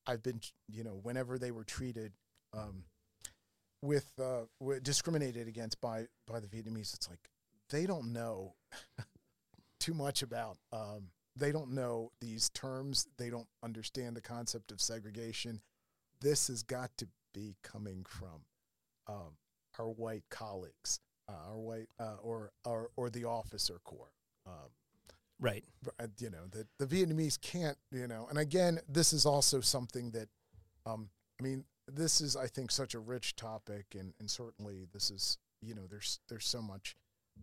I've 0.08 0.24
been, 0.24 0.42
you 0.68 0.84
know, 0.84 1.00
whenever 1.04 1.38
they 1.38 1.52
were 1.52 1.64
treated 1.64 2.14
um, 2.54 2.84
with, 3.82 4.12
uh, 4.20 4.46
wi- 4.60 4.80
discriminated 4.82 5.48
against 5.48 5.80
by 5.82 6.08
by 6.28 6.40
the 6.40 6.48
Vietnamese, 6.48 6.94
it's 6.94 7.10
like 7.10 7.30
they 7.70 7.86
don't 7.86 8.12
know 8.12 8.56
too 9.80 9.94
much 9.94 10.22
about. 10.24 10.58
Um, 10.74 11.10
they 11.36 11.52
don't 11.52 11.72
know 11.72 12.12
these 12.20 12.50
terms. 12.50 13.08
They 13.18 13.30
don't 13.30 13.48
understand 13.64 14.16
the 14.16 14.22
concept 14.22 14.72
of 14.72 14.82
segregation. 14.82 15.62
This 16.22 16.48
has 16.48 16.64
got 16.64 16.92
to 16.98 17.08
be 17.34 17.56
coming 17.64 18.06
from 18.08 18.42
um, 19.08 19.38
our 19.78 19.90
white 19.90 20.24
colleagues, 20.30 21.00
uh, 21.30 21.50
our 21.50 21.58
white 21.58 21.90
uh, 22.00 22.18
or, 22.22 22.52
or 22.66 22.90
or 22.98 23.10
the 23.10 23.26
officer 23.26 23.80
corps. 23.84 24.12
Um, 24.46 24.70
Right. 25.40 25.64
uh, 26.00 26.08
you 26.20 26.30
know 26.30 26.46
the 26.52 26.68
the 26.80 26.86
Vietnamese 26.86 27.40
can't 27.40 27.78
you 27.92 28.08
know 28.08 28.28
and 28.30 28.38
again 28.38 28.80
this 28.90 29.14
is 29.14 29.26
also 29.26 29.62
something 29.62 30.12
that 30.12 30.28
um 30.86 31.10
I 31.40 31.44
mean 31.44 31.64
this 31.88 32.22
is 32.22 32.36
I 32.36 32.48
think 32.48 32.72
such 32.72 32.94
a 32.94 33.00
rich 33.00 33.36
topic 33.36 33.96
and 33.98 34.14
and 34.20 34.30
certainly 34.30 34.86
this 34.92 35.10
is 35.10 35.38
you 35.62 35.74
know 35.76 35.88
there's 35.90 36.20
there's 36.28 36.48
so 36.48 36.62
much 36.62 36.96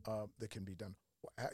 uh, 0.07 0.27
that 0.39 0.51
can 0.51 0.65
be 0.65 0.75
done. 0.75 0.95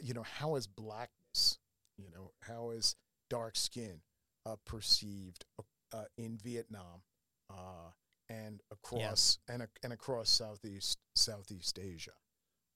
You 0.01 0.13
know 0.13 0.23
how 0.23 0.55
is 0.55 0.67
blackness 0.67 1.59
you 1.97 2.09
know 2.13 2.31
how 2.41 2.71
is 2.71 2.95
dark 3.29 3.55
skin 3.55 4.01
uh, 4.45 4.55
perceived 4.65 5.45
uh, 5.93 6.03
in 6.17 6.37
Vietnam 6.37 7.03
uh, 7.49 7.91
and 8.29 8.61
across 8.71 9.37
and 9.47 9.61
ac- 9.63 9.71
and 9.83 9.93
across 9.93 10.29
Southeast 10.29 10.97
Southeast 11.15 11.79
Asia? 11.79 12.11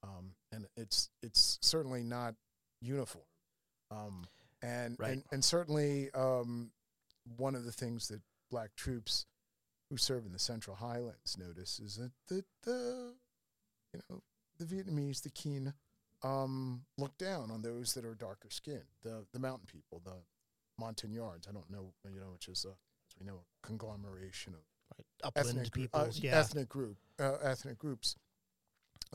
Um, 0.04 0.32
and 0.52 0.68
it's 0.78 1.10
it's 1.22 1.58
certainly 1.62 2.04
not 2.04 2.36
uniform 2.82 3.26
um, 3.92 4.26
and, 4.62 4.98
Right. 5.00 5.12
and 5.14 5.24
and 5.32 5.44
certainly 5.44 6.10
um, 6.12 6.72
one 7.38 7.56
of 7.56 7.66
the 7.66 7.72
things 7.72 8.08
that 8.08 8.22
black 8.50 8.76
troops 8.76 9.26
who 9.90 9.98
serve 9.98 10.26
in 10.26 10.32
the 10.34 10.40
Central 10.40 10.76
Highlands 10.76 11.38
notice 11.38 11.80
is 11.80 11.96
that 11.98 12.12
the, 12.28 12.44
the 12.64 13.14
you 13.94 14.02
know 14.10 14.22
the 14.58 14.66
Vietnamese, 14.66 15.22
the 15.22 15.30
Kinh, 15.30 15.74
um, 16.24 16.82
look 16.98 17.18
down 17.18 17.52
on 17.52 17.62
those 17.62 17.94
that 17.94 18.04
are 18.06 18.16
darker 18.16 18.50
skinned, 18.50 18.84
the 19.04 19.26
the 19.34 19.40
mountain 19.40 19.68
people, 19.68 20.02
the 20.04 20.24
Montagnards. 20.80 21.48
I 21.48 21.52
don't 21.54 21.70
know, 21.70 21.94
you 22.12 22.20
know, 22.20 22.32
which 22.34 22.48
is 22.48 22.66
a, 22.66 22.70
as 22.70 23.16
we 23.20 23.26
know, 23.26 23.42
a 23.64 23.68
conglomeration 23.68 24.54
of 24.56 25.06
Upland 25.24 25.60
ethnic 25.60 25.72
gr- 25.72 25.98
uh, 25.98 26.08
yeah. 26.14 26.40
ethnic 26.40 26.70
group 26.70 26.98
uh, 27.20 27.38
ethnic 27.44 27.78
groups. 27.78 28.16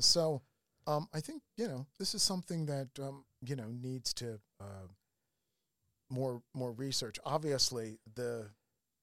So 0.01 0.43
um, 0.87 1.09
I 1.15 1.21
think 1.21 1.43
you 1.57 1.69
know 1.69 1.87
this 1.99 2.15
is 2.15 2.23
something 2.23 2.67
that 2.67 2.89
um, 3.01 3.25
you 3.45 3.57
know 3.57 3.71
needs 3.71 4.13
to 4.15 4.41
uh, 4.61 4.89
more 6.11 6.43
more 6.55 6.73
research. 6.73 7.19
Obviously, 7.25 7.99
the 8.15 8.47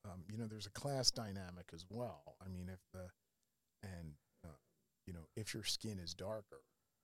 um, 0.06 0.24
you 0.32 0.38
know 0.38 0.48
there's 0.48 0.68
a 0.68 0.72
class 0.72 1.12
dynamic 1.12 1.70
as 1.74 1.86
well. 1.90 2.36
I 2.46 2.50
mean, 2.50 2.70
if 2.72 2.80
the 2.94 3.10
and 3.84 4.14
uh, 4.46 4.58
you 5.08 5.14
know 5.14 5.28
if 5.36 5.54
your 5.54 5.64
skin 5.64 6.00
is 6.00 6.14
darker, 6.14 6.62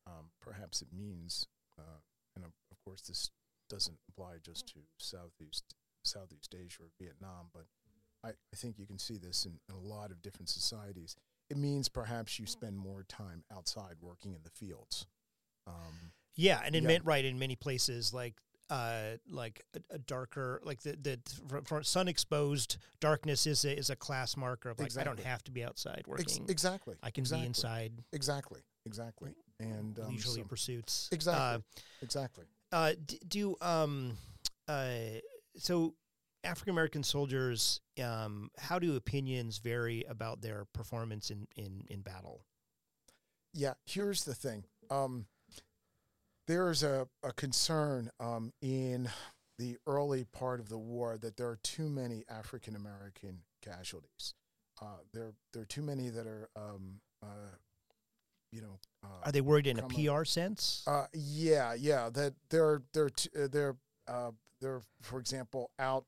um, 0.08 0.30
perhaps 0.42 0.82
it 0.82 0.90
means, 0.96 1.48
uh, 1.80 2.00
and 2.36 2.46
of 2.46 2.52
course 2.86 3.02
this 3.02 3.32
doesn't 3.70 3.98
apply 4.10 4.36
just 4.44 4.68
to 4.68 4.80
Southeast 5.00 5.76
Southeast 6.04 6.54
Asia 6.54 6.84
or 6.84 6.90
Vietnam, 7.02 7.50
but 7.54 7.66
I, 8.24 8.30
I 8.30 8.56
think 8.56 8.78
you 8.78 8.86
can 8.86 9.00
see 9.00 9.18
this 9.18 9.46
in, 9.46 9.60
in 9.70 9.76
a 9.76 9.80
lot 9.80 10.12
of 10.12 10.22
different 10.22 10.50
societies. 10.50 11.16
It 11.50 11.58
means 11.58 11.90
perhaps 11.90 12.40
you 12.40 12.46
spend 12.48 12.78
more 12.78 13.04
time 13.04 13.44
outside 13.56 13.96
working 14.02 14.34
in 14.34 14.42
the 14.44 14.50
fields. 14.50 15.06
Um, 15.68 16.12
Yeah, 16.38 16.62
and 16.66 16.76
it 16.76 16.84
Yeah. 16.84 16.88
meant 16.90 17.06
right 17.06 17.24
in 17.24 17.40
many 17.40 17.56
places 17.56 18.14
like 18.14 18.36
uh, 18.70 19.18
like 19.30 19.62
a, 19.76 19.96
a 19.96 20.00
darker, 20.00 20.60
like 20.64 20.82
the 20.82 20.94
the 20.96 21.20
for, 21.48 21.62
for 21.62 21.84
sun 21.84 22.08
exposed 22.08 22.78
darkness 23.00 23.46
is 23.46 23.64
a, 23.64 23.78
is 23.78 23.92
a 23.92 23.96
class 23.96 24.36
marker 24.36 24.72
of 24.72 24.80
like 24.80 24.98
I 24.98 25.04
don't 25.04 25.20
have 25.20 25.44
to 25.44 25.52
be 25.52 25.64
outside 25.64 26.00
Ex- 26.00 26.08
working. 26.08 26.46
exactly. 26.50 26.96
I 27.04 27.12
can 27.12 27.22
exactly. 27.22 27.44
be 27.44 27.48
inside 27.48 28.04
Exactly. 28.12 28.62
Exactly. 28.88 29.36
And 29.60 30.00
um, 30.00 30.08
leisurely 30.10 30.42
so- 30.42 30.48
pursuits. 30.48 31.10
exactly. 31.12 31.64
exactly. 32.02 32.46
Uh, 32.72 32.76
uh, 32.76 32.94
d- 33.06 33.20
do 33.28 33.56
um, 33.62 34.18
uh, 34.68 35.20
so 35.58 35.94
African 36.46 36.72
American 36.72 37.04
soldiers. 37.04 37.82
Um, 38.02 38.50
how 38.58 38.80
do 38.80 38.96
opinions 38.96 39.58
vary 39.58 40.04
about 40.08 40.42
their 40.42 40.66
performance 40.74 41.30
in 41.32 41.48
in 41.56 41.86
in 41.90 42.02
battle? 42.02 42.46
Yeah, 43.54 43.74
here's 43.86 44.26
the 44.26 44.36
thing. 44.36 44.66
Um, 44.90 45.26
there's 46.48 46.84
a, 46.84 47.08
a 47.24 47.32
concern 47.34 48.12
um, 48.20 48.52
in 48.62 49.10
the 49.58 49.78
early 49.88 50.26
part 50.26 50.60
of 50.60 50.70
the 50.70 50.78
war 50.78 51.18
that 51.18 51.38
there 51.38 51.48
are 51.48 51.60
too 51.64 51.90
many 51.90 52.24
African 52.30 52.76
American 52.76 53.40
casualties. 53.64 54.34
Uh, 54.82 54.98
there, 55.14 55.32
there 55.54 55.62
are 55.64 55.68
too 55.68 55.82
many 55.82 56.10
that 56.10 56.28
are, 56.28 56.50
um, 56.58 57.00
uh, 57.24 57.48
you 58.52 58.62
know, 58.62 58.78
uh, 59.04 59.24
Are 59.24 59.32
they 59.32 59.40
worried 59.42 59.68
in 59.68 59.80
a 59.80 59.84
PR 59.84 60.26
sense? 60.26 60.84
uh, 60.86 61.06
yeah, 61.14 61.74
yeah. 61.74 62.10
That 62.10 62.34
they're 62.50 62.82
they're 62.94 63.10
t- 63.10 63.30
uh, 63.42 63.48
they're 63.50 63.78
uh, 64.08 64.32
they're 64.60 64.82
for 65.02 65.20
example 65.20 65.72
out 65.80 66.06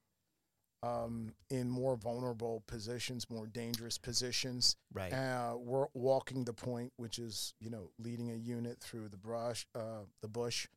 um, 0.84 1.34
in 1.50 1.70
more 1.70 1.96
vulnerable 1.96 2.64
positions, 2.68 3.30
more 3.30 3.48
dangerous 3.48 3.98
positions. 3.98 4.76
right. 4.94 5.12
Uh, 5.14 5.56
we're 5.58 5.88
walking 5.94 6.44
the 6.44 6.54
point, 6.54 6.94
which 6.98 7.20
is 7.20 7.54
you 7.60 7.70
know 7.70 7.90
leading 8.00 8.32
a 8.32 8.36
unit 8.36 8.80
through 8.80 9.10
the 9.10 9.18
brush, 9.18 9.66
uh, 9.76 10.04
the 10.22 10.28
bush, 10.28 10.68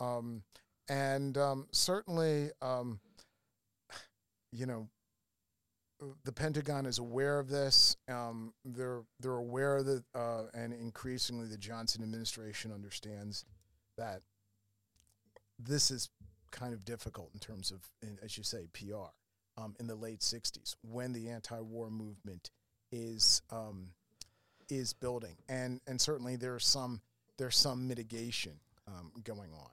um, 0.00 0.42
and 0.88 1.36
um, 1.36 1.66
certainly, 1.72 2.50
um, 2.62 3.00
you 4.52 4.66
know, 4.66 4.88
the 6.24 6.32
Pentagon 6.32 6.86
is 6.86 6.98
aware 6.98 7.38
of 7.38 7.48
this. 7.48 7.96
Um, 8.08 8.54
they're 8.64 9.02
they're 9.20 9.32
aware 9.32 9.82
that, 9.82 10.04
uh, 10.14 10.44
and 10.54 10.72
increasingly, 10.72 11.48
the 11.48 11.58
Johnson 11.58 12.02
administration 12.02 12.72
understands 12.72 13.44
that 13.96 14.22
this 15.58 15.90
is 15.90 16.08
kind 16.52 16.72
of 16.72 16.84
difficult 16.84 17.30
in 17.34 17.40
terms 17.40 17.70
of, 17.72 17.80
in- 18.00 18.18
as 18.22 18.38
you 18.38 18.44
say, 18.44 18.68
PR. 18.72 19.10
Um, 19.58 19.74
in 19.80 19.88
the 19.88 19.96
late 19.96 20.20
'60s, 20.20 20.76
when 20.82 21.12
the 21.12 21.30
anti-war 21.30 21.90
movement 21.90 22.50
is 22.92 23.42
um, 23.50 23.88
is 24.68 24.92
building, 24.92 25.36
and 25.48 25.80
and 25.88 26.00
certainly 26.00 26.36
there's 26.36 26.64
some 26.66 27.00
there's 27.38 27.56
some 27.56 27.88
mitigation 27.88 28.52
um, 28.86 29.10
going 29.24 29.50
on. 29.52 29.70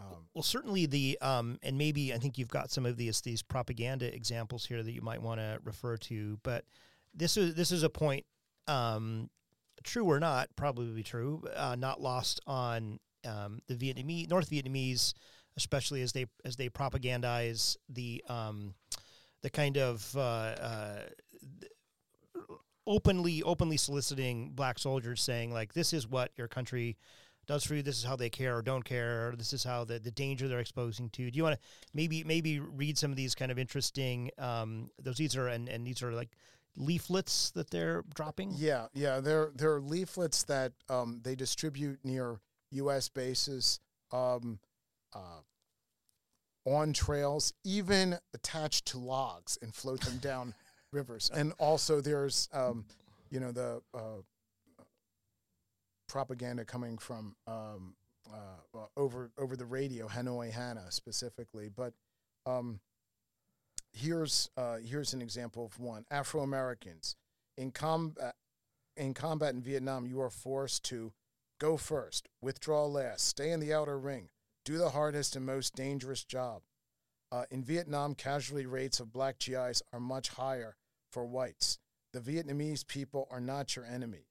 Um, 0.00 0.28
Well, 0.34 0.42
certainly 0.42 0.86
the 0.86 1.18
um, 1.20 1.58
and 1.62 1.78
maybe 1.78 2.12
I 2.12 2.18
think 2.18 2.38
you've 2.38 2.48
got 2.48 2.70
some 2.70 2.84
of 2.84 2.96
these 2.96 3.20
these 3.20 3.42
propaganda 3.42 4.12
examples 4.12 4.66
here 4.66 4.82
that 4.82 4.92
you 4.92 5.02
might 5.02 5.22
want 5.22 5.40
to 5.40 5.60
refer 5.64 5.96
to. 5.96 6.38
But 6.42 6.64
this 7.14 7.36
is 7.36 7.54
this 7.54 7.70
is 7.70 7.82
a 7.82 7.90
point, 7.90 8.24
um, 8.66 9.30
true 9.84 10.04
or 10.04 10.18
not, 10.18 10.48
probably 10.56 11.02
true, 11.02 11.44
uh, 11.54 11.76
not 11.78 12.00
lost 12.00 12.40
on 12.46 12.98
the 13.22 13.74
Vietnamese 13.74 14.28
North 14.28 14.50
Vietnamese, 14.50 15.14
especially 15.56 16.02
as 16.02 16.12
they 16.12 16.26
as 16.44 16.56
they 16.56 16.68
propagandize 16.68 17.76
the 17.88 18.24
um, 18.28 18.74
the 19.42 19.50
kind 19.50 19.78
of 19.78 20.16
uh, 20.16 20.20
uh, 20.20 21.00
openly 22.86 23.42
openly 23.42 23.76
soliciting 23.76 24.50
black 24.50 24.78
soldiers, 24.78 25.22
saying 25.22 25.52
like 25.52 25.74
this 25.74 25.92
is 25.92 26.08
what 26.08 26.30
your 26.36 26.48
country 26.48 26.96
does 27.46 27.64
for 27.64 27.74
you. 27.74 27.82
This 27.82 27.98
is 27.98 28.04
how 28.04 28.16
they 28.16 28.30
care 28.30 28.56
or 28.56 28.62
don't 28.62 28.84
care. 28.84 29.28
Or 29.28 29.36
this 29.36 29.52
is 29.52 29.64
how 29.64 29.84
the, 29.84 29.98
the 29.98 30.10
danger 30.10 30.48
they're 30.48 30.60
exposing 30.60 31.08
to. 31.10 31.30
Do 31.30 31.36
you 31.36 31.42
want 31.42 31.56
to 31.56 31.60
maybe 31.94 32.22
maybe 32.24 32.60
read 32.60 32.98
some 32.98 33.10
of 33.10 33.16
these 33.16 33.34
kind 33.34 33.50
of 33.50 33.58
interesting 33.58 34.30
um, 34.38 34.90
those 35.02 35.16
these 35.16 35.36
are 35.36 35.48
and, 35.48 35.68
and 35.68 35.86
these 35.86 36.02
are 36.02 36.12
like 36.12 36.30
leaflets 36.76 37.50
that 37.52 37.70
they're 37.70 38.04
dropping? 38.14 38.52
Yeah, 38.56 38.86
yeah. 38.94 39.20
There 39.20 39.50
are 39.62 39.80
leaflets 39.80 40.44
that 40.44 40.72
um, 40.88 41.20
they 41.22 41.34
distribute 41.34 41.98
near 42.04 42.38
U.S. 42.72 43.08
bases, 43.08 43.80
um, 44.12 44.58
uh, 45.14 45.40
on 46.74 46.92
trails, 46.92 47.52
even 47.64 48.18
attached 48.34 48.86
to 48.86 48.98
logs 48.98 49.58
and 49.62 49.74
float 49.74 50.00
them 50.00 50.18
down 50.18 50.54
rivers. 50.92 51.30
And 51.34 51.52
also, 51.58 52.00
there's 52.00 52.48
um, 52.52 52.84
you 53.30 53.40
know 53.40 53.52
the 53.52 53.82
uh, 53.94 54.82
propaganda 56.08 56.64
coming 56.64 56.98
from 56.98 57.36
um, 57.46 57.94
uh, 58.32 58.78
uh, 58.78 58.86
over 58.96 59.30
over 59.38 59.56
the 59.56 59.66
radio, 59.66 60.06
Hanoi 60.08 60.50
Hannah 60.50 60.90
specifically, 60.90 61.68
but. 61.74 61.92
Um, 62.46 62.80
Here's 63.94 64.50
uh, 64.56 64.76
here's 64.84 65.14
an 65.14 65.22
example 65.22 65.64
of 65.64 65.80
one. 65.80 66.04
Afro 66.10 66.42
Americans 66.42 67.16
in 67.56 67.72
combat 67.72 68.34
in 68.98 69.14
combat 69.14 69.54
in 69.54 69.62
Vietnam, 69.62 70.06
you 70.06 70.20
are 70.20 70.30
forced 70.30 70.84
to 70.84 71.12
go 71.58 71.76
first, 71.76 72.28
withdraw 72.40 72.84
last, 72.86 73.26
stay 73.26 73.50
in 73.50 73.60
the 73.60 73.72
outer 73.72 73.98
ring, 73.98 74.28
do 74.68 74.76
the 74.76 74.90
hardest 74.90 75.34
and 75.34 75.46
most 75.46 75.74
dangerous 75.74 76.24
job. 76.24 76.60
Uh, 77.32 77.44
in 77.50 77.64
Vietnam, 77.64 78.14
casualty 78.14 78.66
rates 78.66 79.00
of 79.00 79.10
black 79.10 79.38
GIs 79.38 79.82
are 79.94 80.00
much 80.00 80.28
higher 80.28 80.76
for 81.10 81.24
whites. 81.24 81.78
The 82.12 82.20
Vietnamese 82.20 82.86
people 82.86 83.26
are 83.30 83.40
not 83.40 83.76
your 83.76 83.86
enemy. 83.86 84.26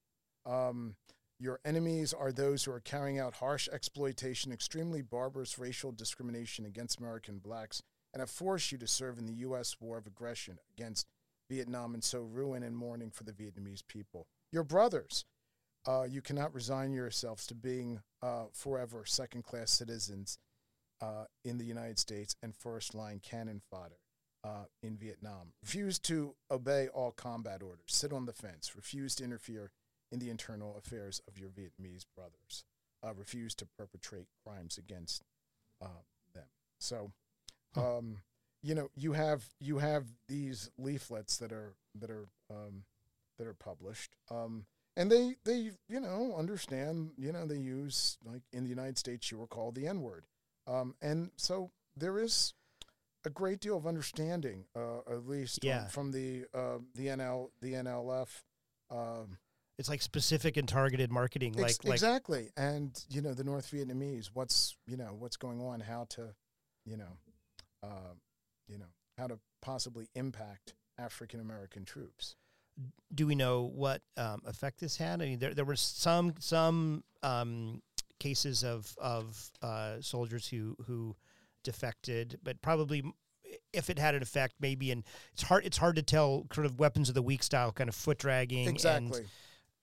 Um, 0.46 0.94
your 1.40 1.58
enemies 1.64 2.12
are 2.12 2.30
those 2.30 2.62
who 2.62 2.70
are 2.70 2.78
carrying 2.78 3.18
out 3.18 3.34
harsh 3.34 3.68
exploitation, 3.72 4.52
extremely 4.52 5.02
barbarous 5.02 5.58
racial 5.58 5.90
discrimination 5.90 6.64
against 6.64 7.00
American 7.00 7.38
blacks, 7.38 7.82
and 8.12 8.20
have 8.20 8.30
forced 8.30 8.70
you 8.70 8.78
to 8.78 8.86
serve 8.86 9.18
in 9.18 9.26
the 9.26 9.40
U.S. 9.40 9.74
war 9.80 9.98
of 9.98 10.06
aggression 10.06 10.58
against 10.72 11.08
Vietnam 11.50 11.94
and 11.94 12.04
sow 12.04 12.20
ruin 12.22 12.62
and 12.62 12.76
mourning 12.76 13.10
for 13.10 13.24
the 13.24 13.32
Vietnamese 13.32 13.82
people. 13.88 14.28
Your 14.52 14.62
brothers, 14.62 15.24
uh, 15.88 16.04
you 16.04 16.20
cannot 16.20 16.54
resign 16.54 16.92
yourselves 16.92 17.46
to 17.46 17.54
being 17.54 18.00
uh, 18.22 18.44
forever 18.52 19.04
second 19.06 19.42
class 19.42 19.70
citizens 19.70 20.38
uh, 21.00 21.24
in 21.44 21.56
the 21.56 21.64
United 21.64 21.98
States 21.98 22.36
and 22.42 22.54
first 22.54 22.94
line 22.94 23.20
cannon 23.22 23.62
fodder 23.70 23.96
uh, 24.44 24.64
in 24.82 24.98
Vietnam. 24.98 25.52
Refuse 25.62 25.98
to 25.98 26.34
obey 26.50 26.88
all 26.88 27.10
combat 27.10 27.62
orders, 27.62 27.86
sit 27.86 28.12
on 28.12 28.26
the 28.26 28.34
fence, 28.34 28.76
refuse 28.76 29.14
to 29.14 29.24
interfere 29.24 29.70
in 30.12 30.18
the 30.18 30.28
internal 30.28 30.76
affairs 30.76 31.22
of 31.26 31.38
your 31.38 31.48
Vietnamese 31.48 32.04
brothers, 32.14 32.64
uh, 33.02 33.14
refuse 33.14 33.54
to 33.54 33.66
perpetrate 33.78 34.26
crimes 34.44 34.76
against 34.76 35.22
uh, 35.80 36.02
them. 36.34 36.44
So, 36.78 37.12
um, 37.76 38.18
you 38.62 38.74
know, 38.74 38.90
you 38.94 39.12
have 39.12 39.44
you 39.58 39.78
have 39.78 40.04
these 40.26 40.70
leaflets 40.76 41.38
that 41.38 41.52
are 41.52 41.76
that 41.98 42.10
are 42.10 42.26
um, 42.50 42.84
that 43.38 43.46
are 43.46 43.54
published, 43.54 44.16
um, 44.30 44.66
and 44.98 45.10
they 45.10 45.36
they 45.44 45.70
you 45.88 46.00
know 46.00 46.34
understand 46.36 47.12
you 47.16 47.32
know 47.32 47.46
they 47.46 47.56
use 47.56 48.18
like 48.24 48.42
in 48.52 48.64
the 48.64 48.68
United 48.68 48.98
States 48.98 49.30
you 49.30 49.38
were 49.38 49.46
called 49.46 49.74
the 49.76 49.86
N 49.86 50.02
word, 50.02 50.26
um, 50.66 50.94
and 51.00 51.30
so 51.36 51.70
there 51.96 52.18
is 52.18 52.52
a 53.24 53.30
great 53.30 53.60
deal 53.60 53.76
of 53.76 53.86
understanding, 53.86 54.64
uh, 54.76 54.98
at 55.10 55.26
least 55.26 55.60
um, 55.84 55.88
from 55.88 56.10
the 56.12 56.44
uh, 56.52 56.78
the 56.94 57.06
NL 57.06 57.50
the 57.62 57.72
NLF. 57.74 58.28
Um, 58.90 59.38
It's 59.78 59.88
like 59.88 60.02
specific 60.02 60.56
and 60.56 60.68
targeted 60.68 61.10
marketing, 61.12 61.52
like 61.54 61.70
Ex- 61.70 61.84
like 61.84 61.94
exactly, 61.94 62.50
and 62.56 62.90
you 63.08 63.22
know 63.22 63.34
the 63.34 63.44
North 63.44 63.70
Vietnamese. 63.70 64.30
What's 64.34 64.76
you 64.86 64.96
know 64.96 65.14
what's 65.18 65.36
going 65.36 65.60
on? 65.60 65.80
How 65.80 66.06
to, 66.10 66.34
you 66.84 66.96
know, 66.96 67.18
uh, 67.82 68.14
you 68.66 68.78
know 68.78 68.92
how 69.16 69.28
to 69.28 69.38
possibly 69.62 70.08
impact 70.14 70.74
African 70.98 71.38
American 71.40 71.84
troops. 71.84 72.34
Do 73.14 73.26
we 73.26 73.34
know 73.34 73.70
what 73.74 74.02
um, 74.16 74.42
effect 74.46 74.80
this 74.80 74.96
had? 74.96 75.22
I 75.22 75.26
mean, 75.26 75.38
there 75.38 75.54
there 75.54 75.64
were 75.64 75.76
some 75.76 76.34
some 76.38 77.04
um, 77.22 77.82
cases 78.18 78.64
of 78.64 78.94
of 78.98 79.50
uh, 79.62 79.96
soldiers 80.00 80.48
who 80.48 80.76
who 80.86 81.16
defected, 81.64 82.38
but 82.42 82.60
probably 82.62 83.02
if 83.72 83.90
it 83.90 83.98
had 83.98 84.14
an 84.14 84.22
effect, 84.22 84.54
maybe 84.60 84.90
and 84.90 85.04
it's 85.32 85.42
hard 85.42 85.64
it's 85.64 85.78
hard 85.78 85.96
to 85.96 86.02
tell. 86.02 86.46
Sort 86.52 86.66
of 86.66 86.78
weapons 86.78 87.08
of 87.08 87.14
the 87.14 87.22
weak 87.22 87.42
style, 87.42 87.72
kind 87.72 87.88
of 87.88 87.94
foot 87.94 88.18
dragging, 88.18 88.68
Exactly, 88.68 89.20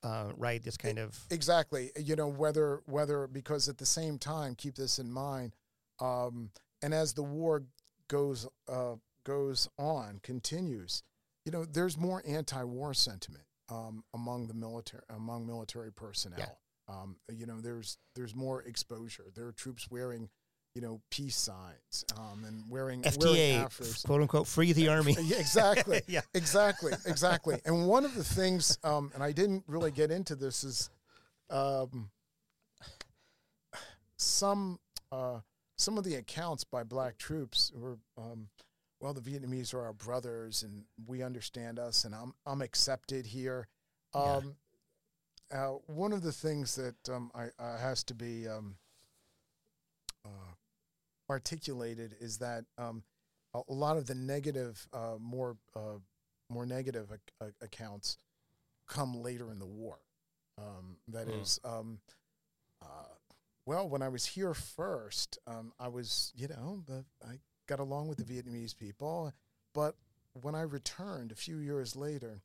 and 0.04 0.12
uh, 0.12 0.32
right 0.38 0.64
this 0.64 0.78
kind 0.78 1.00
of 1.00 1.20
exactly. 1.30 1.92
You 1.98 2.16
know 2.16 2.28
whether 2.28 2.82
whether 2.86 3.28
because 3.28 3.68
at 3.70 3.78
the 3.78 3.86
same 3.86 4.18
time, 4.18 4.56
keep 4.56 4.76
this 4.76 5.00
in 5.00 5.12
mind, 5.12 5.56
um, 6.00 6.52
and 6.82 6.94
as 6.94 7.14
the 7.14 7.24
war 7.24 7.64
goes 8.08 8.48
uh, 8.68 8.96
goes 9.24 9.68
on, 9.78 10.20
continues, 10.24 11.04
you 11.46 11.52
know, 11.52 11.64
there's 11.66 11.98
more 11.98 12.22
anti-war 12.28 12.94
sentiment 12.94 13.44
um, 13.70 14.04
among 14.14 14.48
the 14.48 14.54
military 14.54 15.04
among 15.10 15.48
military 15.48 15.92
personnel. 15.92 16.40
Um, 16.88 17.18
you 17.32 17.46
know, 17.46 17.62
there's 17.62 17.98
there's 18.16 18.36
more 18.36 18.62
exposure. 18.64 19.26
There 19.34 19.48
are 19.48 19.52
troops 19.52 19.90
wearing, 19.90 20.30
you 20.76 20.82
know, 20.82 21.02
peace 21.10 21.38
signs 21.38 22.06
um, 22.18 22.44
and 22.46 22.64
wearing 22.70 23.02
wearing 23.02 23.62
FTA, 23.62 23.66
afros. 23.66 24.06
quote 24.06 24.22
unquote, 24.22 24.48
free 24.48 24.74
the 24.74 24.88
army. 24.88 25.16
Yeah, 25.22 25.38
exactly. 25.38 26.02
yeah, 26.08 26.22
Exactly, 26.34 26.94
exactly. 27.06 27.60
And 27.66 27.88
one 27.88 28.06
of 28.06 28.14
the 28.14 28.24
things, 28.24 28.78
um, 28.84 29.12
and 29.14 29.24
I 29.24 29.32
didn't 29.32 29.64
really 29.68 29.92
get 29.92 30.12
into 30.12 30.36
this, 30.36 30.64
is 30.64 30.90
um, 31.50 32.10
some 34.18 34.80
uh, 35.12 35.40
some 35.78 35.98
of 35.98 36.04
the 36.04 36.16
accounts 36.16 36.64
by 36.64 36.84
black 36.84 37.18
troops 37.18 37.72
were, 37.76 37.98
um, 38.18 38.48
well, 39.06 39.14
the 39.14 39.22
Vietnamese 39.22 39.72
are 39.72 39.82
our 39.84 39.94
brothers 39.94 40.64
and 40.64 40.84
we 41.06 41.22
understand 41.22 41.78
us 41.78 42.06
and 42.06 42.16
I'm, 42.16 42.34
I'm 42.48 42.64
accepted 42.64 43.28
here. 43.28 43.68
Yeah. 44.16 44.38
Um, 44.38 44.56
uh, 45.54 45.74
one 45.86 46.12
of 46.12 46.24
the 46.24 46.32
things 46.32 46.74
that 46.74 46.96
um, 47.14 47.30
I, 47.36 47.50
uh, 47.64 47.78
has 47.78 48.04
to 48.06 48.16
be 48.16 48.48
um, 48.48 48.78
uh, 50.26 50.54
articulated 51.30 52.16
is 52.20 52.40
that 52.40 52.66
um, 52.80 53.04
a, 53.54 53.62
lot 53.72 53.96
of 53.96 54.08
the 54.08 54.16
negative, 54.16 54.88
uh, 54.92 55.18
more 55.20 55.56
uh, 55.76 56.00
more 56.50 56.66
negative 56.66 57.12
ac- 57.12 57.54
accounts 57.62 58.18
come 58.88 59.22
later 59.22 59.52
in 59.52 59.60
the 59.60 59.68
war. 59.68 60.00
Um, 60.58 60.98
that 61.10 61.28
Mm. 61.28 61.42
is, 61.42 61.60
um, 61.64 62.00
uh, 62.82 63.14
well, 63.68 63.88
when 63.88 64.02
I 64.02 64.10
was 64.10 64.26
here 64.26 64.56
first, 64.56 65.38
um, 65.46 65.74
I 65.80 65.90
was, 65.90 66.32
you 66.36 66.48
know, 66.48 66.82
the, 66.88 67.06
I 67.24 67.38
got 67.68 67.80
along 67.80 68.08
with 68.08 68.18
the 68.18 68.24
Vietnamese 68.24 68.78
people, 68.78 69.34
but 69.74 69.96
when 70.42 70.56
I 70.56 70.62
returned 70.62 71.32
a 71.32 71.36
few 71.36 71.58
years 71.58 71.96
later, 71.96 72.42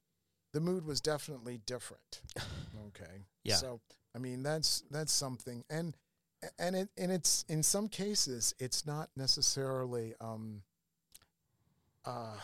the 0.52 0.60
mood 0.60 0.86
was 0.86 1.00
definitely 1.00 1.60
different. 1.66 2.20
Okay. 2.88 3.26
Yeah. 3.44 3.56
So 3.56 3.80
I 4.14 4.18
mean, 4.18 4.42
that's 4.42 4.82
that's 4.90 5.12
something, 5.12 5.64
and 5.70 5.94
and 6.58 6.74
it 6.74 6.88
and 6.96 7.12
it's 7.12 7.44
in 7.48 7.62
some 7.62 7.88
cases 7.88 8.54
it's 8.58 8.86
not 8.86 9.10
necessarily 9.16 10.14
um, 10.20 10.62
uh, 12.04 12.36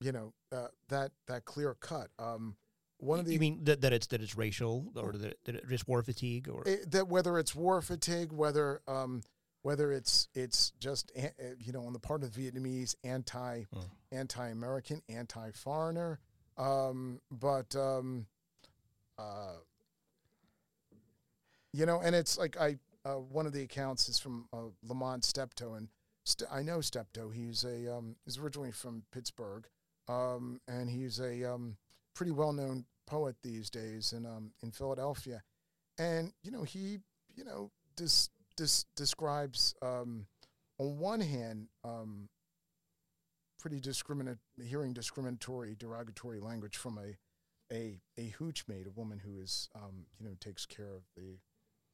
you 0.00 0.12
know 0.12 0.32
uh, 0.52 0.68
that 0.88 1.10
that 1.26 1.44
clear 1.44 1.74
cut. 1.80 2.08
Um, 2.18 2.56
one 2.98 3.18
of 3.18 3.26
the 3.26 3.32
you 3.32 3.40
mean 3.40 3.60
that, 3.64 3.80
that 3.82 3.92
it's 3.92 4.06
that 4.08 4.22
it's 4.22 4.36
racial 4.36 4.86
or 4.96 5.12
that, 5.12 5.36
that 5.44 5.56
it's 5.68 5.86
war 5.86 6.02
fatigue 6.02 6.48
or 6.48 6.62
it, 6.66 6.90
that 6.92 7.08
whether 7.08 7.38
it's 7.38 7.54
war 7.54 7.82
fatigue, 7.82 8.32
whether 8.32 8.80
um, 8.86 9.22
whether 9.64 9.90
it's 9.92 10.28
it's 10.34 10.70
just 10.78 11.10
uh, 11.18 11.28
you 11.58 11.72
know 11.72 11.84
on 11.84 11.92
the 11.92 11.98
part 11.98 12.22
of 12.22 12.32
the 12.32 12.40
Vietnamese 12.50 12.94
anti 13.02 13.64
Mm. 13.74 13.90
anti 14.12 14.48
American, 14.48 15.02
anti 15.08 15.50
foreigner, 15.50 16.20
um, 16.56 17.20
but 17.32 17.74
um, 17.74 18.26
uh, 19.18 19.56
you 21.72 21.86
know, 21.86 22.00
and 22.00 22.14
it's 22.14 22.38
like 22.38 22.56
I 22.60 22.78
uh, 23.04 23.14
one 23.16 23.46
of 23.46 23.52
the 23.52 23.62
accounts 23.62 24.08
is 24.08 24.18
from 24.18 24.46
uh, 24.52 24.68
Lamont 24.82 25.24
Steptoe, 25.24 25.74
and 25.74 25.88
St- 26.24 26.50
I 26.50 26.62
know 26.62 26.80
Steptoe. 26.80 27.30
He's 27.30 27.64
a 27.64 27.92
um, 27.96 28.16
he's 28.24 28.38
originally 28.38 28.70
from 28.70 29.02
Pittsburgh, 29.12 29.66
um, 30.08 30.60
and 30.68 30.88
he's 30.88 31.18
a 31.20 31.44
um, 31.52 31.76
pretty 32.14 32.32
well 32.32 32.52
known 32.52 32.84
poet 33.06 33.36
these 33.42 33.68
days 33.70 34.12
in 34.12 34.24
um, 34.26 34.52
in 34.62 34.70
Philadelphia, 34.70 35.42
and 35.98 36.32
you 36.42 36.50
know 36.50 36.62
he 36.62 36.98
you 37.34 37.44
know 37.44 37.70
dis, 37.96 38.30
dis, 38.56 38.84
describes 38.96 39.74
um, 39.82 40.26
on 40.78 40.98
one 40.98 41.20
hand 41.20 41.68
um, 41.84 42.28
pretty 43.58 43.80
discriminate 43.80 44.38
hearing 44.62 44.92
discriminatory 44.92 45.74
derogatory 45.78 46.40
language 46.40 46.76
from 46.76 46.98
a 46.98 47.16
a 47.72 47.98
a 48.18 48.28
hooch 48.38 48.64
maid, 48.68 48.86
a 48.86 48.90
woman 48.90 49.18
who 49.18 49.38
is 49.40 49.68
um, 49.74 50.06
you 50.18 50.26
know 50.26 50.34
takes 50.40 50.66
care 50.66 50.92
of 50.94 51.02
the 51.16 51.38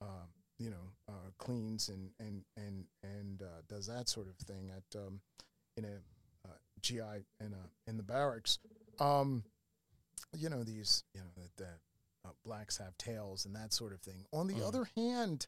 um, 0.02 0.28
you 0.58 0.68
know 0.70 0.92
uh, 1.08 1.30
cleans 1.38 1.88
and 1.88 2.10
and 2.18 2.42
and 2.56 2.84
and 3.04 3.42
uh, 3.42 3.62
does 3.68 3.86
that 3.86 4.08
sort 4.08 4.26
of 4.28 4.36
thing 4.46 4.70
at 4.70 4.98
um, 4.98 5.20
in 5.76 5.84
a 5.84 6.48
uh, 6.48 6.52
GI 6.82 7.24
in 7.40 7.52
a 7.54 7.88
in 7.90 7.96
the 7.96 8.02
barracks. 8.02 8.58
Um, 8.98 9.44
you 10.36 10.48
know 10.48 10.64
these 10.64 11.04
you 11.14 11.20
know 11.20 11.30
that 11.36 11.56
the 11.56 12.28
uh, 12.28 12.32
blacks 12.44 12.76
have 12.78 12.98
tails 12.98 13.44
and 13.46 13.54
that 13.54 13.72
sort 13.72 13.92
of 13.92 14.00
thing. 14.00 14.24
On 14.32 14.46
the 14.48 14.54
Mm. 14.54 14.66
other 14.66 14.88
hand, 14.96 15.46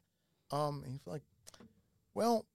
um, 0.53 0.83
he's 0.87 1.05
like, 1.07 1.23
well, 2.13 2.45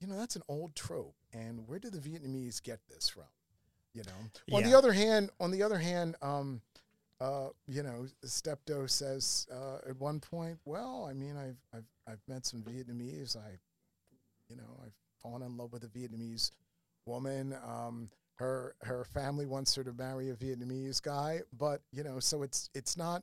you 0.00 0.06
know 0.06 0.16
that's 0.16 0.36
an 0.36 0.42
old 0.48 0.74
trope, 0.74 1.14
and 1.32 1.66
where 1.68 1.78
did 1.78 1.92
the 1.92 1.98
Vietnamese 1.98 2.62
get 2.62 2.80
this 2.88 3.08
from? 3.08 3.24
You 3.94 4.02
know. 4.02 4.56
On 4.56 4.62
the 4.62 4.76
other 4.76 4.92
hand, 4.92 5.30
on 5.38 5.50
the 5.50 5.62
other 5.62 5.78
hand, 5.78 6.16
um, 6.20 6.60
uh, 7.20 7.48
you 7.68 7.82
know, 7.82 8.06
Steptoe 8.24 8.86
says 8.86 9.46
uh, 9.52 9.88
at 9.88 9.98
one 10.00 10.20
point, 10.20 10.58
well, 10.64 11.06
I 11.08 11.12
mean, 11.12 11.36
I've 11.36 11.56
I've 11.72 11.86
I've 12.08 12.20
met 12.28 12.44
some 12.46 12.62
Vietnamese. 12.62 13.36
I, 13.36 13.58
you 14.48 14.56
know, 14.56 14.80
I've 14.84 14.94
fallen 15.22 15.42
in 15.42 15.56
love 15.56 15.72
with 15.72 15.84
a 15.84 15.88
Vietnamese 15.88 16.50
woman. 17.06 17.54
Um, 17.66 18.10
her 18.36 18.74
her 18.82 19.04
family 19.04 19.46
wants 19.46 19.74
her 19.76 19.84
to 19.84 19.92
marry 19.92 20.30
a 20.30 20.34
Vietnamese 20.34 21.00
guy, 21.00 21.40
but 21.56 21.82
you 21.92 22.02
know, 22.02 22.18
so 22.18 22.42
it's 22.42 22.68
it's 22.74 22.96
not 22.96 23.22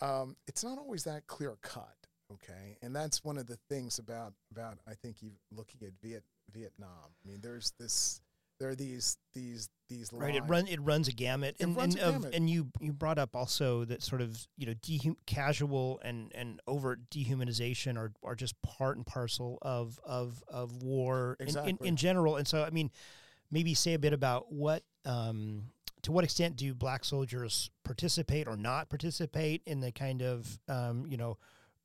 um, 0.00 0.36
it's 0.46 0.62
not 0.62 0.78
always 0.78 1.04
that 1.04 1.26
clear 1.26 1.56
cut. 1.62 2.01
Okay, 2.34 2.76
and 2.82 2.94
that's 2.94 3.22
one 3.24 3.38
of 3.38 3.46
the 3.46 3.58
things 3.68 3.98
about 3.98 4.32
about 4.50 4.78
I 4.88 4.94
think 4.94 5.22
you 5.22 5.30
looking 5.54 5.80
at 5.86 5.92
Viet 6.02 6.24
Vietnam. 6.52 6.88
I 7.24 7.28
mean, 7.28 7.40
there's 7.40 7.72
this 7.78 8.20
there 8.60 8.68
are 8.70 8.74
these 8.74 9.16
these 9.34 9.68
these 9.88 10.12
right 10.12 10.34
it 10.34 10.40
lines- 10.40 10.50
run 10.50 10.66
it 10.68 10.80
runs 10.80 11.08
a 11.08 11.12
gamut 11.12 11.56
It 11.58 11.64
and 11.64 11.76
runs 11.76 11.94
and, 11.96 12.02
a 12.04 12.06
of, 12.06 12.12
gamut. 12.14 12.34
and 12.34 12.48
you 12.48 12.68
you 12.80 12.92
brought 12.92 13.18
up 13.18 13.34
also 13.34 13.84
that 13.86 14.02
sort 14.02 14.20
of 14.20 14.46
you 14.56 14.66
know 14.66 14.74
dehum- 14.74 15.16
casual 15.26 16.00
and 16.04 16.30
and 16.34 16.60
overt 16.68 17.00
dehumanization 17.10 17.96
are 17.98 18.12
are 18.22 18.34
just 18.36 18.60
part 18.62 18.96
and 18.96 19.04
parcel 19.06 19.58
of 19.62 19.98
of 20.04 20.42
of 20.48 20.82
war 20.82 21.36
in, 21.40 21.44
in, 21.44 21.48
Exactly. 21.48 21.88
in 21.88 21.96
general 21.96 22.36
and 22.36 22.46
so 22.46 22.62
i 22.62 22.70
mean 22.70 22.90
maybe 23.50 23.74
say 23.74 23.94
a 23.94 23.98
bit 23.98 24.12
about 24.12 24.52
what 24.52 24.82
um 25.04 25.64
to 26.02 26.12
what 26.12 26.24
extent 26.24 26.56
do 26.56 26.72
black 26.74 27.04
soldiers 27.04 27.70
participate 27.84 28.46
or 28.46 28.56
not 28.56 28.88
participate 28.88 29.62
in 29.66 29.80
the 29.80 29.90
kind 29.92 30.22
of 30.22 30.58
um 30.68 31.04
you 31.08 31.16
know 31.16 31.36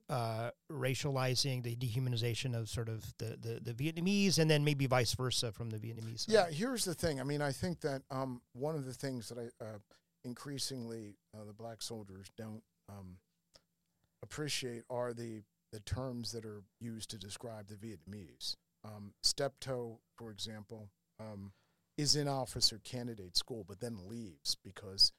uh, 0.10 0.52
racializing 0.72 1.64
the 1.64 1.76
dehumanization 1.76 2.58
of 2.58 2.70
sort 2.70 2.90
of 2.90 3.14
the, 3.18 3.38
the, 3.42 3.72
the 3.72 3.74
Vietnamese 3.74 4.40
and 4.40 4.50
then 4.50 4.64
maybe 4.64 4.86
vice 4.86 5.14
versa 5.14 5.52
from 5.52 5.70
the 5.70 5.78
Vietnamese 5.78 6.22
side. 6.22 6.34
Yeah, 6.34 6.50
here's 6.50 6.86
the 6.86 6.94
thing. 6.94 7.20
I 7.20 7.24
mean, 7.24 7.42
I 7.42 7.52
think 7.52 7.82
that 7.82 8.04
um, 8.10 8.42
one 8.54 8.76
of 8.76 8.86
the 8.86 8.94
things 8.94 9.30
that 9.30 9.38
I 9.38 9.64
uh, 9.64 9.80
increasingly 10.24 11.18
uh, 11.36 11.46
the 11.46 11.54
black 11.54 11.82
soldiers 11.82 12.32
don't 12.38 12.64
um, 12.90 13.18
appreciate 14.24 14.84
are 14.90 15.14
the 15.14 15.42
the 15.74 15.80
terms 15.82 16.32
that 16.32 16.46
are 16.46 16.64
used 16.80 17.10
to 17.10 17.18
describe 17.18 17.68
the 17.68 17.76
Vietnamese. 17.76 18.56
Um, 18.86 19.12
Steptoe, 19.22 20.00
for 20.16 20.32
example, 20.32 20.90
um, 21.20 21.52
is 21.98 22.16
in 22.16 22.30
officer 22.30 22.80
candidate 22.86 23.36
school, 23.36 23.66
but 23.68 23.82
then 23.82 24.08
leaves 24.08 24.56
because 24.64 25.12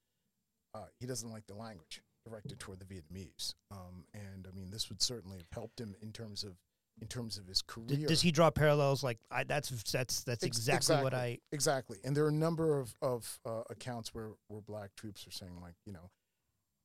uh, 0.75 0.87
he 0.99 1.07
doesn't 1.07 1.31
like 1.31 1.47
the 1.47 1.55
language 1.55 2.01
directed 2.29 2.59
toward 2.59 2.81
the 2.81 2.85
Vietnamese. 2.85 3.55
Um, 3.71 4.05
and 4.15 4.47
I 4.47 4.55
mean, 4.57 4.71
this 4.71 4.89
would 4.89 5.03
certainly 5.03 5.39
have 5.39 5.49
helped 5.53 5.81
him 5.81 5.95
in 6.03 6.13
terms 6.13 6.45
of 6.45 6.57
in 7.01 7.07
terms 7.07 7.39
of 7.39 7.47
his 7.47 7.63
career. 7.63 8.07
Does 8.07 8.21
he 8.21 8.33
draw 8.33 8.51
parallels 8.51 9.03
like 9.05 9.19
I, 9.31 9.45
that's 9.45 9.69
that's 9.91 10.25
that's 10.25 10.45
Ex- 10.45 10.59
exactly, 10.59 11.03
what 11.03 11.15
I 11.15 11.39
Exactly, 11.53 11.99
and 12.05 12.17
there 12.17 12.25
are 12.25 12.29
a 12.29 12.33
number 12.33 12.79
of 12.79 12.95
of 13.03 13.39
uh, 13.47 13.63
accounts 13.71 14.15
where 14.15 14.31
where 14.49 14.61
black 14.61 14.91
troops 14.97 15.27
are 15.27 15.31
saying 15.31 15.61
like, 15.61 15.75
you 15.87 15.93
know, 15.93 16.11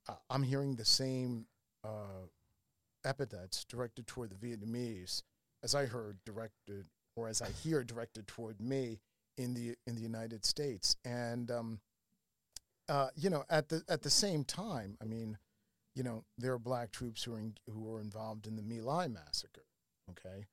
uh, 0.07 0.15
I'm 0.29 0.43
hearing 0.43 0.75
the 0.75 0.85
same 0.85 1.45
uh, 1.83 2.27
epithets 3.05 3.65
directed 3.65 4.07
toward 4.07 4.29
the 4.29 4.35
Vietnamese 4.35 5.23
as 5.63 5.75
I 5.75 5.85
heard 5.85 6.17
directed 6.25 6.87
or 7.15 7.27
as 7.27 7.41
I 7.41 7.49
hear 7.63 7.83
directed 7.83 8.27
toward 8.27 8.59
me 8.59 8.99
in 9.37 9.53
the 9.53 9.75
in 9.87 9.95
the 9.95 10.01
United 10.01 10.45
States, 10.45 10.95
and 11.05 11.49
um, 11.49 11.79
uh, 12.89 13.09
you 13.15 13.29
know, 13.29 13.43
at 13.49 13.69
the 13.69 13.83
at 13.87 14.01
the 14.01 14.09
same 14.09 14.43
time, 14.43 14.97
I 15.01 15.05
mean, 15.05 15.37
you 15.95 16.03
know, 16.03 16.23
there 16.37 16.53
are 16.53 16.59
black 16.59 16.91
troops 16.91 17.23
who 17.23 17.33
are 17.35 17.39
in, 17.39 17.55
who 17.69 17.81
were 17.81 18.01
involved 18.01 18.47
in 18.47 18.55
the 18.55 18.61
My 18.63 18.81
Lai 18.81 19.07
massacre. 19.07 19.65
Okay, 20.09 20.45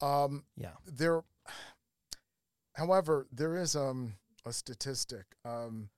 um, 0.00 0.44
yeah 0.56 0.74
there 0.86 1.22
however 2.74 3.26
there 3.32 3.56
is 3.56 3.74
um, 3.74 4.14
a 4.46 4.52
statistic 4.52 5.24
um, 5.44 5.88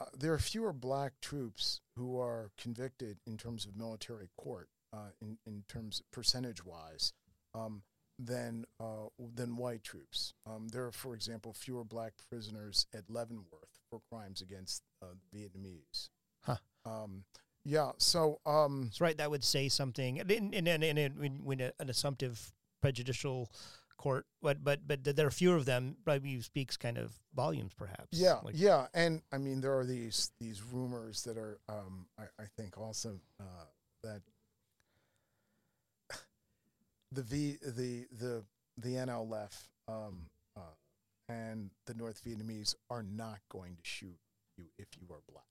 uh, 0.00 0.04
there 0.16 0.32
are 0.32 0.38
fewer 0.38 0.72
black 0.72 1.14
troops 1.20 1.80
who 1.96 2.18
are 2.20 2.50
convicted 2.58 3.18
in 3.26 3.36
terms 3.36 3.64
of 3.64 3.76
military 3.76 4.28
court 4.36 4.68
uh, 4.92 5.10
in, 5.20 5.38
in 5.46 5.64
terms 5.68 6.02
percentage 6.12 6.64
wise 6.64 7.12
um, 7.54 7.82
than 8.18 8.64
uh, 8.80 9.08
than 9.34 9.56
white 9.56 9.82
troops 9.82 10.34
um, 10.46 10.68
there 10.68 10.86
are 10.86 10.92
for 10.92 11.14
example 11.14 11.52
fewer 11.52 11.84
black 11.84 12.12
prisoners 12.30 12.86
at 12.94 13.10
Leavenworth 13.10 13.75
for 13.90 14.00
crimes 14.10 14.40
against 14.40 14.82
uh, 15.02 15.14
Vietnamese. 15.34 16.08
Huh. 16.42 16.56
um, 16.84 17.24
yeah 17.64 17.90
so 17.98 18.38
um, 18.46 18.84
that's 18.84 19.00
right 19.00 19.18
that 19.18 19.30
would 19.30 19.44
say 19.44 19.68
something. 19.68 20.20
And 20.20 20.30
and 20.30 20.68
and, 20.68 20.84
and, 20.84 20.98
and 20.98 21.44
when, 21.44 21.60
an 21.60 21.90
assumptive 21.90 22.52
prejudicial 22.80 23.50
court 23.96 24.26
but 24.42 24.62
but 24.62 24.86
but 24.86 25.02
there 25.16 25.26
are 25.26 25.30
fewer 25.30 25.56
of 25.56 25.64
them 25.64 25.96
probably 26.04 26.40
speaks 26.40 26.76
kind 26.76 26.98
of 26.98 27.12
volumes 27.34 27.72
perhaps. 27.74 28.08
Yeah, 28.12 28.38
Like, 28.42 28.54
yeah, 28.56 28.86
and 28.94 29.22
I 29.32 29.38
mean 29.38 29.60
there 29.60 29.76
are 29.78 29.84
these 29.84 30.30
these 30.38 30.62
rumors 30.62 31.22
that 31.24 31.36
are, 31.36 31.58
um, 31.68 32.06
I, 32.18 32.24
I 32.38 32.46
think 32.56 32.78
also 32.78 33.20
uh, 33.40 33.64
that 34.02 34.22
the 37.12 37.22
V 37.22 37.56
the 37.62 38.06
the 38.12 38.44
the 38.76 38.90
NLF 38.90 39.68
um, 39.88 40.26
and 41.28 41.70
the 41.86 41.94
North 41.94 42.22
Vietnamese 42.24 42.74
are 42.90 43.02
not 43.02 43.38
going 43.50 43.76
to 43.76 43.82
shoot 43.82 44.18
you 44.56 44.64
if 44.78 44.88
you 44.98 45.06
are 45.10 45.20
black. 45.30 45.44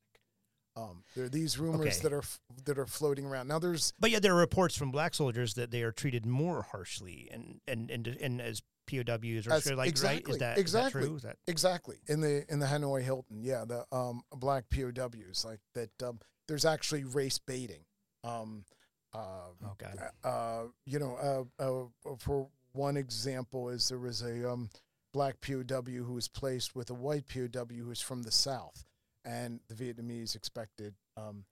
Um, 0.78 1.04
there 1.16 1.26
are 1.26 1.30
these 1.30 1.58
rumors 1.58 1.80
Okay. 1.96 2.00
that 2.04 2.12
are 2.14 2.20
f- 2.20 2.40
that 2.66 2.78
are 2.78 2.86
floating 2.86 3.26
around. 3.26 3.48
Now 3.48 3.60
there's 3.60 3.94
But 4.00 4.12
yeah, 4.12 4.20
there 4.20 4.34
are 4.34 4.40
reports 4.40 4.76
from 4.78 4.92
black 4.92 5.14
soldiers 5.14 5.54
that 5.54 5.72
they 5.72 5.84
are 5.84 5.92
treated 5.94 6.26
more 6.26 6.64
harshly 6.64 7.30
and 7.32 7.62
and 7.68 7.90
and, 7.90 8.08
and 8.08 8.42
as 8.42 8.62
POWs 8.88 9.48
or 9.48 9.54
As- 9.54 9.66
like 9.72 9.78
right 10.04 10.22
is 10.28 10.38
that 10.40 10.58
exactly. 10.58 10.60
is 10.60 10.72
that 10.74 10.92
true? 10.92 11.16
Is 11.16 11.22
that 11.24 11.38
Exactly 11.48 11.98
in 12.08 12.20
the 12.20 12.46
in 12.52 12.60
the 12.60 12.66
Hanoi 12.66 13.02
Hilton, 13.04 13.42
yeah, 13.42 13.64
the 13.66 13.86
um 13.96 14.24
black 14.34 14.66
POWs 14.70 15.46
like 15.46 15.60
that. 15.76 15.90
Um, 16.04 16.20
there's 16.48 16.66
actually 16.66 17.04
race 17.06 17.40
baiting. 17.40 17.86
Um, 18.26 18.66
uh, 19.14 19.18
oh 19.64 19.76
god 19.78 19.98
uh, 20.26 20.64
you 20.86 21.00
know, 21.00 21.48
uh, 21.60 21.64
uh, 21.64 22.16
for 22.20 22.50
one 22.74 22.98
example, 22.98 23.70
is 23.70 23.88
there 23.88 23.98
was 23.98 24.22
a 24.24 24.52
um, 24.52 24.70
black 25.16 25.40
POW 25.40 25.82
who 26.04 26.14
was 26.14 26.28
placed 26.28 26.76
with 26.76 26.90
a 26.90 26.94
white 26.94 27.24
POW 27.30 27.66
who 27.74 27.88
was 27.88 28.02
from 28.02 28.24
the 28.24 28.32
South, 28.34 28.84
and 29.24 29.62
the 29.70 29.74
Vietnamese 29.74 30.36
expected, 30.36 30.94
um, 31.16 31.46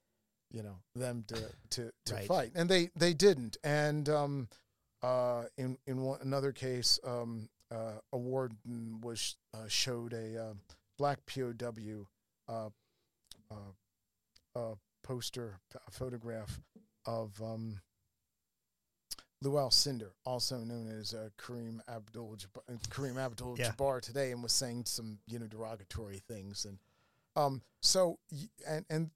you 0.51 0.61
know, 0.61 0.75
them 0.95 1.23
to 1.29 1.35
to, 1.69 1.91
to 2.07 2.13
Right. 2.13 2.27
fight, 2.27 2.51
and 2.55 2.69
they 2.69 2.89
they 2.97 3.13
didn't. 3.13 3.55
And 3.63 4.09
um, 4.09 4.49
uh, 5.01 5.45
in 5.57 5.77
in 5.87 6.01
one, 6.01 6.19
another 6.21 6.51
case, 6.51 6.99
um, 7.05 7.47
uh, 7.71 7.99
a 8.11 8.17
warden 8.17 8.99
was 9.01 9.37
uh, 9.53 9.67
showed 9.69 10.11
a 10.11 10.37
uh, 10.47 10.53
black 10.97 11.19
POW 11.25 12.07
uh, 12.49 12.69
uh, 13.49 13.55
uh, 14.59 14.75
poster, 15.03 15.59
a 15.87 15.91
photograph 15.91 16.59
of 17.05 17.41
um, 17.41 17.79
Lew 19.43 19.51
Alcindor, 19.53 20.11
also 20.25 20.59
known 20.59 20.87
as 20.87 21.13
uh, 21.13 21.29
Kareem 21.37 21.79
Abdul 21.89 22.37
Kareem 22.89 23.17
Abdul 23.17 23.55
Yeah. 23.59 23.71
Jabbar 23.71 24.01
today, 24.01 24.31
and 24.31 24.41
was 24.41 24.53
saying 24.53 24.85
some 24.85 25.19
you 25.27 25.37
know 25.37 25.47
derogatory 25.47 26.19
things, 26.27 26.65
and 26.65 26.77
um, 27.35 27.61
so 27.81 28.19
and 28.67 28.85
and 28.89 29.11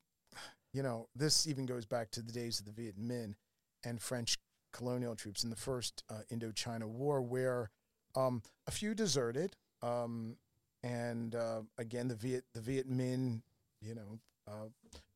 you 0.73 0.83
know 0.83 1.07
this 1.15 1.47
even 1.47 1.65
goes 1.65 1.85
back 1.85 2.11
to 2.11 2.21
the 2.21 2.31
days 2.33 2.59
of 2.59 2.65
the 2.65 2.71
Viet 2.71 2.99
Minh 2.99 3.35
and 3.83 4.01
French 4.01 4.37
colonial 4.73 5.15
troops 5.15 5.43
in 5.43 5.49
the 5.49 5.55
first 5.55 6.03
uh, 6.09 6.21
Indochina 6.31 6.85
War, 6.85 7.21
where 7.21 7.69
um, 8.15 8.41
a 8.67 8.71
few 8.71 8.93
deserted, 8.93 9.55
um, 9.81 10.35
and 10.83 11.35
uh, 11.35 11.61
again 11.77 12.09
the 12.09 12.15
Viet 12.15 12.43
the 12.53 12.61
Viet 12.61 12.89
Minh, 12.91 13.41
you 13.81 13.95
know. 13.95 14.19
Uh, 14.49 14.69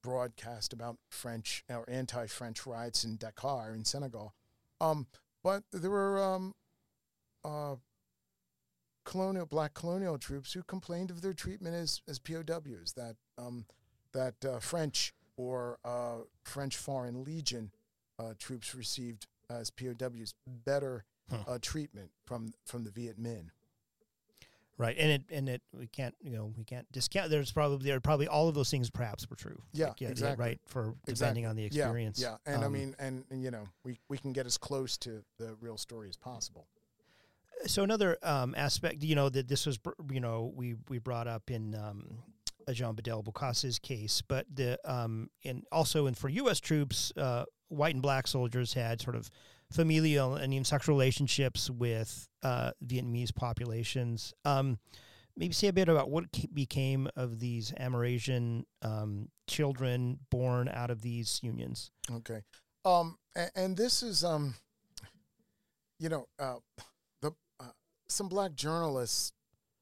broadcast 0.03 0.73
about 0.73 0.97
French 1.09 1.63
or 1.69 1.87
anti-French 1.87 2.65
riots 2.65 3.03
in 3.05 3.15
Dakar 3.17 3.73
in 3.73 3.85
Senegal, 3.85 4.33
um, 4.81 5.07
but 5.43 5.63
there 5.71 5.89
were 5.91 6.21
um, 6.21 6.53
uh, 7.43 7.75
colonial 9.05 9.45
black 9.45 9.73
colonial 9.73 10.17
troops 10.17 10.53
who 10.53 10.63
complained 10.63 11.11
of 11.11 11.21
their 11.21 11.33
treatment 11.33 11.75
as 11.75 12.01
as 12.07 12.19
POWs. 12.19 12.93
That 12.95 13.15
um, 13.37 13.65
that 14.13 14.35
uh, 14.45 14.59
French 14.59 15.13
or 15.37 15.79
uh, 15.85 16.19
French 16.43 16.75
Foreign 16.77 17.23
Legion 17.23 17.71
uh, 18.19 18.33
troops 18.37 18.75
received 18.75 19.27
as 19.49 19.69
POWs 19.71 20.33
better 20.47 21.05
Huh. 21.29 21.37
uh, 21.47 21.57
treatment 21.61 22.11
from 22.25 22.53
from 22.65 22.83
the 22.83 22.91
Viet 22.91 23.17
Minh. 23.17 23.51
Right 24.81 24.97
and 24.97 25.11
it 25.11 25.23
and 25.29 25.47
it 25.47 25.61
we 25.73 25.85
can't 25.87 26.15
you 26.21 26.31
know 26.31 26.51
we 26.57 26.63
can't 26.63 26.91
discount 26.91 27.29
there's 27.29 27.51
probably 27.51 27.85
there 27.87 27.97
are 27.97 28.01
probably 28.01 28.27
all 28.27 28.47
of 28.49 28.55
those 28.55 28.71
things 28.71 28.89
perhaps 28.89 29.29
were 29.29 29.35
true 29.35 29.61
Yeah, 29.73 29.89
Like, 29.89 30.01
exactly. 30.01 30.43
right 30.45 30.59
for 30.65 30.95
Exactly. 31.07 31.13
depending 31.13 31.45
on 31.45 31.55
the 31.55 31.65
experience 31.65 32.19
Yeah, 32.19 32.37
yeah. 32.47 32.53
and 32.55 32.63
I 32.63 32.65
Um, 32.67 32.73
mean, 32.73 32.95
and, 32.97 33.23
and 33.29 33.43
you 33.43 33.51
know, 33.51 33.65
we 33.83 33.99
we 34.09 34.17
can 34.17 34.33
get 34.33 34.45
as 34.47 34.57
close 34.57 34.97
to 34.99 35.23
the 35.37 35.55
real 35.61 35.77
story 35.77 36.09
as 36.09 36.17
possible. 36.17 36.67
so 37.67 37.83
another 37.83 38.17
um, 38.23 38.55
aspect, 38.57 39.03
you 39.03 39.13
know, 39.15 39.29
that 39.29 39.47
this 39.47 39.67
was, 39.67 39.77
you 40.11 40.19
know, 40.19 40.51
we 40.55 40.75
we 40.89 40.97
brought 40.97 41.27
up 41.27 41.51
in 41.51 41.75
um, 41.75 42.17
Jean 42.71 42.95
Bedel 42.95 43.23
Bokassa's 43.23 43.77
case, 43.77 44.23
but 44.27 44.45
the 44.51 44.79
um, 44.83 45.29
in 45.43 45.63
also 45.71 46.07
and 46.07 46.17
for 46.17 46.27
U.S. 46.29 46.59
troops, 46.59 47.11
uh, 47.17 47.45
white 47.67 47.93
and 47.93 48.01
black 48.01 48.25
soldiers 48.27 48.73
had 48.73 48.99
sort 48.99 49.15
of 49.15 49.29
familial 49.71 50.35
and 50.35 50.53
even 50.53 50.63
sexual 50.65 50.95
relationships 50.95 51.69
with 51.69 52.27
uh, 52.43 52.71
Vietnamese 52.85 53.33
populations. 53.33 54.33
Um, 54.45 54.79
maybe 55.35 55.53
say 55.53 55.67
a 55.67 55.73
bit 55.73 55.89
about 55.89 56.09
what 56.09 56.25
became 56.53 57.07
of 57.15 57.39
these 57.39 57.71
Amerasian 57.79 58.63
um, 58.81 59.29
children 59.47 60.19
born 60.29 60.69
out 60.69 60.91
of 60.91 61.01
these 61.01 61.39
unions. 61.41 61.91
Okay. 62.11 62.41
Um, 62.83 63.17
and, 63.35 63.51
and 63.55 63.77
this 63.77 64.03
is, 64.03 64.23
um, 64.23 64.55
you 65.99 66.09
know, 66.09 66.27
uh, 66.39 66.55
the 67.21 67.31
uh, 67.59 67.65
some 68.07 68.27
black 68.27 68.55
journalists 68.55 69.33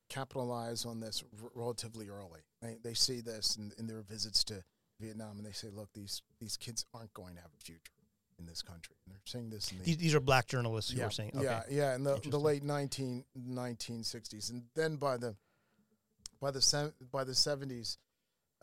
capitalize 0.10 0.86
on 0.86 1.00
this 1.00 1.24
r- 1.42 1.50
relatively 1.56 2.10
early. 2.10 2.42
They 2.62 2.78
they 2.84 2.94
see 2.94 3.22
this 3.22 3.56
in, 3.56 3.72
in 3.78 3.88
their 3.88 4.02
visits 4.02 4.44
to 4.46 4.64
Vietnam, 5.00 5.38
and 5.38 5.46
they 5.46 5.54
say, 5.54 5.70
"Look, 5.74 5.90
these 5.94 6.22
these 6.42 6.58
kids 6.58 6.86
aren't 6.94 7.14
going 7.14 7.36
to 7.36 7.42
have 7.42 7.52
a 7.58 7.64
future 7.64 7.94
in 8.40 8.46
this 8.46 8.62
country." 8.62 8.96
And 9.06 9.14
they're 9.14 9.22
saying 9.26 9.50
this 9.50 9.72
in 9.72 9.80
the 9.80 9.84
These, 9.84 9.98
these 9.98 10.16
are 10.16 10.20
black 10.20 10.48
journalists 10.48 10.92
who 10.92 10.98
yeah, 10.98 11.06
were 11.06 11.12
saying, 11.12 11.32
okay, 11.36 11.44
yeah, 11.44 11.64
yeah, 11.70 11.96
in 11.96 12.04
the, 12.04 12.20
the 12.26 12.40
late 12.40 12.64
19, 12.64 13.26
1960s, 13.38 14.50
and 14.50 14.64
then 14.76 14.96
by 14.96 15.18
the 15.18 15.36
by 16.42 16.52
the 16.52 16.94
by 17.12 17.24
the 17.24 17.36
seventies, 17.36 17.98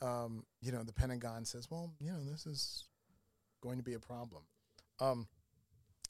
um, 0.03 0.45
you 0.61 0.73
know, 0.73 0.83
the 0.83 0.93
Pentagon 0.93 1.45
says, 1.45 1.71
well, 1.71 1.93
you 2.01 2.11
know, 2.11 2.19
this 2.31 2.47
is 2.47 2.85
going 3.63 3.79
to 3.79 3.85
be 3.85 3.95
a 3.95 4.01
problem, 4.01 4.43
um, 5.01 5.27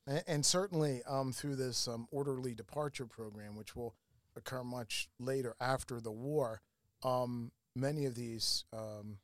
and, 0.06 0.22
and 0.26 0.46
certainly 0.46 1.02
um, 1.08 1.32
through 1.32 1.56
this 1.56 1.88
um, 1.88 2.06
orderly 2.10 2.54
departure 2.54 3.06
program, 3.06 3.56
which 3.56 3.74
will 3.74 3.94
occur 4.36 4.62
much 4.62 5.08
later 5.18 5.56
after 5.60 6.00
the 6.00 6.12
war, 6.12 6.60
um, 7.02 7.50
many 7.74 8.04
of 8.06 8.14
these, 8.14 8.64
um, 8.72 9.18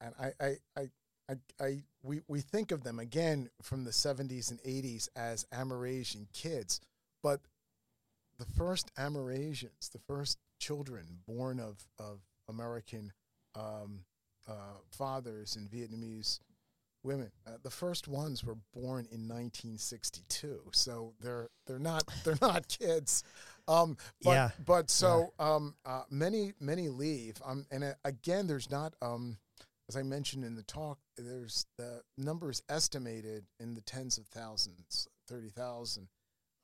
and 0.00 0.14
I, 0.18 0.44
I, 0.44 0.56
I 0.76 0.88
I, 1.30 1.64
I 1.64 1.82
we, 2.02 2.20
we 2.28 2.40
think 2.40 2.72
of 2.72 2.82
them 2.82 2.98
again 2.98 3.50
from 3.62 3.84
the 3.84 3.90
70s 3.90 4.50
and 4.50 4.60
80s 4.62 5.08
as 5.14 5.46
Amerasian 5.52 6.26
kids, 6.32 6.80
but 7.22 7.40
the 8.38 8.46
first 8.56 8.90
Amerasians, 8.96 9.90
the 9.92 9.98
first 9.98 10.38
children 10.58 11.04
born 11.26 11.60
of, 11.60 11.76
of 11.98 12.20
American 12.48 13.12
um, 13.54 14.00
uh, 14.48 14.78
fathers 14.90 15.56
and 15.56 15.70
Vietnamese 15.70 16.40
women, 17.02 17.30
uh, 17.46 17.52
the 17.62 17.70
first 17.70 18.08
ones 18.08 18.42
were 18.44 18.56
born 18.74 19.06
in 19.12 19.28
1962. 19.28 20.60
So 20.72 21.14
they're 21.20 21.48
they're 21.66 21.78
not 21.78 22.04
they're 22.24 22.38
not 22.40 22.66
kids. 22.68 23.24
Um, 23.68 23.96
but, 24.22 24.30
Yeah. 24.30 24.50
But 24.66 24.90
so 24.90 25.32
um, 25.38 25.74
uh, 25.84 26.02
many 26.10 26.54
many 26.60 26.88
leave. 26.88 27.36
Um, 27.44 27.66
and 27.70 27.84
uh, 27.84 27.92
again, 28.04 28.46
there's 28.46 28.70
not 28.70 28.94
um, 29.02 29.36
as 29.90 29.96
I 29.96 30.04
mentioned 30.04 30.44
in 30.44 30.54
the 30.54 30.62
talk, 30.62 31.00
there's 31.16 31.66
the 31.76 32.02
numbers 32.16 32.62
estimated 32.68 33.44
in 33.58 33.74
the 33.74 33.80
tens 33.80 34.18
of 34.18 34.26
thousands, 34.28 35.08
thirty 35.26 35.48
thousand, 35.48 36.06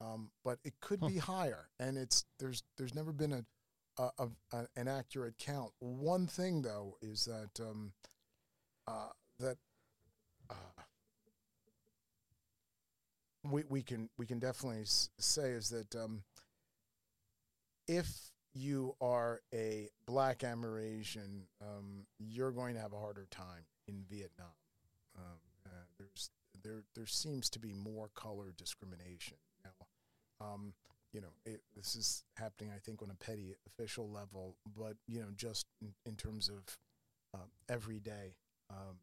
um, 0.01 0.31
but 0.45 0.61
it 0.64 0.74
could 0.81 1.01
Huh. 1.01 1.09
be 1.09 1.18
higher. 1.18 1.68
And 1.81 1.99
it's 1.99 2.24
there's 2.39 2.62
there's 2.79 2.95
never 2.95 3.12
been 3.12 3.33
a, 3.33 3.45
a, 3.99 4.11
a, 4.18 4.29
a 4.53 4.66
an 4.77 4.87
accurate 4.87 5.39
count. 5.39 5.72
One 5.81 6.29
thing 6.29 6.62
though 6.62 6.99
is 7.03 7.24
that 7.24 7.61
um, 7.61 7.95
uh, 8.87 9.09
that 9.41 9.59
uh, 10.49 10.55
we 13.43 13.64
we 13.68 13.83
can 13.83 14.09
we 14.16 14.24
can 14.27 14.39
definitely 14.39 14.83
s- 14.83 15.11
say 15.18 15.51
is 15.51 15.70
that 15.70 15.97
um, 15.97 16.22
if 17.89 18.31
you 18.57 18.94
are 19.00 19.40
a 19.54 19.88
black 20.07 20.38
Amerasian, 20.40 21.42
um, 21.61 22.07
you're 22.18 22.50
going 22.52 22.74
to 22.74 22.80
have 22.80 22.92
a 22.92 22.98
harder 22.98 23.26
time 23.30 23.64
in 23.86 24.02
Vietnam. 24.11 24.46
Um, 25.16 25.38
uh, 25.66 25.70
there's 25.98 26.30
there 26.62 26.82
there 26.94 27.07
seems 27.07 27.50
to 27.50 27.59
be 27.59 27.72
more 27.72 28.11
color 28.14 28.52
discrimination 28.57 29.36
now. 29.64 30.46
Um, 30.46 30.72
you 31.12 31.20
know, 31.20 31.32
it, 31.46 31.61
this 31.74 31.94
is 31.96 32.24
happening, 32.36 32.70
I 32.74 32.78
think, 32.78 33.02
on 33.02 33.11
a 33.11 33.14
petty 33.14 33.54
official 33.66 34.11
level, 34.11 34.57
but 34.76 34.96
you 35.07 35.20
know, 35.20 35.28
just 35.36 35.66
in, 35.80 35.92
in 36.04 36.14
terms 36.16 36.48
of 36.48 36.76
um, 37.34 37.48
everyday 37.68 38.34
um, 38.70 38.96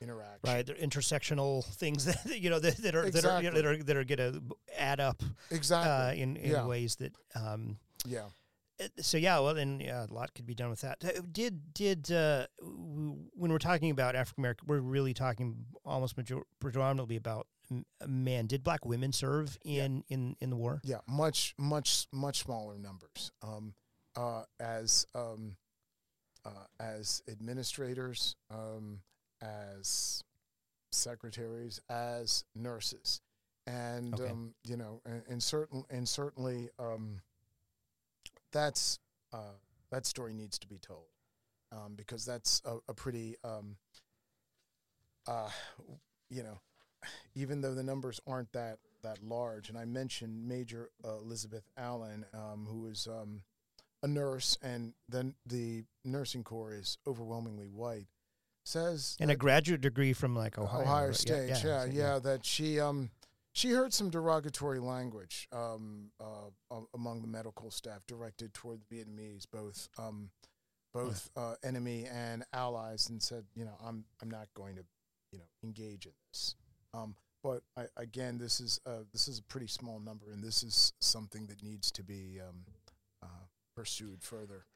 interaction. 0.00 0.38
right? 0.44 0.64
They're 0.64 0.76
intersectional 0.76 1.64
things 1.64 2.04
that 2.24 2.38
you 2.40 2.50
know 2.50 2.58
that, 2.58 2.76
that 2.78 2.94
are 2.94 3.04
Exactly. 3.04 3.48
that 3.50 3.64
are 3.66 3.76
that 3.76 3.80
are 3.80 3.82
that 3.84 3.96
are 3.96 4.04
going 4.04 4.32
to 4.32 4.42
add 4.78 5.00
up 5.00 5.22
uh, 5.22 5.26
Exactly. 5.54 6.20
in 6.22 6.36
in 6.36 6.50
Yeah. 6.52 6.66
ways 6.66 6.96
that. 6.96 7.12
Um, 7.34 7.78
yeah. 8.06 8.26
Uh, 8.82 8.88
so 9.00 9.16
yeah, 9.18 9.38
well, 9.38 9.54
then 9.54 9.80
yeah, 9.80 10.04
a 10.08 10.12
lot 10.12 10.34
could 10.34 10.46
be 10.46 10.54
done 10.54 10.70
with 10.70 10.80
that. 10.82 11.02
Did 11.32 11.72
did 11.74 12.10
uh, 12.10 12.46
when 12.62 13.50
we're 13.52 13.58
talking 13.58 13.90
about 13.90 14.16
African 14.16 14.42
American, 14.42 14.66
we're 14.68 14.80
really 14.80 15.14
talking 15.14 15.66
almost 15.84 16.16
major- 16.16 16.42
predominantly 16.60 17.16
about 17.16 17.46
men. 18.06 18.46
Did 18.46 18.62
black 18.62 18.84
women 18.84 19.12
serve 19.12 19.56
in 19.64 20.04
in 20.08 20.36
in 20.40 20.50
the 20.50 20.56
war? 20.56 20.80
Yeah, 20.84 20.98
much, 21.08 21.54
much, 21.58 22.06
much 22.12 22.40
smaller 22.44 22.78
numbers. 22.78 23.32
Um, 23.42 23.74
uh, 24.16 24.42
as 24.60 25.06
um, 25.14 25.56
uh, 26.44 26.50
as 26.78 27.22
administrators, 27.28 28.36
um, 28.50 29.00
as 29.40 30.22
secretaries, 30.92 31.80
as 31.88 32.44
nurses, 32.54 33.20
and 33.66 34.14
Okay. 34.14 34.30
um, 34.30 34.54
you 34.64 34.76
know, 34.76 35.00
and, 35.06 35.22
and 35.28 35.42
certain 35.42 35.84
and 35.90 36.08
certainly 36.08 36.70
um, 36.78 37.20
that's 38.54 38.98
uh, 39.34 39.58
that 39.90 40.06
story 40.06 40.32
needs 40.32 40.58
to 40.60 40.66
be 40.66 40.78
told. 40.78 41.08
um, 41.74 41.94
because 41.96 42.24
that's 42.24 42.62
a, 42.64 42.76
a 42.88 42.94
pretty, 42.94 43.36
um, 43.44 43.76
uh, 45.26 45.50
you 46.30 46.42
know, 46.42 46.58
even 47.34 47.60
though 47.60 47.74
the 47.74 47.82
numbers 47.82 48.20
aren't 48.26 48.52
that 48.52 48.78
that 49.02 49.22
large, 49.22 49.68
and 49.68 49.76
I 49.76 49.84
mentioned 49.84 50.48
Major 50.48 50.90
uh, 51.04 51.16
Elizabeth 51.16 51.64
Allen, 51.76 52.24
um, 52.32 52.66
who 52.68 52.86
is 52.86 53.06
um, 53.06 53.42
a 54.02 54.08
nurse, 54.08 54.56
and 54.62 54.94
then 55.08 55.34
the 55.44 55.84
nursing 56.04 56.42
corps 56.42 56.74
is 56.74 56.96
overwhelmingly 57.06 57.68
white. 57.68 58.06
Says 58.66 59.18
and 59.20 59.30
a 59.30 59.36
graduate 59.36 59.82
degree 59.82 60.14
from 60.14 60.34
like 60.34 60.56
Ohio. 60.56 60.82
Ohio? 60.82 61.12
State, 61.12 61.50
yeah, 61.62 61.84
yeah, 61.84 62.14
so, 62.14 62.20
that 62.20 62.46
she 62.46 62.80
um 62.80 63.10
she 63.54 63.70
heard 63.70 63.94
some 63.94 64.10
derogatory 64.10 64.80
language 64.80 65.48
um 65.52 66.10
uh, 66.20 66.76
among 66.92 67.22
the 67.22 67.28
medical 67.28 67.70
staff 67.70 68.06
directed 68.06 68.52
toward 68.52 68.80
the 68.90 68.96
Vietnamese, 68.96 69.46
both 69.50 69.88
um 69.96 70.30
both 70.92 71.28
uh, 71.36 71.54
enemy 71.64 72.06
and 72.06 72.44
allies, 72.52 73.08
and 73.08 73.20
said, 73.20 73.44
you 73.56 73.64
know, 73.64 73.74
I'm 73.84 74.04
I'm 74.22 74.30
not 74.30 74.48
going 74.54 74.76
to, 74.76 74.82
you 75.32 75.38
know, 75.38 75.44
engage 75.64 76.06
in 76.06 76.12
this. 76.30 76.54
Um, 76.94 77.16
but 77.42 77.62
I, 77.76 77.86
again, 77.96 78.38
this 78.38 78.60
is 78.60 78.80
uh, 78.86 79.02
this 79.12 79.26
is 79.28 79.38
a 79.38 79.42
pretty 79.42 79.66
small 79.66 79.98
number, 79.98 80.30
and 80.32 80.42
this 80.42 80.62
is 80.62 80.92
something 81.00 81.46
that 81.46 81.62
needs 81.62 81.90
to 81.92 82.04
be 82.04 82.40
um, 82.40 82.64
uh, 83.22 83.46
pursued 83.74 84.22
further. 84.22 84.66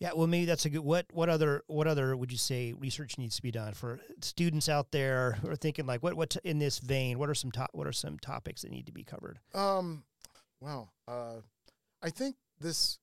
Yeah, 0.00 0.10
well, 0.14 0.28
maybe 0.28 0.44
that's 0.44 0.64
a 0.64 0.70
good. 0.70 0.80
What 0.80 1.06
what 1.12 1.28
other 1.28 1.64
what 1.66 1.88
other 1.88 2.16
would 2.16 2.30
you 2.30 2.38
say 2.38 2.72
research 2.72 3.18
needs 3.18 3.34
to 3.36 3.42
be 3.42 3.50
done 3.50 3.74
for 3.74 3.98
students 4.20 4.68
out 4.68 4.92
there 4.92 5.32
who 5.42 5.50
are 5.50 5.56
thinking 5.56 5.86
like 5.86 6.02
what 6.02 6.14
what 6.14 6.36
in 6.44 6.60
this 6.60 6.78
vein? 6.78 7.18
What 7.18 7.28
are 7.28 7.34
some 7.34 7.50
top 7.50 7.70
what 7.72 7.86
are 7.86 7.92
some 7.92 8.18
topics 8.18 8.62
that 8.62 8.70
need 8.70 8.86
to 8.86 8.92
be 8.92 9.02
covered? 9.02 9.40
Um, 9.54 10.04
well, 10.60 10.92
uh, 11.08 11.40
I 12.00 12.10
think 12.10 12.36
this 12.60 12.98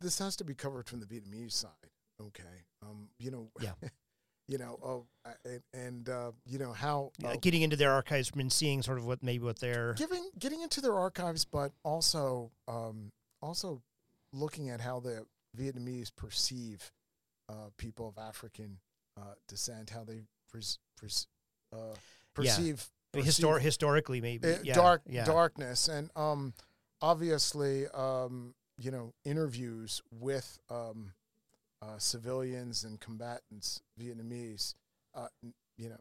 this 0.00 0.18
has 0.20 0.36
to 0.36 0.44
be 0.44 0.54
covered 0.54 0.86
from 0.86 1.00
the 1.00 1.06
Vietnamese 1.06 1.52
side. 1.52 1.70
Okay, 2.20 2.64
um, 2.82 3.08
you 3.18 3.30
know, 3.30 3.50
Yeah. 3.60 3.72
you 4.48 4.58
know, 4.58 4.78
oh, 4.82 5.06
uh, 5.24 5.32
and, 5.44 5.62
and 5.74 6.08
uh, 6.08 6.30
you 6.44 6.58
know 6.58 6.72
how 6.72 7.10
Yeah, 7.18 7.30
uh, 7.30 7.36
getting 7.40 7.62
into 7.62 7.76
their 7.76 7.90
archives 7.90 8.30
and 8.36 8.52
seeing 8.52 8.82
sort 8.82 8.98
of 8.98 9.04
what 9.04 9.22
maybe 9.22 9.44
what 9.44 9.58
they're 9.58 9.94
giving 9.94 10.30
getting 10.38 10.62
into 10.62 10.80
their 10.80 10.94
archives, 10.94 11.44
but 11.44 11.72
also 11.82 12.52
um, 12.68 13.10
also 13.42 13.82
looking 14.32 14.70
at 14.70 14.80
how 14.80 15.00
the 15.00 15.26
Vietnamese 15.56 16.10
perceive 16.14 16.92
uh, 17.48 17.70
people 17.78 18.08
of 18.08 18.18
African 18.18 18.78
uh, 19.16 19.34
descent, 19.48 19.90
how 19.90 20.04
they 20.04 20.22
pres- 20.50 20.78
pres- 20.96 21.26
uh, 21.72 21.94
perceive 22.34 22.88
mean, 23.14 23.24
perceive- 23.24 23.44
histor- 23.44 23.60
historically 23.60 24.20
maybe 24.20 24.52
uh, 24.52 24.58
yeah, 24.62 24.74
dark 24.74 25.02
yeah. 25.06 25.24
darkness. 25.24 25.88
And 25.88 26.10
um 26.16 26.52
obviously 27.00 27.86
um 27.88 28.54
you 28.78 28.90
know 28.90 29.12
interviews 29.24 30.02
with 30.10 30.58
um 30.70 31.12
uh, 31.82 31.98
civilians 31.98 32.84
and 32.84 32.98
combatants 33.00 33.82
vietnamese 34.00 34.74
uh 35.14 35.28
you 35.76 35.88
know 35.88 36.00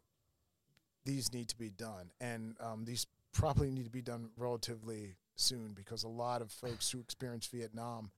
these 1.06 1.32
need 1.34 1.48
to 1.50 1.58
be 1.58 1.70
done. 1.70 2.12
And 2.20 2.56
um 2.60 2.86
these 2.86 3.08
probably 3.34 3.70
need 3.70 3.84
to 3.86 3.92
be 3.92 4.02
done 4.02 4.30
relatively 4.38 5.16
soon 5.36 5.74
because 5.74 6.04
a 6.04 6.08
lot 6.08 6.42
of 6.42 6.50
folks 6.52 6.90
who 6.92 7.00
experience 7.00 7.48
vietnam 7.48 8.12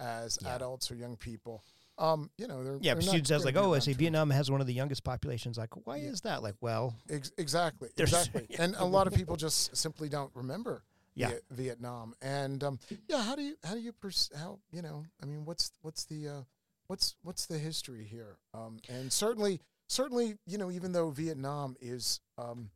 as 0.00 0.38
Yeah. 0.42 0.54
adults 0.56 0.90
or 0.90 0.94
young 0.96 1.16
people 1.16 1.64
um 1.98 2.28
you 2.38 2.46
know 2.48 2.64
they're 2.64 2.78
Yeah, 2.80 2.94
they're 2.94 3.02
not 3.02 3.08
students 3.10 3.30
I 3.30 3.36
like, 3.38 3.56
oh, 3.56 3.72
I 3.74 3.78
say 3.78 3.92
Vietnam 3.92 4.30
has 4.30 4.50
one 4.50 4.60
of 4.60 4.66
the 4.66 4.74
youngest 4.74 5.04
populations. 5.04 5.56
Like, 5.56 5.86
why 5.86 5.96
Yeah. 5.98 6.08
is 6.10 6.22
that? 6.22 6.42
Like, 6.42 6.56
well, 6.60 6.96
Ex- 7.08 7.30
exactly, 7.38 7.90
exactly. 7.96 8.46
And 8.58 8.74
a 8.76 8.84
lot 8.84 9.06
of 9.06 9.14
people 9.14 9.36
just 9.36 9.76
simply 9.76 10.08
don't 10.08 10.32
remember 10.34 10.82
Yeah. 11.14 11.28
Viet- 11.28 11.44
Vietnam. 11.50 12.14
And 12.20 12.64
um, 12.64 12.80
yeah, 13.08 13.22
how 13.22 13.36
do 13.36 13.42
you 13.42 13.56
how 13.62 13.74
do 13.74 13.80
you 13.80 13.92
pers- 13.92 14.32
how 14.36 14.58
you 14.72 14.82
know? 14.82 15.04
I 15.22 15.26
mean, 15.26 15.44
what's 15.44 15.70
what's 15.82 16.04
the 16.04 16.28
uh, 16.28 16.42
what's 16.88 17.14
what's 17.22 17.46
the 17.46 17.58
history 17.58 18.02
here? 18.04 18.38
Um, 18.52 18.78
and 18.88 19.12
certainly, 19.12 19.60
certainly, 19.86 20.36
you 20.46 20.58
know, 20.58 20.72
even 20.72 20.90
though 20.90 21.10
Vietnam 21.10 21.76
is 21.80 22.18
um, 22.38 22.70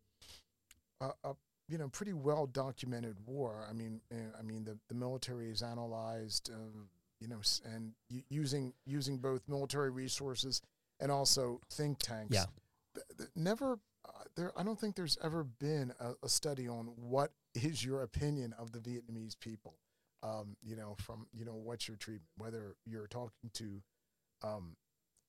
a, 1.00 1.10
a 1.24 1.34
you 1.68 1.76
know 1.78 1.88
pretty 1.88 2.12
well 2.12 2.46
documented 2.46 3.16
war. 3.26 3.66
I 3.68 3.72
mean, 3.72 4.00
uh, 4.12 4.38
I 4.38 4.42
mean 4.42 4.62
the 4.62 4.78
the 4.86 4.94
military 4.94 5.50
is 5.50 5.60
analyzed. 5.60 6.50
Um, 6.54 6.88
you 7.20 7.28
know, 7.28 7.40
and 7.64 7.92
using 8.28 8.72
using 8.86 9.18
both 9.18 9.42
military 9.48 9.90
resources 9.90 10.62
and 11.00 11.10
also 11.10 11.60
think 11.70 11.98
tanks. 11.98 12.34
Yeah. 12.34 12.44
Never 13.36 13.78
uh, 14.06 14.10
there. 14.36 14.52
I 14.56 14.62
don't 14.62 14.78
think 14.78 14.96
there's 14.96 15.18
ever 15.22 15.44
been 15.44 15.92
a, 16.00 16.12
a 16.22 16.28
study 16.28 16.68
on 16.68 16.86
what 16.96 17.32
is 17.54 17.84
your 17.84 18.02
opinion 18.02 18.54
of 18.58 18.72
the 18.72 18.78
Vietnamese 18.78 19.38
people. 19.38 19.74
Um, 20.22 20.56
you 20.62 20.74
know, 20.74 20.96
from 20.98 21.26
you 21.32 21.44
know 21.44 21.54
what's 21.54 21.86
your 21.86 21.96
treatment, 21.96 22.30
whether 22.38 22.74
you're 22.84 23.06
talking 23.06 23.50
to 23.54 23.82
um, 24.42 24.76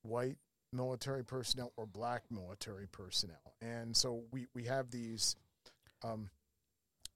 white 0.04 0.38
military 0.74 1.24
personnel 1.24 1.72
or 1.78 1.86
black 1.86 2.24
military 2.32 2.88
personnel, 2.88 3.54
and 3.62 3.96
so 3.96 4.24
we 4.32 4.48
we 4.56 4.64
have 4.64 4.90
these. 4.92 5.36
Um, 6.04 6.30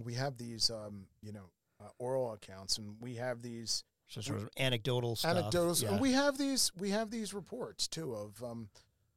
we 0.03 0.13
have 0.15 0.37
these, 0.37 0.69
um, 0.69 1.05
you 1.21 1.31
know, 1.31 1.49
uh, 1.81 1.89
oral 1.99 2.33
accounts, 2.33 2.77
and 2.77 2.95
we 2.99 3.15
have 3.15 3.41
these 3.41 3.83
so 4.13 4.21
sort 4.21 4.41
of 4.41 4.49
anecdotal 4.57 5.15
stuff. 5.15 5.35
anecdotes, 5.37 5.81
Yeah. 5.81 5.91
and 5.91 6.01
we 6.01 6.11
have 6.13 6.37
these 6.37 6.71
we 6.77 6.89
have 6.91 7.09
these 7.11 7.33
reports 7.33 7.87
too 7.87 8.13
of 8.13 8.43
um, 8.43 8.69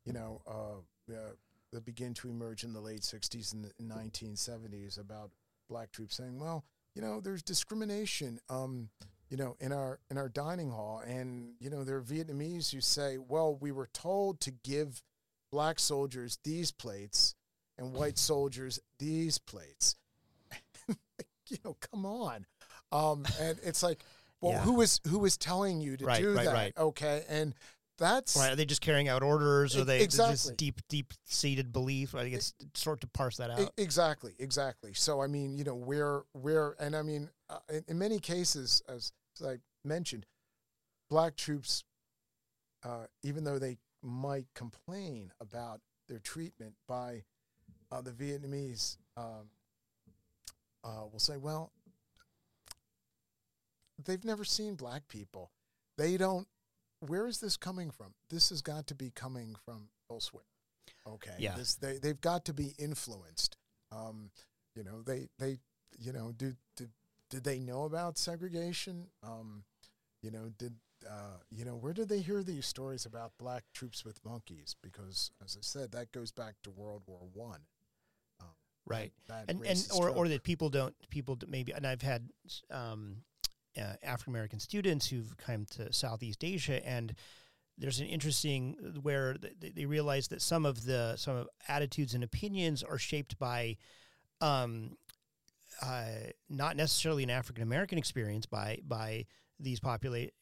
you 0.04 0.12
know 0.12 0.42
uh, 0.46 1.12
uh, 1.12 1.30
that 1.72 1.84
begin 1.84 2.14
to 2.14 2.28
emerge 2.28 2.64
in 2.64 2.72
the 2.72 2.80
late 2.80 3.02
'60s 3.02 3.52
and 3.52 3.64
the 3.64 3.72
1970s 3.82 4.98
about 4.98 5.30
black 5.68 5.90
troops 5.90 6.16
saying, 6.16 6.38
well, 6.38 6.64
you 6.94 7.02
know, 7.02 7.20
there's 7.20 7.42
discrimination, 7.42 8.38
um, 8.48 8.88
you 9.28 9.36
know, 9.36 9.56
in 9.60 9.72
our 9.72 9.98
in 10.10 10.16
our 10.16 10.28
dining 10.28 10.70
hall, 10.70 11.02
and 11.06 11.54
you 11.60 11.68
know, 11.68 11.84
there 11.84 11.96
are 11.96 12.02
Vietnamese 12.02 12.72
who 12.72 12.80
say, 12.80 13.18
well, 13.18 13.54
we 13.56 13.72
were 13.72 13.88
told 13.92 14.40
to 14.40 14.50
give 14.50 15.02
black 15.52 15.78
soldiers 15.78 16.38
these 16.44 16.70
plates 16.70 17.34
and 17.78 17.92
white 17.92 18.16
soldiers 18.18 18.78
these 18.98 19.38
plates. 19.38 19.96
you 21.48 21.58
know, 21.64 21.76
come 21.92 22.06
on. 22.06 22.46
Um, 22.92 23.24
and 23.40 23.58
it's 23.64 23.82
like, 23.82 24.00
well, 24.40 24.52
Yeah. 24.52 24.60
who 24.62 25.18
was 25.18 25.36
telling 25.36 25.80
you 25.80 25.96
to 25.96 26.04
Right, 26.04 26.20
do 26.22 26.34
right, 26.34 26.44
that? 26.44 26.52
right. 26.52 26.76
Okay, 26.76 27.24
and 27.28 27.54
that's 27.98 28.36
Right? 28.36 28.52
Are 28.52 28.56
they 28.56 28.66
just 28.66 28.82
carrying 28.82 29.08
out 29.08 29.22
orders, 29.22 29.74
or 29.76 29.84
they 29.84 30.02
exactly. 30.02 30.54
deep, 30.56 30.80
deep 30.88 31.14
seated 31.24 31.72
belief? 31.72 32.14
I 32.14 32.22
think 32.22 32.34
it's 32.34 32.52
sort 32.74 33.00
to 33.00 33.06
parse 33.06 33.38
that 33.38 33.50
out. 33.50 33.72
exactly, 33.76 34.34
exactly. 34.38 34.92
So 34.94 35.20
I 35.22 35.26
mean, 35.26 35.56
you 35.56 35.64
know, 35.64 35.74
where 35.74 36.22
where, 36.32 36.74
and 36.78 36.94
I 36.94 37.02
mean, 37.02 37.30
uh, 37.48 37.58
in, 37.70 37.84
in 37.88 37.98
many 37.98 38.18
cases, 38.18 38.82
as, 38.88 39.12
as 39.40 39.46
I 39.46 39.58
mentioned, 39.84 40.26
black 41.08 41.36
troops, 41.36 41.84
uh, 42.82 43.06
even 43.22 43.44
though 43.44 43.58
they 43.58 43.78
might 44.02 44.46
complain 44.54 45.32
about 45.40 45.80
their 46.08 46.18
treatment 46.18 46.74
by 46.86 47.24
uh, 47.90 48.00
the 48.02 48.10
Vietnamese, 48.12 48.98
um, 49.16 49.48
uh, 50.84 51.04
will 51.10 51.18
say, 51.18 51.36
well, 51.36 51.72
they've 54.04 54.24
never 54.24 54.44
seen 54.44 54.74
black 54.74 55.08
people. 55.08 55.50
They 55.98 56.16
don't. 56.16 56.46
Where 57.00 57.26
is 57.26 57.40
this 57.40 57.56
coming 57.56 57.90
from? 57.90 58.14
This 58.30 58.48
has 58.50 58.62
got 58.62 58.86
to 58.88 58.94
be 58.94 59.10
coming 59.10 59.54
from 59.64 59.88
elsewhere. 60.10 60.44
Okay. 61.06 61.34
Yeah. 61.38 61.54
This, 61.56 61.74
they 61.74 61.98
they've 61.98 62.20
got 62.20 62.44
to 62.46 62.54
be 62.54 62.74
influenced. 62.78 63.56
Um, 63.92 64.30
you 64.74 64.84
know, 64.84 65.02
they 65.02 65.28
they 65.38 65.58
you 65.98 66.12
know 66.12 66.32
do 66.36 66.54
did 66.76 66.90
did 67.30 67.44
they 67.44 67.58
know 67.58 67.84
about 67.84 68.18
segregation? 68.18 69.06
Um, 69.22 69.64
you 70.22 70.30
know, 70.30 70.50
did 70.58 70.74
uh, 71.08 71.38
you 71.50 71.64
know 71.64 71.76
where 71.76 71.92
did 71.92 72.08
they 72.08 72.20
hear 72.20 72.42
these 72.42 72.66
stories 72.66 73.04
about 73.06 73.32
black 73.38 73.64
troops 73.74 74.04
with 74.04 74.24
monkeys? 74.24 74.74
Because 74.82 75.30
as 75.44 75.56
I 75.56 75.62
said, 75.62 75.92
that 75.92 76.12
goes 76.12 76.32
back 76.32 76.54
to 76.64 76.70
World 76.70 77.02
War 77.06 77.20
One. 77.32 77.60
Um, 78.40 78.48
Right. 78.86 79.12
and 79.48 79.64
and 79.66 79.88
or 79.94 80.08
or 80.10 80.28
that 80.28 80.42
people 80.42 80.70
don't 80.70 80.94
people 81.10 81.38
maybe 81.46 81.72
and 81.72 81.86
I've 81.86 82.02
had 82.02 82.30
um, 82.70 83.18
uh, 83.78 83.94
African 84.02 84.32
American 84.32 84.60
students 84.60 85.08
who've 85.08 85.36
come 85.36 85.66
to 85.72 85.92
Southeast 85.92 86.44
Asia 86.44 86.86
and 86.86 87.14
there's 87.78 88.00
an 88.00 88.06
interesting 88.06 88.76
uh, 88.82 89.00
where 89.00 89.34
th- 89.34 89.54
they, 89.60 89.70
they 89.70 89.86
realize 89.86 90.28
that 90.28 90.40
some 90.42 90.64
of 90.64 90.84
the 90.84 91.14
some 91.16 91.36
of 91.36 91.48
attitudes 91.68 92.14
and 92.14 92.24
opinions 92.24 92.82
are 92.82 92.98
shaped 92.98 93.38
by 93.38 93.76
um, 94.40 94.96
uh, 95.82 96.06
not 96.48 96.76
necessarily 96.76 97.22
an 97.22 97.30
African 97.30 97.62
American 97.62 97.98
experience 97.98 98.46
by 98.46 98.78
by 98.86 99.26
these 99.58 99.80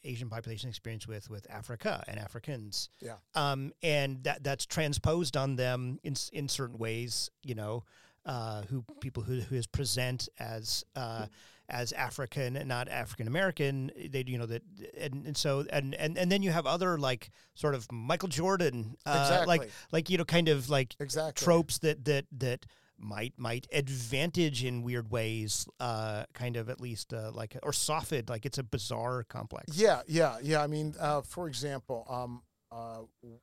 Asian 0.03 0.29
population 0.29 0.69
experience 0.69 1.07
with 1.07 1.31
with 1.31 1.47
Africa 1.51 2.03
and 2.09 2.19
Africans. 2.19 2.89
Yeah. 3.01 3.15
Um, 3.35 3.73
and 3.83 4.23
that 4.25 4.43
that's 4.43 4.67
transposed 4.67 5.37
on 5.37 5.57
them 5.57 5.99
in 6.03 6.15
in 6.33 6.49
certain 6.49 6.79
ways. 6.79 7.31
You 7.43 7.55
know, 7.55 7.85
uh, 8.27 8.63
who 8.63 8.85
people 9.01 9.23
who 9.23 9.41
who 9.41 9.57
is 9.57 9.67
present 9.67 10.29
as 10.39 10.85
uh, 10.97 11.27
as 11.69 11.93
African 11.93 12.57
and 12.57 12.69
not 12.69 12.89
African 12.89 13.27
American. 13.27 13.91
They 14.11 14.25
you 14.27 14.39
know 14.39 14.47
that 14.47 14.63
and, 14.99 15.27
and 15.27 15.37
so 15.37 15.65
and, 15.71 15.95
and 15.95 16.19
and 16.19 16.31
then 16.31 16.43
you 16.43 16.51
have 16.51 16.67
other 16.67 16.99
like 16.99 17.31
sort 17.55 17.75
of 17.75 17.91
Michael 17.93 18.29
Jordan, 18.29 18.97
uh, 19.07 19.45
like 19.47 19.63
Exactly. 19.63 19.89
like 19.93 20.11
you 20.11 20.19
know 20.19 20.25
kind 20.25 20.49
of 20.49 20.69
like 20.69 20.95
exactly 21.01 21.45
tropes 21.45 21.79
that 21.79 22.05
that 22.05 22.27
that 22.39 22.67
might 22.97 23.35
might 23.37 23.67
advantage 23.73 24.65
in 24.65 24.83
weird 24.83 25.11
ways 25.11 25.67
uh 25.81 26.23
kind 26.33 26.57
of 26.57 26.71
at 26.71 26.81
least 26.81 27.13
uh, 27.13 27.31
like 27.35 27.57
or 27.65 27.73
softened 27.73 28.29
like 28.29 28.47
it's 28.47 28.57
a 28.57 28.63
bizarre 28.63 29.25
complex 29.25 29.77
Yeah, 29.77 30.03
yeah, 30.07 30.37
yeah. 30.41 30.63
I 30.63 30.69
mean, 30.69 30.95
uh, 31.01 31.23
for 31.23 31.49
example, 31.49 32.07
um, 32.09 32.43
uh, 32.71 33.01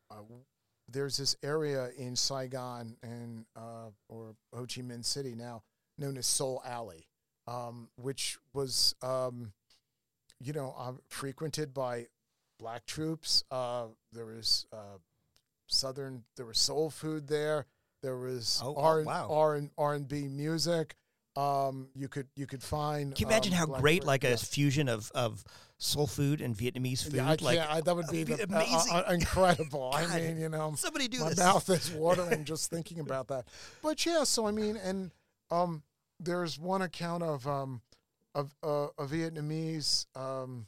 uh, 0.09 0.15
there's 0.91 1.17
this 1.17 1.35
area 1.43 1.89
in 1.97 2.15
Saigon 2.15 2.95
and 3.03 3.45
uh, 3.55 3.89
or 4.09 4.35
Ho 4.53 4.61
Chi 4.61 4.81
Minh 4.81 5.05
City 5.05 5.35
now 5.35 5.63
known 5.97 6.17
as 6.17 6.25
Soul 6.25 6.61
Alley, 6.65 7.07
um, 7.47 7.89
which 7.95 8.37
was 8.53 8.95
um, 9.01 9.53
you 10.39 10.53
know 10.53 10.75
uh, 10.77 10.93
frequented 11.09 11.73
by 11.73 12.07
black 12.59 12.85
troops. 12.85 13.43
Uh, 13.51 13.85
there 14.11 14.25
was 14.25 14.65
uh, 14.73 14.97
southern. 15.67 16.23
There 16.37 16.45
was 16.45 16.59
soul 16.59 16.89
food 16.89 17.27
there. 17.27 17.65
There 18.01 18.17
was 18.17 18.59
Oh, 18.63 18.73
oh, 18.75 18.81
R 18.81 19.03
wow. 19.03 19.27
R 19.31 19.55
and 19.55 19.69
R 19.77 19.93
and 19.93 20.07
B 20.07 20.27
music. 20.27 20.95
Um, 21.36 21.88
you 21.95 22.09
could 22.09 22.27
you 22.36 22.45
could 22.45 22.61
find. 22.61 23.15
Can 23.15 23.27
you 23.27 23.32
imagine 23.32 23.53
um, 23.53 23.59
how 23.59 23.65
great 23.65 24.03
like 24.03 24.23
a 24.23 24.32
yeah. 24.32 24.36
fusion 24.36 24.89
of, 24.89 25.09
of 25.15 25.43
soul 25.77 26.05
food 26.05 26.41
and 26.41 26.55
Vietnamese 26.55 27.03
food? 27.03 27.13
Yeah, 27.13 27.29
I 27.29 27.38
like 27.41 27.59
I, 27.59 27.79
that 27.82 27.95
would 27.95 28.07
be, 28.11 28.23
the, 28.25 28.43
amazing. 28.43 28.91
uh, 28.91 29.03
uh, 29.07 29.11
incredible. 29.13 29.91
I 29.93 30.07
mean, 30.19 30.38
you 30.38 30.49
know, 30.49 30.73
somebody 30.75 31.07
do 31.07 31.21
my 31.21 31.29
this. 31.29 31.39
mouth 31.39 31.69
is 31.69 31.91
watering 31.91 32.43
just 32.45 32.69
thinking 32.69 32.99
about 32.99 33.29
that. 33.29 33.45
But 33.82 34.05
yeah, 34.05 34.25
so 34.25 34.45
I 34.45 34.51
mean, 34.51 34.75
and 34.75 35.11
um, 35.49 35.84
there's 36.19 36.59
one 36.59 36.82
account 36.82 37.23
of 37.23 37.47
um, 37.47 37.82
of 38.36 38.53
uh, 38.63 38.88
a 38.97 39.05
Vietnamese 39.05 40.07
um, 40.15 40.67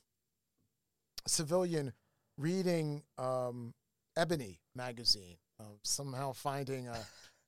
civilian 1.28 1.94
reading 2.38 3.04
um, 3.18 3.74
Ebony 4.16 4.60
magazine, 4.76 5.38
uh, 5.60 5.76
somehow 5.82 6.34
finding 6.34 6.88
a 6.88 6.98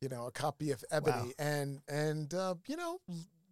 you 0.02 0.10
know 0.10 0.26
a 0.28 0.32
copy 0.32 0.72
of 0.72 0.84
Ebony, 0.91 1.34
Wow. 1.38 1.46
and 1.46 1.82
and 1.88 2.34
uh, 2.34 2.56
you 2.68 2.76
know 2.78 3.00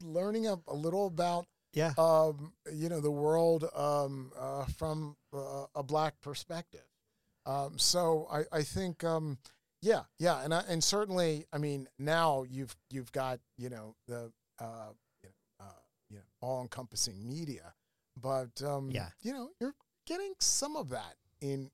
learning 0.02 0.48
a, 0.48 0.58
a 0.68 0.74
little 0.76 1.08
about 1.08 1.46
Yeah. 1.74 1.94
um, 1.98 2.54
you 2.72 2.90
know, 2.90 3.00
the 3.00 3.12
world 3.12 3.64
um, 3.76 4.32
uh, 4.38 4.66
from 4.78 5.16
uh, 5.34 5.66
a 5.74 5.82
black 5.84 6.20
perspective. 6.22 6.86
Um, 7.46 7.78
so 7.80 8.28
I, 8.32 8.44
I 8.60 8.64
think, 8.64 9.04
um, 9.04 9.38
yeah, 9.82 10.04
yeah, 10.20 10.44
and 10.44 10.54
I, 10.54 10.64
and 10.68 10.84
certainly, 10.84 11.46
I 11.52 11.58
mean, 11.58 11.88
now 12.00 12.44
you've 12.50 12.76
you've 12.92 13.12
got 13.12 13.40
you 13.58 13.70
know 13.70 13.96
the 14.08 14.32
uh, 14.60 14.92
you 15.24 15.30
know, 15.30 15.66
uh, 15.66 15.80
you 16.10 16.18
know 16.18 16.24
all 16.42 16.62
encompassing 16.62 17.26
media, 17.28 17.74
but 18.22 18.62
um, 18.62 18.92
Yeah. 18.92 19.10
you 19.22 19.34
know, 19.34 19.50
you're 19.60 19.76
getting 20.06 20.34
some 20.40 20.76
of 20.78 20.90
that 20.90 21.16
in 21.42 21.72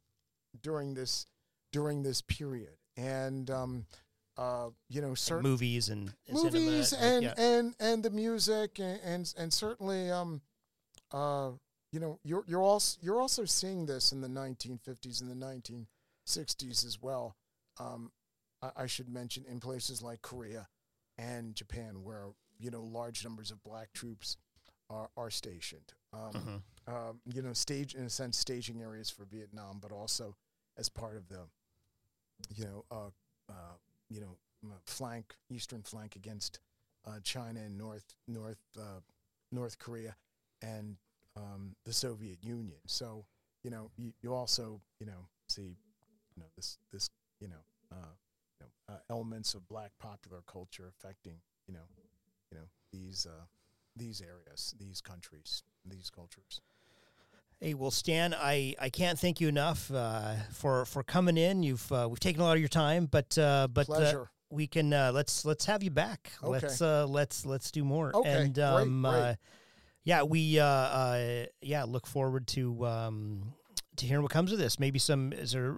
during 0.62 0.94
this 0.96 1.26
during 1.72 2.02
this 2.04 2.22
period, 2.22 2.78
and 2.98 3.50
um, 3.52 3.86
uh, 4.40 4.70
you 4.90 5.02
know, 5.02 5.10
Like 5.10 5.18
certainly 5.18 5.50
movies 5.52 5.90
and, 5.90 6.14
and 6.28 6.38
movies 6.44 6.94
like, 6.94 7.02
and 7.02 7.24
yeah. 7.24 7.34
and 7.38 7.76
and 7.80 8.04
the 8.04 8.10
music 8.10 8.80
and 8.80 9.00
and, 9.04 9.34
and 9.38 9.54
certainly 9.54 10.10
um 10.10 10.42
uh 11.12 11.52
you 11.92 12.00
know 12.00 12.20
you're 12.24 12.44
you're 12.48 12.64
also 12.64 12.98
you're 13.02 13.20
also 13.20 13.46
seeing 13.46 13.86
this 13.86 14.12
in 14.12 14.22
the 14.22 14.28
1950s 14.30 15.22
and 15.22 15.30
the 15.30 15.36
1960s 16.28 16.86
as 16.86 17.02
well 17.02 17.36
um 17.80 18.12
I, 18.62 18.84
I 18.84 18.88
should 18.88 19.10
mention 19.10 19.44
in 19.50 19.60
places 19.60 20.02
like 20.02 20.22
Korea 20.22 20.68
and 21.18 21.54
Japan 21.56 22.04
where 22.04 22.28
you 22.60 22.72
know 22.72 22.84
large 22.84 23.24
numbers 23.24 23.52
of 23.52 23.62
black 23.64 23.92
troops 23.94 24.38
are 24.90 25.10
are 25.18 25.30
stationed 25.32 25.94
um, 26.14 26.34
Mhm. 26.88 26.94
um, 26.94 27.22
you 27.26 27.42
know, 27.44 27.54
stage 27.54 27.94
in 27.94 28.04
a 28.04 28.10
sense, 28.10 28.36
staging 28.38 28.82
areas 28.82 29.12
for 29.12 29.24
Vietnam, 29.26 29.78
but 29.80 29.92
also 29.92 30.36
as 30.76 30.90
part 30.90 31.16
of 31.18 31.28
the, 31.28 31.42
you 32.56 32.66
know, 32.66 32.84
uh, 32.90 33.10
uh, 33.48 33.76
you 34.10 34.22
know, 34.22 34.38
flank, 34.86 35.36
eastern 35.50 35.82
flank 35.84 36.16
against 36.16 36.60
uh, 37.06 37.20
China 37.24 37.60
and 37.62 37.78
North 37.78 38.14
North 38.28 38.60
uh, 38.78 39.00
North 39.52 39.80
Korea 39.80 40.16
and 40.62 40.98
um, 41.36 41.76
the 41.86 41.94
Soviet 41.94 42.44
Union. 42.44 42.80
So 42.86 43.26
you 43.64 43.72
know, 43.72 43.92
you, 43.98 44.14
you 44.22 44.34
also 44.34 44.82
you 45.00 45.06
know 45.06 45.28
see, 45.48 45.78
you 46.36 46.44
know, 46.44 46.48
this 46.56 46.78
this 46.92 47.10
you 47.40 47.48
know, 47.48 47.64
uh, 47.92 48.14
you 48.60 48.66
know, 48.66 48.94
uh, 48.96 49.00
elements 49.10 49.54
of 49.54 49.68
black 49.68 49.92
popular 50.00 50.42
culture 50.46 50.88
affecting 50.90 51.38
you 51.68 51.74
know, 51.74 51.88
you 52.52 52.58
know 52.58 52.66
these 52.92 53.26
uh, 53.30 53.46
these 53.96 54.22
areas, 54.22 54.74
these 54.80 55.02
countries, 55.02 55.64
these 55.86 56.10
cultures. 56.10 56.62
Hey, 57.62 57.74
well, 57.74 57.92
Stan, 57.92 58.34
I, 58.34 58.74
I 58.80 58.90
can't 58.90 59.20
thank 59.20 59.42
you 59.42 59.50
enough 59.50 59.92
uh, 59.92 60.36
for 60.54 60.86
for 60.86 61.04
coming 61.04 61.38
in. 61.38 61.62
You've 61.62 61.92
uh, 61.92 62.08
we've 62.10 62.20
taken 62.20 62.42
a 62.42 62.46
lot 62.46 62.54
of 62.54 62.60
your 62.60 62.70
time, 62.70 63.06
but 63.06 63.38
uh, 63.38 63.68
but 63.68 63.90
uh, 63.90 64.24
we 64.50 64.66
can 64.66 64.94
uh, 64.94 65.12
let's 65.14 65.44
let's 65.44 65.66
have 65.66 65.84
you 65.84 65.92
back. 65.92 66.32
Okay. 66.42 66.52
Let's 66.52 66.82
uh, 66.82 67.06
let's 67.06 67.46
let's 67.46 67.70
do 67.72 67.84
more. 67.84 68.16
Okay, 68.16 68.30
and 68.30 68.54
great, 68.54 68.64
um, 68.64 69.02
great. 69.02 69.12
Uh, 69.12 69.36
yeah, 70.06 70.24
we 70.24 70.58
uh, 70.58 70.66
uh, 70.66 71.46
yeah 71.62 71.84
look 71.84 72.08
forward 72.08 72.48
to 72.48 72.86
um, 72.86 73.54
to 73.98 74.06
hearing 74.06 74.24
what 74.24 74.32
comes 74.32 74.54
of 74.54 74.58
this. 74.58 74.80
Maybe 74.80 74.98
some 74.98 75.34
is 75.34 75.52
there 75.52 75.76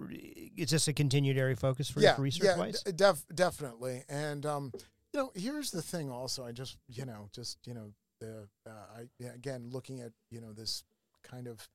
is 0.56 0.70
this 0.70 0.86
a 0.86 0.92
continued 0.92 1.36
area 1.36 1.56
focus 1.56 1.90
for 1.90 2.00
yeah, 2.00 2.14
for 2.14 2.22
research 2.22 2.46
yeah, 2.46 2.58
wise? 2.58 2.80
d- 2.84 2.92
def- 2.92 3.26
definitely. 3.34 4.04
And 4.08 4.46
um, 4.46 4.72
you 5.12 5.18
know, 5.18 5.32
here's 5.34 5.72
the 5.72 5.82
thing. 5.82 6.12
Also, 6.12 6.46
I 6.46 6.52
just 6.52 6.76
you 6.88 7.04
know, 7.04 7.28
just 7.32 7.58
you 7.66 7.74
know, 7.74 7.92
the 8.20 8.46
uh, 8.68 9.00
I 9.20 9.24
again 9.34 9.68
looking 9.72 10.00
at 10.00 10.12
you 10.30 10.40
know 10.40 10.52
this 10.52 10.84
kind 11.32 11.46
of 11.48 11.66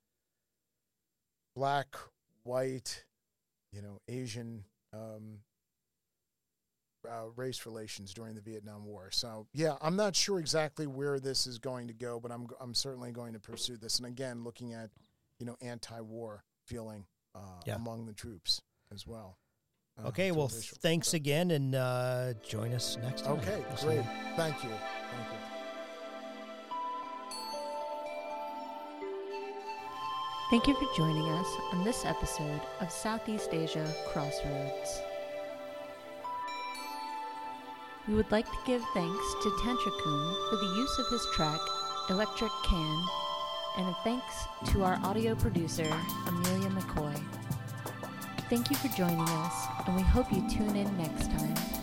black, 1.56 1.96
white, 2.44 3.04
you 3.72 3.82
know, 3.82 3.98
Asian 4.08 4.64
um, 4.92 5.38
uh, 7.08 7.26
race 7.36 7.66
relations 7.66 8.12
during 8.14 8.34
the 8.34 8.40
Vietnam 8.40 8.84
War. 8.84 9.08
So 9.10 9.46
yeah, 9.52 9.76
I'm 9.80 9.96
not 9.96 10.14
sure 10.14 10.38
exactly 10.38 10.86
where 10.86 11.18
this 11.18 11.46
is 11.46 11.58
going 11.58 11.88
to 11.88 11.94
go, 11.94 12.20
but 12.20 12.30
I'm 12.30 12.46
I'm 12.60 12.74
certainly 12.74 13.12
going 13.12 13.32
to 13.32 13.40
pursue 13.40 13.76
this. 13.76 13.98
And 13.98 14.06
again, 14.06 14.44
looking 14.44 14.72
at 14.74 14.90
you 15.40 15.46
know 15.46 15.56
anti-war 15.60 16.44
feeling 16.66 17.04
uh, 17.34 17.60
Yeah. 17.66 17.76
among 17.76 18.06
the 18.06 18.12
troops 18.14 18.60
as 18.92 19.06
well. 19.06 19.38
uh, 20.02 20.08
Okay, 20.08 20.30
well, 20.32 20.48
thanks 20.48 21.08
so- 21.08 21.16
again, 21.16 21.50
and 21.50 21.74
uh, 21.74 22.34
join 22.46 22.72
us 22.72 22.96
next 23.02 23.22
time. 23.24 23.38
Okay, 23.38 23.62
great. 23.82 24.04
Thank 24.36 24.62
you. 24.64 24.70
Thank 24.70 25.32
you. 25.32 25.37
Thank 30.50 30.66
you 30.66 30.74
for 30.76 30.88
joining 30.96 31.28
us 31.28 31.46
on 31.74 31.84
this 31.84 32.06
episode 32.06 32.62
of 32.80 32.90
Southeast 32.90 33.52
Asia 33.52 33.94
Crossroads. 34.10 35.02
We 38.08 38.14
would 38.14 38.32
like 38.32 38.46
to 38.46 38.58
give 38.64 38.82
thanks 38.94 39.34
to 39.42 39.50
Tantracum 39.62 40.48
for 40.48 40.56
the 40.56 40.74
use 40.74 40.98
of 41.00 41.08
his 41.10 41.26
track 41.34 41.60
Electric 42.08 42.50
Can, 42.64 43.04
and 43.76 43.88
a 43.88 43.96
thanks 44.02 44.46
to 44.72 44.84
our 44.84 44.98
audio 45.04 45.34
producer, 45.34 45.92
Amelia 46.26 46.70
McCoy. 46.70 47.22
Thank 48.48 48.70
you 48.70 48.76
for 48.76 48.88
joining 48.96 49.20
us, 49.20 49.66
and 49.86 49.96
we 49.96 50.02
hope 50.02 50.32
you 50.32 50.48
tune 50.48 50.76
in 50.76 50.96
next 50.96 51.30
time. 51.30 51.77